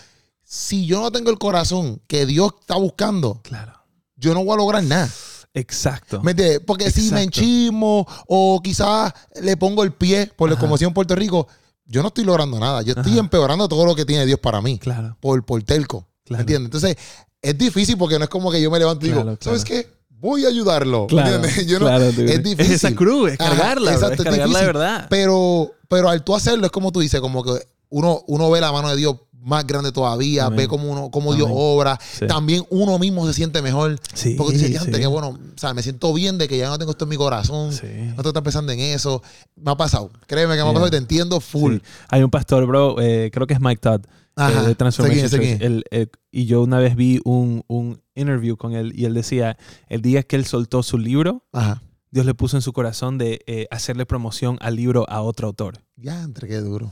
[0.46, 3.74] si yo no tengo el corazón que Dios está buscando, Claro.
[4.16, 5.10] yo no voy a lograr nada.
[5.54, 6.22] Exacto.
[6.22, 6.62] ¿Me entiendes?
[6.66, 9.12] Porque si me enchismo o quizás
[9.42, 11.48] le pongo el pie por la como si en Puerto Rico,
[11.90, 12.82] yo no estoy logrando nada.
[12.84, 13.20] Yo estoy Ajá.
[13.20, 14.80] empeorando todo lo que tiene Dios para mí.
[14.80, 15.18] Claro.
[15.20, 16.08] Por, por telco.
[16.24, 16.38] Claro.
[16.40, 16.66] ¿Me entiendes?
[16.68, 16.96] Entonces,
[17.42, 19.84] es difícil porque no es como que yo me levanto y digo, Claro, ¿sabes claro.
[19.84, 20.00] qué?
[20.10, 21.02] Voy a ayudarlo.
[21.04, 21.36] ¿Me Claro.
[21.36, 21.68] entiendes?
[21.68, 22.74] Yo no- es difícil.
[22.74, 25.08] esa cruz, es Ajá, cargarla, bro, exacto, es es cargarla de verdad.
[25.10, 27.52] Pero, pero al tú hacerlo es como tú dices, como que
[27.88, 30.58] uno, uno ve la mano de Dios más grande todavía, Amén.
[30.58, 31.98] ve cómo, uno, cómo Dios obra.
[32.18, 32.28] Sí.
[32.28, 34.00] También uno mismo se siente mejor.
[34.14, 35.00] Sí, Porque tú dices, "Diante, sí.
[35.02, 37.16] que bueno, o sea, me siento bien de que ya no tengo esto en mi
[37.18, 37.70] corazón.
[37.70, 39.22] No que estar pensando en eso.
[39.56, 40.12] Me ha pasado.
[40.28, 41.78] Créeme que me ha pasado y te entiendo full.
[42.10, 44.02] Hay un pastor, bro, eh, creo que es Mike Todd,
[44.36, 44.52] Ajá.
[44.52, 48.74] eh, de Sé Transformation quién sé y yo una vez vi un, un interview con
[48.74, 51.82] él y él decía, el día que él soltó su libro, Ajá.
[52.12, 55.80] Dios le puso en su corazón de eh, hacerle promoción al libro a otro autor,
[55.96, 56.92] Ya, entre qué duro.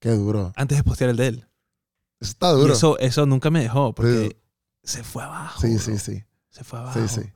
[0.00, 0.52] Qué duro.
[0.56, 1.44] antes de postear el de él.
[2.20, 2.72] Eso está Y duro.
[2.74, 4.36] eso, eso nunca me dejó, porque
[4.82, 4.96] Sí.
[4.98, 5.60] se fue abajo.
[5.60, 6.22] sí, sí, sí.
[6.50, 6.98] Se fue abajo.
[7.06, 7.28] Sí, sí.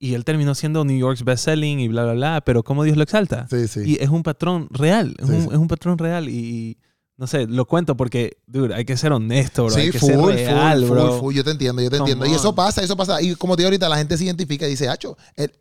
[0.00, 3.02] Y él terminó siendo New York's bestselling y bla, bla, bla, pero ¿cómo Dios lo
[3.02, 3.48] exalta?
[3.50, 3.80] Sí, sí.
[3.84, 6.78] Y es un patrón real, es, un, es un patrón real y,
[7.16, 9.74] no sé, lo cuento porque, dude, hay que ser honesto, bro.
[9.74, 11.08] Sí, hay que full, ser real, full, bro.
[11.14, 11.34] full, full.
[11.34, 12.32] Yo te entiendo, yo te Come entiendo.
[12.32, 12.54] Y eso on.
[12.54, 13.20] pasa, eso pasa.
[13.20, 15.16] Y como te digo ahorita, la gente se identifica y dice, Hacho,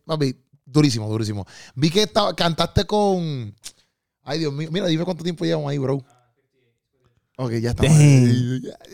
[0.06, 1.48] papi, durísimo, durísimo.
[1.74, 3.56] Vi que estaba, cantaste con.
[4.22, 4.70] Ay, Dios mío.
[4.72, 6.04] Mira, dime cuánto tiempo llevamos ahí, bro.
[7.40, 7.96] Ok, ya estamos.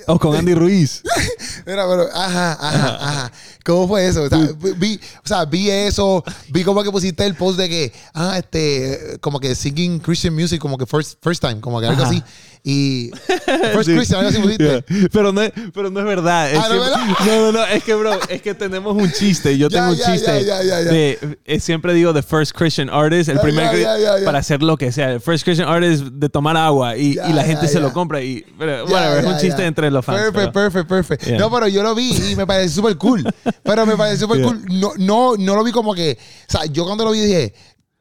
[0.08, 1.02] O con Andy Ruiz.
[1.66, 3.32] Mira, pero, ajá, ajá, ajá.
[3.64, 4.24] ¿Cómo fue eso?
[4.24, 7.94] O sea, vi, o sea, vi eso, vi como que pusiste el post de que,
[8.14, 12.02] ah, este, como que singing Christian music, como que first, first time, como que algo
[12.02, 12.12] Ajá.
[12.12, 12.22] así.
[12.66, 13.12] Y
[13.74, 13.96] first Sí.
[13.96, 14.64] Christian, algo así pusiste.
[14.94, 15.10] Yeah.
[15.12, 16.50] Pero, no, es- pero no es verdad.
[16.50, 16.76] Es Ah, ¿no
[17.26, 17.66] no, no, no.
[17.66, 19.58] Es que, bro, es que tenemos un chiste.
[19.58, 20.32] Yo tengo un chiste.
[20.32, 23.86] De, eh, siempre digo the first Christian artist, el primer
[24.24, 25.12] para hacer lo que sea.
[25.12, 28.22] El first Christian artist de tomar agua y, y la gente se lo compra.
[28.22, 30.20] Y, pero, whatever, es un chiste entre los fans.
[30.20, 31.40] Perfect, pero- perfect, perfect.
[31.40, 33.24] No, pero yo lo vi y me pareció súper cool.
[33.64, 34.64] Pero me pareció súper cool.
[34.70, 36.18] No, no, no lo vi como que.
[36.48, 37.54] O sea, yo cuando lo vi dije.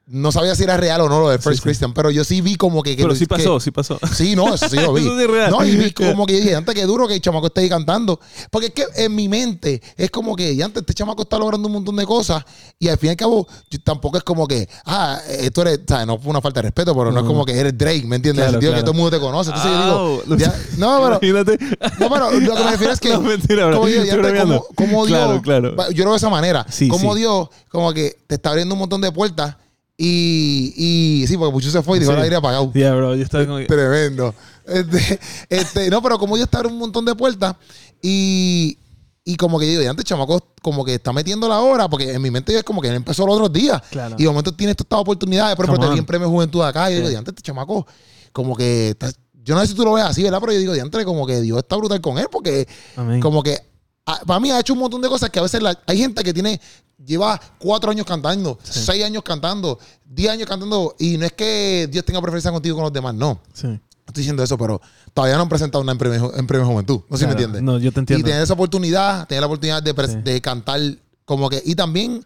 [0.05, 1.63] No sabía si era real o no lo de First sí.
[1.63, 2.97] Christian, pero yo sí vi como que.
[2.97, 4.01] que Pero sí que- pasó, sí pasó.
[4.13, 5.01] Sí, no, eso sí lo vi.
[5.07, 5.51] Eso sí es real.
[5.53, 8.19] No, y vi como que dije, antes que duro que el chamaco esté ahí cantando.
[8.51, 11.75] Porque es que en mi mente es como que antes este chamaco está logrando un
[11.75, 12.45] montón de cosas
[12.81, 15.79] y al fin y al cabo yo- tampoco es como que, ah, eh, tú eres,
[15.79, 18.05] o sea, no fue una falta de respeto, pero no es como que eres Drake,
[18.05, 18.43] ¿me entiendes?
[18.49, 18.85] En el Claro, sentido de que claro.
[18.85, 19.51] todo el mundo te conoce.
[19.51, 21.59] Entonces yo digo, ya- no, pero, Imagínate.
[22.01, 23.77] no, pero lo que me refiero es que, No, mentira, bro.
[23.77, 25.43] como ya Estoy antes, como, como Dios, Claro,
[25.77, 25.91] claro.
[25.93, 27.15] yo lo veo de esa manera, Sí, como.
[27.15, 29.57] Dios, como que te está abriendo un montón de puertas
[30.05, 30.75] y,
[31.23, 32.73] y sí, porque Puchu se fue y dejó el aire apagado.
[32.73, 34.35] Yeah, bro, yo estaba Tremendo.
[34.67, 37.55] Este, este, no, pero como Dios te abre un montón de puertas
[38.03, 38.79] y,
[39.25, 42.13] y como que yo digo, ya antes chamaco como que está metiendo la hora, porque
[42.13, 43.81] en mi mente es como que él empezó los otros días.
[43.93, 44.17] Claro.
[44.19, 46.99] Y de momento tiene estas oportunidades, Come te vi en Premio Juventud acá y yo
[47.01, 47.87] digo, ya antes este chamaco,
[48.33, 49.13] como que está-
[49.45, 50.41] yo no sé si tú lo ves así, ¿verdad?
[50.41, 53.21] Pero yo digo, diantre, como que Dios está brutal con él, porque Amén.
[53.21, 53.59] como que
[54.07, 56.23] ah, para mí ha hecho un montón de cosas que a veces la- hay gente
[56.23, 56.61] que tiene,
[57.05, 62.05] lleva cuatro años cantando, seis años cantando, diez años cantando, y no es que Dios
[62.05, 63.41] tenga preferencia contigo con los demás, no.
[63.53, 63.67] Sí.
[64.07, 64.81] Estoy diciendo eso, pero
[65.15, 67.01] todavía no han presentado nada en Premio, en premio Juventud.
[67.09, 67.63] No sé si me entiendes.
[67.63, 68.27] No, yo te y entiendo.
[68.27, 70.17] tener esa oportunidad, tener la oportunidad de, Sí.
[70.23, 70.81] de cantar
[71.25, 71.63] como que...
[71.65, 72.23] Y también,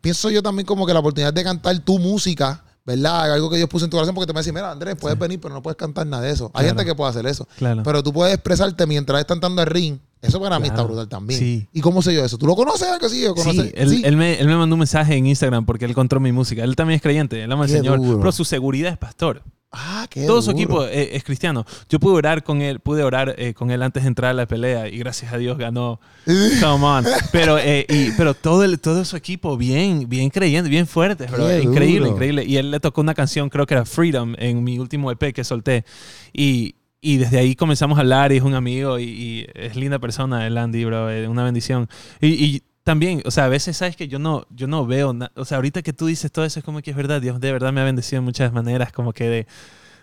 [0.00, 3.32] pienso yo también como que la oportunidad de cantar tu música, ¿verdad?
[3.32, 5.18] Algo que Dios puso en tu corazón porque te va a decir, mira, Andrés, puedes
[5.18, 6.46] venir, pero no puedes cantar nada de eso.
[6.54, 6.68] Hay Claro.
[6.68, 7.48] gente que puede hacer eso.
[7.56, 7.82] Claro.
[7.82, 9.98] Pero tú puedes expresarte mientras estás cantando el ring.
[10.20, 10.88] Eso para mí está Claro.
[10.88, 11.38] brutal también.
[11.38, 11.68] Sí.
[11.72, 12.38] ¿Y cómo sé yo eso?
[12.38, 12.88] ¿Tú lo conoces?
[13.00, 13.72] ¿O Sí, conoces?
[13.76, 14.02] él, Sí.
[14.04, 16.64] él me, él me mandó un mensaje en Instagram porque él encontró mi música.
[16.64, 17.98] Él también es creyente, él ama al Qué Señor.
[17.98, 18.18] duro.
[18.18, 19.42] Pero su seguridad es pastor.
[19.70, 20.58] Ah, qué Todo su duro.
[20.58, 21.66] equipo eh, es, cristiano.
[21.90, 24.46] Yo pude orar con él, pude orar eh, con él antes de entrar a la
[24.46, 26.00] pelea y gracias a Dios ganó.
[26.24, 27.04] Come on.
[27.32, 31.46] Pero, eh, y- pero todo, el, todo su equipo bien, bien creyente, bien fuerte, bro.
[31.46, 32.12] Qué Increíble, duro.
[32.12, 32.44] increíble.
[32.46, 35.44] Y él le tocó una canción, creo que era Freedom, en mi último EP que
[35.44, 35.84] solté.
[36.32, 39.98] Y, y desde ahí comenzamos a hablar y es un amigo y, y es linda
[39.98, 41.88] persona el Andy, bro, es una bendición.
[42.20, 45.44] Y, y también, o sea, a veces sabes que yo no, yo no veo, o
[45.44, 47.72] sea, ahorita que tú dices todo eso es como que es verdad, Dios de verdad
[47.72, 49.46] me ha bendecido de muchas maneras, como que de,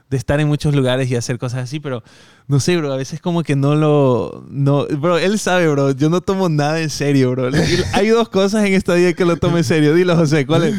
[0.10, 2.04] de estar en muchos lugares y hacer cosas así, pero
[2.48, 6.10] no sé, bro, a veces como que no lo, no, bro, él sabe, bro, yo
[6.10, 7.50] no tomo nada en serio, bro.
[7.93, 10.76] Hay dos cosas en esta vida que lo tomo en serio, dilo, José, ¿cuál es?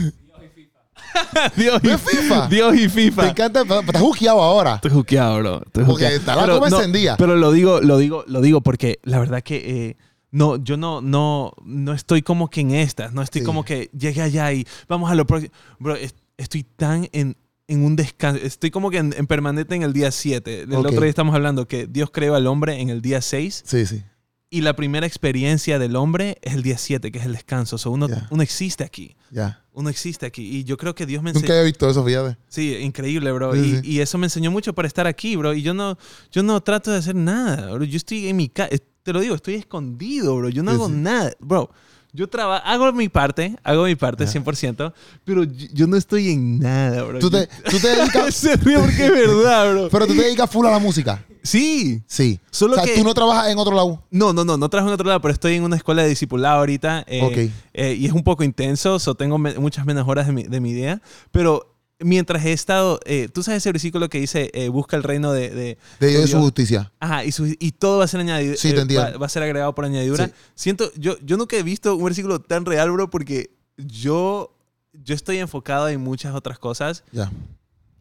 [1.57, 2.49] Dios y ¿No es FIFA?
[2.49, 3.29] Dios y FIFA.
[3.31, 4.77] encanta, pero estás juqueado ahora.
[4.77, 5.63] Estoy juqueado, bro.
[5.65, 7.17] Estoy Porque está la no, encendida.
[7.17, 9.57] Pero lo digo, lo digo, lo digo porque la verdad que
[9.89, 9.97] eh,
[10.31, 13.13] no, yo no, no, no estoy como que en estas.
[13.13, 13.45] No estoy Sí.
[13.47, 15.53] como que llegué allá y vamos a lo próximo.
[15.79, 17.37] Bro, es- estoy tan en,
[17.69, 18.41] en un descanso.
[18.45, 20.63] Estoy como que en, en permanente en el día 7.
[20.63, 20.87] El Ok.
[20.87, 24.03] otro día estamos hablando que Dios creó al hombre en el día 6 Sí, sí.
[24.49, 27.79] Y la primera experiencia del hombre es el día 7, que es el descanso.
[27.79, 28.27] So, uno, Ya.
[28.31, 29.17] uno existe aquí.
[29.31, 29.63] Ya.
[29.73, 30.43] Uno existe aquí.
[30.59, 31.43] Y yo creo que Dios me enseñó.
[31.43, 32.37] Nunca había visto eso, fíjate.
[32.49, 33.53] Sí, increíble, bro.
[33.55, 33.81] Sí, y, sí.
[33.85, 35.53] y eso me enseñó mucho para estar aquí, bro.
[35.53, 35.99] Y yo no,
[36.31, 37.85] yo no trato de hacer nada, bro.
[37.85, 38.71] Yo estoy en mi casa,
[39.03, 40.49] te lo digo, estoy escondido, bro.
[40.49, 41.71] Yo no Sí, hago nada, bro.
[42.13, 44.33] Yo trabajo, hago mi parte, hago mi parte Ajá.
[44.33, 44.95] 100%,
[45.25, 47.19] pero yo, yo no estoy en nada, bro.
[47.19, 49.89] Tú te, tú te dedicas, Se ríe porque es verdad, bro.
[49.91, 51.23] pero tú te dedicas full a la música.
[51.47, 52.03] Sí.
[52.07, 52.41] Sí.
[52.51, 54.03] Solo o sea, que- tú no trabajas en otro lado.
[54.11, 56.59] No, no, no, no trabajo en otro lado, pero estoy en una escuela de discipulado
[56.59, 57.05] ahorita.
[57.07, 57.53] eh, Ok.
[57.75, 60.61] eh, y es un poco intenso, so tengo me- muchas menos horas de mi, de
[60.61, 61.01] mi día.
[61.31, 65.33] Pero mientras he estado, eh, tú sabes ese versículo que dice, eh, busca el reino
[65.33, 65.49] de...
[65.51, 66.93] de- De Dios y su justicia.
[67.01, 68.55] Ajá, y, su- y todo va a ser añadido.
[68.57, 68.97] Sí, entiendo.
[69.01, 70.27] va, va a ser agregado por añadidura.
[70.27, 70.33] Sí.
[70.55, 74.53] Siento, yo, yo nunca he visto un versículo tan real, bro, porque yo,
[74.93, 77.31] yo estoy enfocado en muchas otras cosas Ya.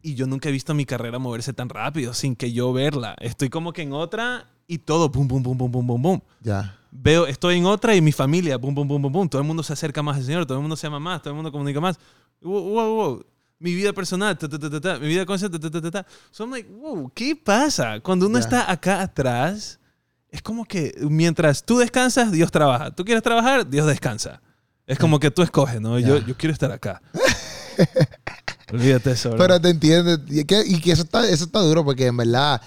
[0.02, 3.16] Y yo nunca he visto mi carrera moverse tan rápido sin que yo verla.
[3.20, 6.20] Estoy como que en otra y todo, pum, pum, pum, pum, pum, pum, pum.
[6.42, 6.78] Ya.
[6.90, 9.28] Veo, estoy en otra y mi familia, pum, pum, pum, pum, pum.
[9.28, 11.30] Todo el mundo se acerca más al Señor, todo el mundo se ama más, todo
[11.30, 11.98] el mundo comunica más.
[12.40, 13.24] Wow, wow, wow.
[13.58, 14.98] Mi vida personal, ta, ta, ta, ta, ta.
[14.98, 16.06] mi vida consciente, ta, ta, ta, ta.
[16.30, 18.00] So I'm like, wow, ¿qué pasa?
[18.00, 18.44] Cuando uno Ya.
[18.44, 19.80] está acá atrás,
[20.28, 22.90] es como que mientras tú descansas, Dios trabaja.
[22.90, 24.40] Tú quieres trabajar, Dios descansa.
[24.86, 25.98] Es como que tú escoges, ¿no?
[25.98, 27.00] Yo, yo quiero estar acá.
[28.72, 29.34] Olvídate eso.
[29.36, 30.18] Pero te entiendes.
[30.28, 32.60] Y que, y que eso, está, eso está duro porque en verdad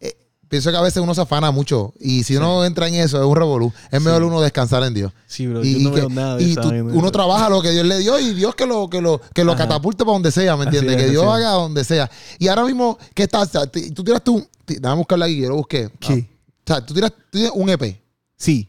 [0.00, 0.16] eh,
[0.48, 1.92] pienso que a veces uno se afana mucho.
[2.00, 3.72] Y si uno entra en eso, es un revolú.
[3.90, 5.12] Es mejor uno descansar en Dios.
[5.26, 7.70] sí, bro, Y, yo no que- veo nada de y tú- uno trabaja lo que
[7.70, 9.62] Dios le dio y Dios que lo, que lo, que lo Ajá.
[9.64, 10.96] catapulte para donde sea, ¿me entiendes?
[10.96, 12.10] es, que Dios haga donde sea.
[12.38, 13.50] Y ahora mismo, ¿qué estás?
[13.94, 15.90] Tú tiras ti- Déjame buscarla aquí, yo lo busqué.
[16.00, 16.14] ¿Qué?
[16.14, 18.00] O sea, tú tiras, tú tienes un EP.
[18.36, 18.68] Sí,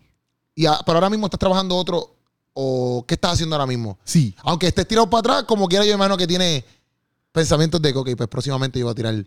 [0.55, 2.12] Y a- pero ahora mismo estás trabajando otro.
[2.53, 3.97] ¿O qué estás haciendo ahora mismo?
[4.03, 4.35] sí.
[4.43, 6.63] Aunque estés tirado para atrás, como quiera, yo imagino que tiene
[7.31, 9.25] pensamientos de que, ok, pues próximamente yo voy a tirar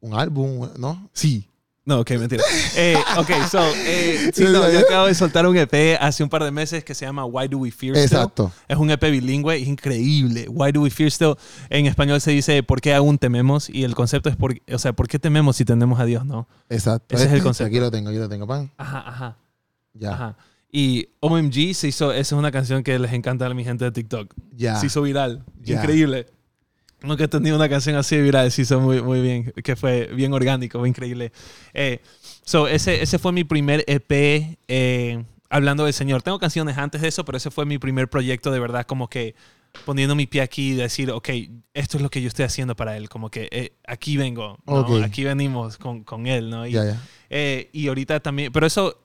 [0.00, 1.08] un álbum, ¿no?
[1.12, 1.48] Sí.
[1.86, 2.42] No, ok, mentira.
[2.76, 6.42] Eh, ok, so, eh, sí, no, yo acabo de soltar un EP hace un par
[6.42, 8.04] de meses que se llama Why Do We Fear Still.
[8.04, 8.50] Exacto.
[8.66, 10.48] Es un EP bilingüe, es increíble.
[10.48, 11.34] Why Do We Fear Still?
[11.70, 13.68] En español se dice ¿por qué aún tememos?
[13.70, 16.48] Y el concepto es, por, o sea, ¿por qué tememos si tenemos a Dios, no?
[16.70, 17.14] Exacto.
[17.14, 17.68] Ese es el concepto.
[17.68, 18.72] Aquí lo tengo, aquí lo tengo, pan.
[18.78, 19.36] Ajá, ajá,
[19.92, 20.12] Ya.
[20.14, 20.36] ajá.
[20.76, 23.92] Y OMG se hizo, esa es una canción que les encanta a mi gente de
[23.92, 24.34] TikTok.
[24.56, 24.74] Ya.
[24.74, 25.44] Se hizo viral.
[25.62, 25.76] Ya.
[25.76, 26.26] Increíble.
[27.00, 30.06] Nunca he tenido una canción así de viral, se hizo muy, muy bien, que fue
[30.12, 31.30] bien orgánico, fue increíble.
[31.74, 32.00] Eh,
[32.42, 36.22] so, ese, ese fue mi primer EP eh, hablando del Señor.
[36.22, 39.36] Tengo canciones antes de eso, pero ese fue mi primer proyecto de verdad, como que
[39.84, 41.28] poniendo mi pie aquí y decir, ok,
[41.72, 44.80] esto es lo que yo estoy haciendo para Él, como que eh, aquí vengo, ¿no?
[44.80, 45.04] Ok.
[45.04, 46.66] aquí venimos con, con Él, ¿no?
[46.66, 46.76] Y,
[47.30, 49.03] eh, y ahorita también, pero eso,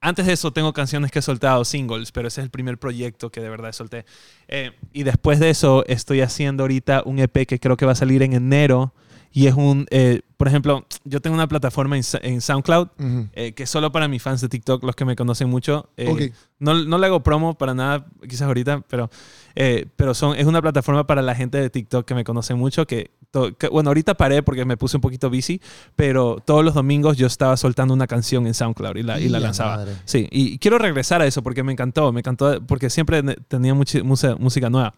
[0.00, 3.30] antes de eso tengo canciones que he soltado, singles, pero ese es el primer proyecto
[3.30, 4.04] que de verdad solté.
[4.46, 7.96] Eh, y después de eso estoy haciendo ahorita un EP que creo que va a
[7.96, 8.94] salir en enero.
[9.32, 13.28] Y es un, eh, por ejemplo, yo tengo una plataforma en, en SoundCloud Ujú.
[13.34, 15.90] eh, que es solo para mis fans de TikTok, los que me conocen mucho.
[15.98, 16.34] Eh, Ok.
[16.60, 19.10] no, no le hago promo para nada, quizás ahorita, pero,
[19.56, 22.86] eh, pero son, es una plataforma para la gente de TikTok que me conoce mucho.
[22.86, 25.60] Que, to- que- bueno, ahorita paré porque me puse un poquito busy,
[25.96, 29.40] pero todos los domingos yo estaba soltando una canción en SoundCloud y la, y la
[29.40, 29.76] lanzaba.
[29.78, 29.96] madre.
[30.04, 34.02] Sí, y quiero regresar a eso porque me encantó, me encantó porque siempre tenía mucha
[34.04, 34.94] música, música nueva.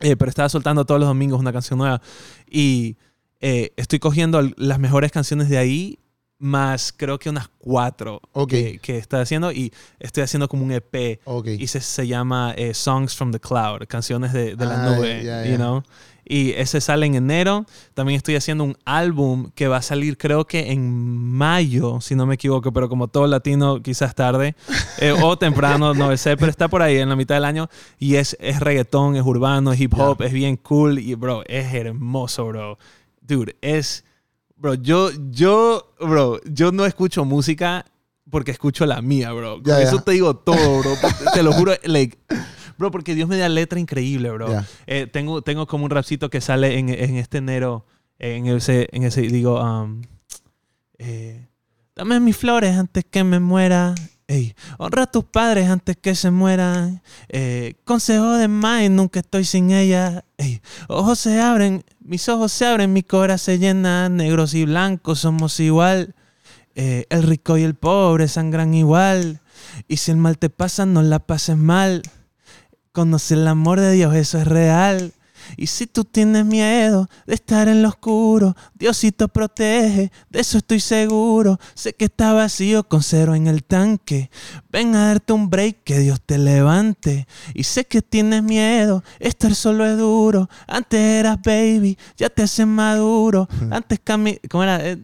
[0.00, 2.00] Eh, pero estaba soltando todos los domingos una canción nueva
[2.50, 2.96] y
[3.42, 5.98] eh, estoy cogiendo las mejores canciones de ahí
[6.38, 8.48] más creo que unas cuatro Ok.
[8.50, 11.46] que, que estoy haciendo y estoy haciendo como un EP Ok.
[11.46, 15.22] y se, se llama eh, Songs from the Cloud, canciones de, de la Ah, nube,
[15.22, 15.56] ya, you ya.
[15.56, 15.82] know?
[16.24, 17.66] Y ese sale en enero.
[17.94, 20.88] También estoy haciendo un álbum que va a salir creo que en
[21.30, 24.54] mayo, si no me equivoco, pero como todo latino quizás tarde
[24.98, 27.68] eh, o temprano, no sé, pero está por ahí en la mitad del año
[27.98, 31.72] y es, es reggaetón, es urbano, es hip hop, es bien cool y bro, es
[31.74, 32.78] hermoso, bro.
[33.22, 34.04] Dude, es...
[34.56, 37.84] Bro, yo, yo, bro, yo no escucho música
[38.30, 39.60] porque escucho la mía, bro.
[39.62, 40.94] Con eso te digo todo, bro.
[41.34, 42.16] te lo juro, like,
[42.78, 44.62] bro, porque Dios me da letra increíble, bro.
[44.86, 47.86] Eh, tengo, tengo como un rapcito que sale en, en este enero,
[48.20, 50.02] en ese, en ese digo, um,
[51.04, 51.48] Eh,
[51.96, 53.94] dame mis flores antes que me muera.
[54.28, 57.02] Ey, honra a tus padres antes que se mueran.
[57.28, 60.24] Eh, consejo de más nunca estoy sin ella.
[60.38, 64.08] Ey, ojos se abren, mis ojos se abren, mi corazón se llena.
[64.08, 66.14] Negros y blancos somos igual.
[66.74, 69.40] Eh, el rico y el pobre sangran igual.
[69.88, 72.02] Y si el mal te pasa, no la pases mal.
[72.92, 75.12] Conoce el amor de Dios, eso es real.
[75.56, 80.80] Y si tú tienes miedo de estar en lo oscuro, Diosito protege, de eso estoy
[80.80, 81.58] seguro.
[81.74, 84.30] Sé que está vacío con cero en el tanque.
[84.70, 87.26] Ven a darte un break, que Dios te levante.
[87.54, 90.48] Y sé que tienes miedo, estar solo es duro.
[90.66, 93.48] Antes eras baby, ya te haces maduro.
[93.70, 94.78] Antes cami ¿cómo era?
[94.86, 94.98] Eh,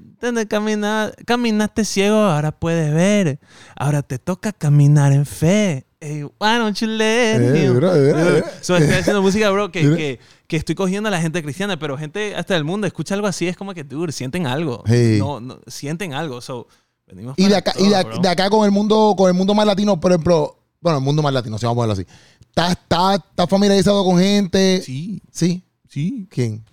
[1.26, 3.38] caminaste ciego, ahora puedes ver.
[3.76, 5.87] Ahora te toca caminar en fe.
[6.00, 8.44] Hey, why don't you let Eh, bro, eh, eh.
[8.60, 11.98] So, estoy haciendo música, bro, que, que, que estoy cogiendo a la gente cristiana, pero
[11.98, 14.84] gente hasta del mundo escucha algo así, es como que, dude, sienten algo.
[14.86, 15.16] Sí.
[15.18, 16.40] No, no, sienten algo.
[16.40, 16.68] So,
[17.06, 18.18] venimos Y de acá, todo, y de, bro.
[18.18, 21.20] de acá con el mundo, con el mundo más latino, por ejemplo, bueno, el mundo
[21.20, 22.06] más latino, si vamos a verlo así.
[22.40, 24.80] ¿Estás está, está familiarizado con gente?
[24.82, 25.64] Sí, ¿Sí?
[25.88, 26.28] sí.
[26.30, 26.64] ¿Quién?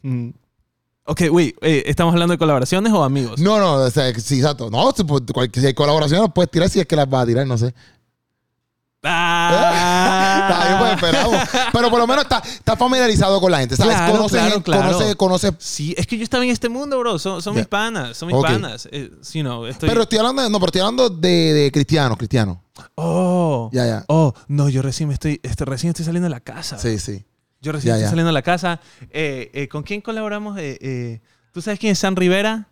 [0.00, 0.30] Mm.
[1.04, 3.38] Ok, wait, eh, ¿estamos hablando de colaboraciones o amigos?
[3.40, 4.70] No, no, o sea, sí, exacto.
[4.70, 5.22] No, si, pues,
[5.64, 7.74] hay colaboraciones, puedes tirar si es que las vas a tirar, no sé.
[9.02, 11.48] Está bien, pues esperamos.
[11.72, 13.96] Pero por lo menos está, está familiarizado con la gente, ¿sabes?
[13.96, 15.52] Claro, conoce, claro, conoce, conoce.
[15.58, 17.18] Sí, es que yo estaba en este mundo, bro.
[17.18, 18.88] Son, mis panas, son mis panas.
[18.92, 19.88] Eh, you know, estoy...
[19.88, 22.58] Pero estoy hablando de, no, pero estoy hablando de, de cristianos, cristianos.
[22.94, 24.04] Oh, Ya, ya.
[24.08, 26.78] oh, no, yo recién me estoy, este, recién estoy saliendo de la casa.
[26.78, 27.24] Sí, sí.
[27.62, 28.80] Yo recién estoy saliendo de la casa.
[29.10, 30.56] Eh, eh, ¿Con quién colaboramos?
[30.58, 31.20] Eh,
[31.52, 32.68] ¿Tú sabes quién es San Rivera?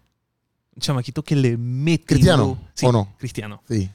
[0.74, 2.04] Un chamaquito que le mete.
[2.04, 2.58] ¿Cristiano.
[2.74, 3.14] Sí, o no?
[3.18, 3.62] Cristiano.
[3.68, 3.90] Sí.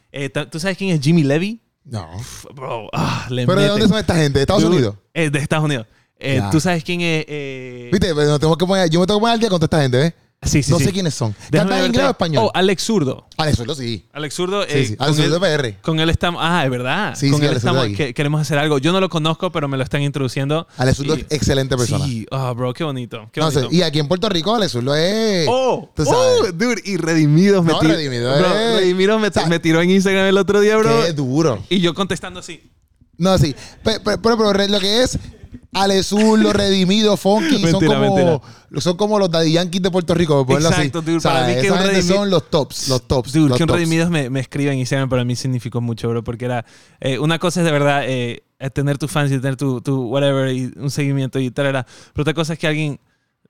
[0.51, 1.59] ¿Tú sabes quién es Jimmy Levy?
[1.85, 2.09] No.
[2.55, 4.39] Bro, ah, le ¿Pero de dónde son esta gente?
[4.39, 4.95] ¿De Estados Dude, Unidos?
[5.13, 5.85] eh, de Estados Unidos.
[6.17, 6.41] Eh.
[6.51, 7.25] ¿Tú sabes quién es?
[7.27, 8.15] eh, ¿Viste?
[8.15, 9.97] Pero tenemos que poner, yo me tengo que poner al día con toda esta gente,
[9.97, 10.13] ¿ves?
[10.45, 10.85] Sí, sí, no sí.
[10.85, 11.35] sé quiénes son.
[11.51, 12.43] Déjame ¿Cantan en inglés o español?
[12.45, 13.25] Oh, Alex Zurdo.
[13.37, 14.05] Alex Sueldo, sí.
[14.13, 14.63] Alex Zurdo.
[14.63, 14.95] Sí, eh, sí.
[14.97, 15.77] con Alex él- PR.
[15.81, 16.41] Con él estamos.
[16.43, 17.15] Ah, es verdad.
[17.15, 17.97] Sí, con sí, él Alex Zurdo estamos.
[17.97, 18.77] que- queremos hacer algo.
[18.77, 20.67] Yo no lo conozco, pero me lo están introduciendo.
[20.77, 22.05] Alex Y- es excelente persona.
[22.05, 23.29] Sí, oh, bro, qué bonito.
[23.31, 25.47] Qué No sé, y aquí en Puerto Rico, Alex Sueldo es.
[25.49, 27.93] Oh, oh, dude, y Redimidos me tiró.
[27.93, 28.75] Redimidos, Bro, eh.
[28.79, 31.03] Redimidos me, O sea, me tiró en Instagram el otro día, bro.
[31.05, 31.63] Qué duro.
[31.69, 32.61] Y yo contestando así.
[33.17, 33.55] No, sí.
[33.83, 35.17] Pe- pe- Pero, pero, re- lo que es
[35.73, 38.41] Alezur, los redimidos, Funky, son como, mentira.
[38.79, 41.05] son como los Daddy Yankees de Puerto Rico, por Exacto, así.
[41.05, 43.33] dude, O sea, para mí que son los tops, los tops.
[43.33, 43.69] Dude, los que un.
[43.69, 46.65] Redimidos me, me escriba en Instagram para mí significó mucho, bro, porque era
[46.99, 48.43] eh, una cosa es de verdad eh,
[48.73, 51.85] tener tus fans y tener tu, tu whatever y un seguimiento y tal, era.
[52.13, 52.99] pero otra cosa es que alguien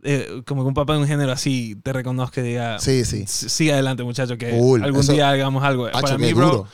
[0.06, 3.22] eh, como que un papá de un género así te reconozca y diga Sí, sí.
[3.24, 6.46] "S- sigue adelante muchacho que Cool, algún eso- día hagamos algo Hacho, para mí bro
[6.50, 6.68] duro.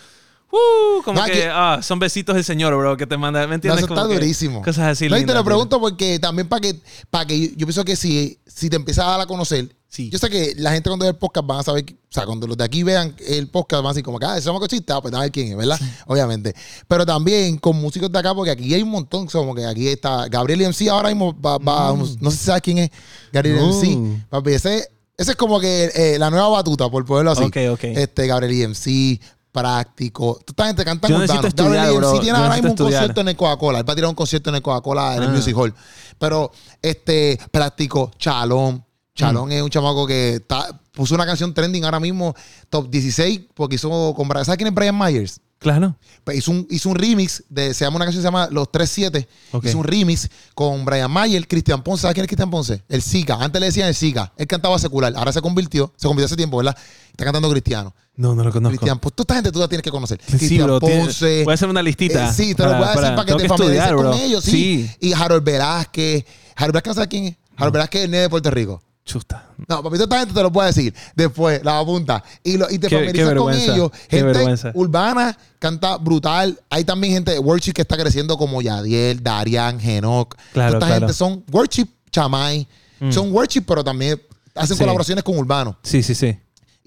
[0.51, 3.47] Uh, como No, que, que- ah, son besitos del señor bro que te manda ¿me
[3.47, 3.83] No, entiendes?
[3.83, 4.61] eso está que durísimo.
[4.61, 6.75] cosas así No, y te lo pregunto porque también para que,
[7.09, 10.07] para que yo, pienso que si, si te empiezas a dar a conocer, Sí.
[10.11, 12.23] yo sé que la gente cuando ve el podcast van a saber, que- o sea,
[12.27, 15.01] cuando los de aquí vean el podcast van a decir como que, ah, somos cochista,
[15.01, 15.79] pues a ver quién es, ¿verdad?
[16.05, 16.53] Obviamente.
[16.87, 20.27] Pero también con músicos de acá, porque aquí hay un montón, como que aquí está
[20.27, 22.91] Gabriel MC ahora mismo va, va- no sé si sabes quién es
[23.33, 23.67] Gabriel No.
[23.81, 23.97] MC.
[24.29, 24.87] Papi, ese,
[25.17, 27.43] ese es como que eh, la nueva batuta, por ponerlo así.
[27.43, 27.83] Ok, ok.
[27.85, 29.19] Este, Gabriel MC,
[29.51, 30.39] práctico.
[30.45, 32.19] Tú esta gente canta Yo necesito estudiar, bro.
[32.19, 32.93] Tiene ahora mismo un estudiar.
[32.99, 33.79] concierto en el Coca-Cola.
[33.79, 35.31] Él va a tirar un concierto en el Coca-Cola en el Ah.
[35.33, 35.73] Music Hall.
[36.17, 38.83] Pero, este, práctico, Chalón.
[39.15, 42.33] Chalón es un chamaco que está, puso una canción trending ahora mismo,
[42.69, 44.45] top 16, porque hizo con Brian.
[44.45, 45.41] ¿Sabes quién es Brian Myers?
[45.59, 48.47] Claro Pues hizo un, hizo un remix de, se llama una canción que se llama
[48.51, 49.27] Los 37.
[49.51, 49.65] Ok.
[49.65, 52.01] Hizo un remix con Brian Mayer, Cristian Ponce.
[52.03, 52.83] ¿Sabes quién es Cristian Ponce?
[52.89, 53.35] El Zika.
[53.35, 54.31] Antes le decían el Zika.
[54.37, 55.13] Él cantaba secular.
[55.15, 56.75] Ahora se convirtió, se convirtió hace tiempo, ¿verdad?
[57.11, 57.93] Está cantando cristiano.
[58.15, 59.15] no no lo conozco Cristian Ponce.
[59.15, 60.19] Toda esta gente tú la tienes que conocer.
[60.25, 61.43] Sí, Cristian bro, tiene- Ponce.
[61.43, 63.35] voy a hacer una listita Eh, sí, te lo voy a decir para- para, que
[63.43, 64.43] te familiarices con ellos.
[64.43, 64.51] Sí.
[64.51, 65.07] Sí.
[65.07, 66.25] Y Harold Velázquez.
[66.55, 67.35] Harold Velázquez, ¿no sabes quién es?
[67.57, 68.81] Harold Velázquez es el nene de Puerto Rico.
[69.09, 70.93] Chusta No, papito, esta gente te lo puede decir.
[71.15, 72.23] Después, la apunta.
[72.43, 73.91] Y, lo, y te Qué- familiarizas qué con ellos.
[74.09, 76.59] Gente urbana, canta brutal.
[76.69, 80.35] Hay también gente de worship que está creciendo como Yadiel, Darian, Genoc.
[80.53, 80.99] Claro, esta claro.
[81.01, 82.67] gente son worship chamay.
[82.99, 83.11] Mm.
[83.11, 84.21] Son worship, pero también
[84.55, 84.81] hacen Sí.
[84.81, 85.75] colaboraciones con urbanos.
[85.83, 86.37] sí sí sí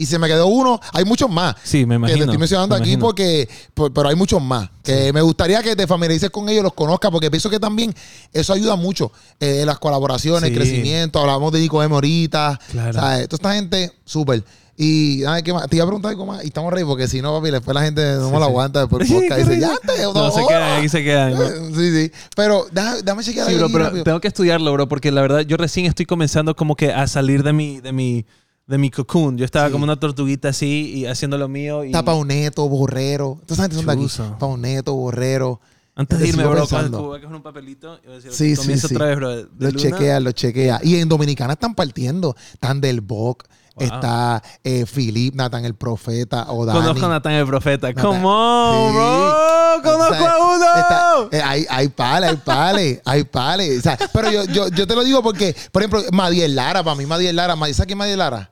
[0.03, 0.81] Y se me quedó uno.
[0.93, 1.55] Hay muchos más.
[1.63, 2.25] Sí, me Que te imagino.
[2.25, 3.07] estoy mencionando me aquí imagino.
[3.07, 4.69] porque, por- pero hay muchos más.
[4.83, 7.95] Que me gustaría que te familiarices con ellos, los conozcas, porque pienso que también
[8.33, 9.13] eso ayuda mucho.
[9.41, 10.57] Eh, las colaboraciones, Sí.
[10.57, 11.21] crecimiento.
[11.21, 12.59] Hablamos de Nico M ahorita.
[12.73, 12.93] Claro.
[12.93, 13.29] ¿sabes?
[13.29, 14.43] Toda esta gente, súper.
[14.77, 15.69] Y nada, ¿qué más?
[15.69, 16.43] Te iba a preguntar algo más.
[16.43, 18.51] Y estamos reír porque si no, papi, después la gente no me la sí.
[18.51, 19.41] aguanta después Sí, el podcast.
[19.41, 20.03] Y dice, ya te.
[20.03, 21.35] No, se quedan, aquí se quedan.
[21.37, 21.49] bro.
[21.77, 22.13] Sí, sí.
[22.35, 24.05] Pero déjame, déjame chequear Sí, ahí bro, pero rápido.
[24.05, 27.43] tengo que estudiarlo, bro, porque la verdad yo recién estoy comenzando como que a salir
[27.45, 28.25] de mi, de mi,
[28.67, 29.37] de mi cocoon.
[29.39, 29.73] Yo estaba Sí.
[29.73, 31.85] como una tortuguita así y haciendo lo mío.
[31.85, 31.89] Y...
[31.89, 33.41] Está Pauneto, Borrero.
[33.49, 34.07] Esa gente son de aquí.
[34.39, 35.61] Pauneto, Borrero.
[35.95, 38.95] Antes de irme, bro, a coger un papelito Sí, sí, sí.
[38.95, 39.29] otra vez, bro.
[39.37, 39.79] de Lo Luna.
[39.79, 40.81] chequea, lo chequea.
[40.83, 42.35] Y en Dominicana están partiendo.
[42.55, 43.45] Están del Boc,
[43.75, 43.87] Wow.
[43.87, 46.79] está eh, Philip, Nathan el Profeta o Dani.
[46.81, 47.93] Conozco a Natán el Profeta.
[47.93, 48.95] Come on, Sí.
[48.95, 49.83] bro.
[49.83, 50.65] Conozco O sea, a uno.
[50.77, 53.79] está- eh, hay, hay pales, hay pales, hay pales.
[53.79, 56.97] O sea, pero yo, yo, yo te lo digo porque, por ejemplo, Madiel Lara, para
[56.97, 58.51] mí Madiel Lara, ¿sabes quién es Madiel Lara?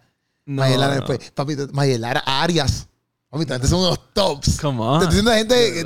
[0.50, 1.00] No, Madiel Lara no.
[1.06, 2.86] después, papito, Madiel Lara, Arias.
[3.32, 4.58] Papito, estos son unos tops.
[4.60, 4.94] Come Te on.
[5.02, 5.84] estoy diciendo gente que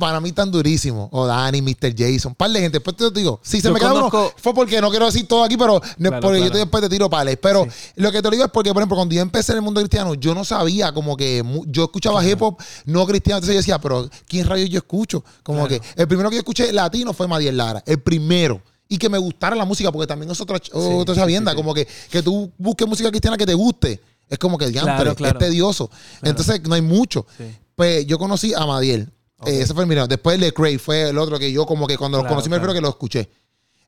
[0.00, 1.10] para mí tan durísimo.
[1.12, 1.94] O Dani, Mr.
[1.94, 2.78] Jason, par de gente.
[2.78, 3.38] Después te lo digo.
[3.42, 5.72] Si se Yo me queda uno, conozco- fue porque no quiero decir todo aquí, pero
[5.74, 6.52] no es Claro, porque yo claro.
[6.54, 7.36] te- después te tiro pales.
[7.42, 7.66] Pero
[7.96, 10.14] lo que te digo es porque, por ejemplo, cuando yo empecé en el mundo cristiano,
[10.14, 12.56] yo no sabía como que yo escuchaba hip hop
[12.86, 13.36] no cristiano.
[13.40, 15.22] Entonces yo decía, pero ¿quién rayos yo escucho?
[15.42, 17.82] Como que el primero que yo escuché latino fue Madiel Lara.
[17.84, 18.62] El primero.
[18.88, 21.50] Y que me gustara la música, porque también es otra, otra sí, sabienda.
[21.52, 21.62] sí, sí.
[21.62, 24.00] Como que, que tú busques música cristiana que te guste.
[24.28, 25.38] Es como que diantre, Claro, claro.
[25.38, 25.90] es tedioso.
[26.22, 27.26] Entonces no hay mucho.
[27.74, 29.10] Pues yo conocí a Madiel.
[29.44, 30.06] Eh, ese fue el primero.
[30.06, 32.74] Después Le Cray fue el otro que yo como que cuando lo conocí me refiero
[32.74, 33.28] que lo escuché.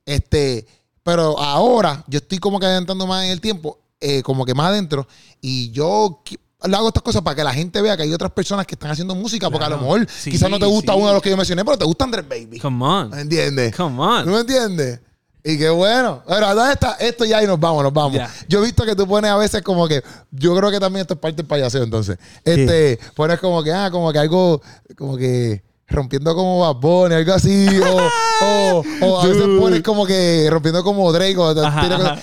[0.05, 0.65] Este,
[1.03, 4.67] pero ahora yo estoy como que adelantando más en el tiempo, eh, como que más
[4.69, 5.07] adentro,
[5.41, 6.21] y yo
[6.63, 8.91] le hago estas cosas para que la gente vea que hay otras personas que están
[8.91, 10.97] haciendo música, porque a lo mejor Sí, quizás no te gusta sí.
[10.99, 12.59] uno de los que yo mencioné, pero te gusta Andrés Baby.
[12.59, 13.09] Come on.
[13.11, 13.75] ¿Me entiendes?
[13.75, 14.31] Come ¿Tú on.
[14.31, 14.99] me entiendes?
[15.43, 16.21] Y qué bueno.
[16.27, 16.93] ¿dónde está?
[16.99, 18.19] Esto ya y nos vamos, nos vamos.
[18.49, 20.03] Yo he visto que tú pones a veces como que.
[20.31, 22.17] Yo creo que también esto es parte del payaseo, entonces.
[22.43, 24.61] Este, pones como que, ah, como que algo,
[24.97, 27.67] como que rompiendo como Bad Bunny, algo así.
[27.79, 31.37] o, o, o a veces pones como que rompiendo como Drake.
[31.37, 32.21] O, Ajá, ajá.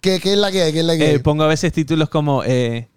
[0.00, 0.72] ¿Qué, ¿Qué es la que hay?
[0.72, 1.14] ¿Qué es la que hay?
[1.16, 2.88] Eh, pongo a veces títulos como eh,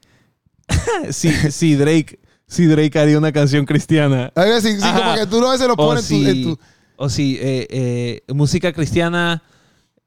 [1.11, 4.31] si, si Drake si Drake haría una canción cristiana
[4.61, 6.59] sí, como que tú a veces lo pones en tu- en si, tu.
[6.97, 9.43] o si eh, eh, música cristiana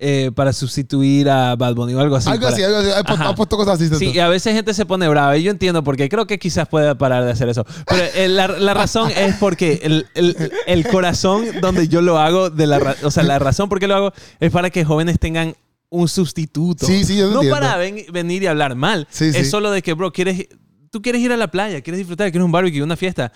[0.03, 2.31] eh, para sustituir a Bad Bunny o algo así.
[2.31, 3.35] algo para- así, algo así.
[3.37, 3.95] Puesto, cosas así.
[3.95, 6.95] Sí, a veces gente se pone brava y yo entiendo porque creo que quizás pueda
[6.97, 7.66] parar de hacer eso.
[7.87, 12.49] Pero eh, la, la razón es porque el, el- el corazón donde yo lo hago,
[12.49, 15.19] de la, ra- o sea, la razón por qué lo hago es para que jóvenes
[15.19, 15.55] tengan
[15.91, 16.87] un sustituto.
[16.87, 17.55] Sí, sí, yo No entiendo.
[17.57, 19.07] para ven- venir y hablar mal.
[19.11, 19.45] Sí, es sí.
[19.45, 20.47] solo de que, bro, quieres,
[20.91, 23.33] tú quieres ir a la playa, quieres disfrutar, quieres un barbecue, una fiesta.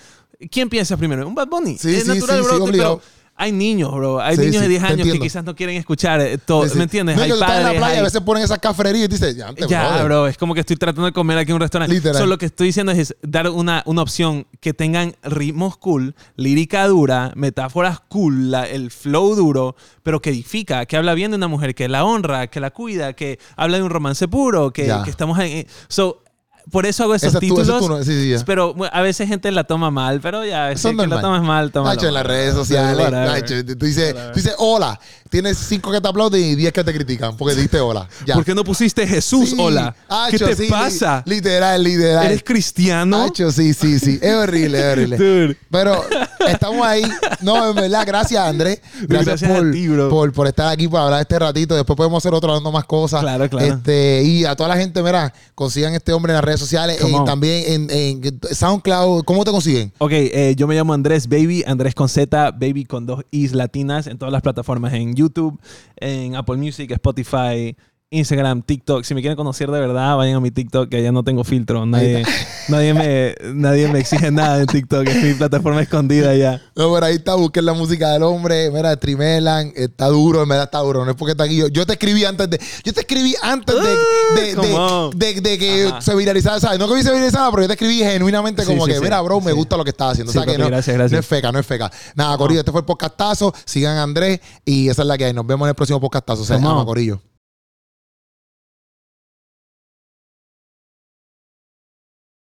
[0.50, 1.26] ¿Quién piensa primero?
[1.26, 1.76] ¿Un Bad Bunny?
[1.78, 2.64] Sí, es natural, bro.
[2.70, 3.02] pero
[3.36, 4.20] hay niños, bro.
[4.20, 6.68] Hay Sí, niños sí, de 10 te años que quizás no quieren escuchar eh, todo.
[6.68, 6.76] Sí.
[6.78, 7.16] ¿Me entiendes?
[7.16, 9.04] No, es hay estás en la padres, playa y a hay- veces ponen esas cafrerías
[9.06, 10.04] y dices, ya, antes, ya, brother.
[10.04, 11.94] bro, es como que estoy tratando de comer aquí en un restaurante.
[11.94, 12.14] Literal.
[12.16, 16.86] Solo lo que estoy diciendo es dar una, una opción que tengan ritmos cool, lírica
[16.86, 21.48] dura, metáforas cool, la- el flow duro, pero que edifica, que habla bien de una
[21.48, 25.10] mujer, que la honra, que la cuida, que habla de un romance puro, que, que
[25.10, 25.66] estamos en...
[25.88, 26.22] So,
[26.70, 27.66] por eso hago esos Esa títulos.
[27.66, 28.44] tu- sí, sí.
[28.46, 31.94] Pero a veces gente la toma mal, pero ya, es que la tomas mal, toma
[31.94, 33.10] Nacho, en las redes sociales.
[33.10, 34.98] Nacho, tú, dices, tú dices hola.
[35.34, 38.08] Tienes cinco que te aplauden y diez que te critican porque dijiste hola.
[38.24, 38.34] Ya.
[38.36, 39.50] ¿Por qué no pusiste Jesús?
[39.50, 39.56] Sí.
[39.58, 39.92] Hola.
[40.30, 41.24] ¿Qué te sí, li- pasa?
[41.26, 42.26] literal, literal.
[42.26, 43.24] ¿Eres cristiano?
[43.24, 44.16] Hacho, sí, sí, sí.
[44.22, 45.16] Es horrible, es horrible.
[45.16, 45.56] Dude.
[45.72, 46.04] Pero
[46.48, 47.02] estamos ahí.
[47.40, 48.80] No, en verdad, gracias, Andrés.
[49.08, 50.08] Gracias, Gracias a por, ti, bro.
[50.08, 51.74] por, por estar aquí, por hablar este ratito.
[51.74, 53.20] Después podemos hacer otro hablando más cosas.
[53.20, 53.74] Claro, claro.
[53.74, 56.98] Este, y a toda la gente, mira, consigan este hombre en las redes sociales.
[57.04, 57.24] Y on.
[57.24, 57.90] también en,
[58.22, 59.24] en SoundCloud.
[59.24, 59.92] ¿Cómo te consiguen?
[59.98, 64.06] Ok, eh, yo me llamo Andrés Baby, Andrés con Z, Baby con dos Is latinas
[64.06, 65.23] en todas las plataformas, en YouTube,
[65.96, 67.76] en Apple Music, Spotify,
[68.14, 69.04] Instagram, TikTok.
[69.04, 71.84] Si me quieren conocer de verdad, vayan a mi TikTok, que allá no tengo filtro.
[71.86, 72.24] Nadie,
[72.68, 76.60] nadie, me, nadie me exige nada en TikTok, es mi plataforma escondida ya.
[76.76, 78.70] No, por ahí está, busquen la música del hombre.
[78.70, 81.04] Mira, Trimelan, está duro, en verdad está duro.
[81.04, 81.56] No es porque está aquí.
[81.56, 82.60] Yo, yo te escribí antes de.
[82.84, 84.68] Yo te escribí antes de, de, come
[85.14, 86.00] de, de- de que Ajá.
[86.00, 86.60] se viralizara.
[86.60, 86.78] ¿sabes?
[86.78, 89.52] No que se viralizara, pero yo te escribí genuinamente como sí, que, mira, bro, me
[89.52, 90.32] gusta lo que estás haciendo.
[90.32, 91.20] Sí, o sea que papi, no, gracias, no gracias.
[91.20, 91.90] es feca, no es feca.
[92.14, 93.52] Nada, Corillo, este fue el podcastazo.
[93.64, 95.32] Sigan a Andrés y esa es la que hay.
[95.32, 96.42] Nos vemos en el próximo podcastazo.
[96.42, 96.74] O sea, Come on.
[96.74, 97.20] ama, Corillo.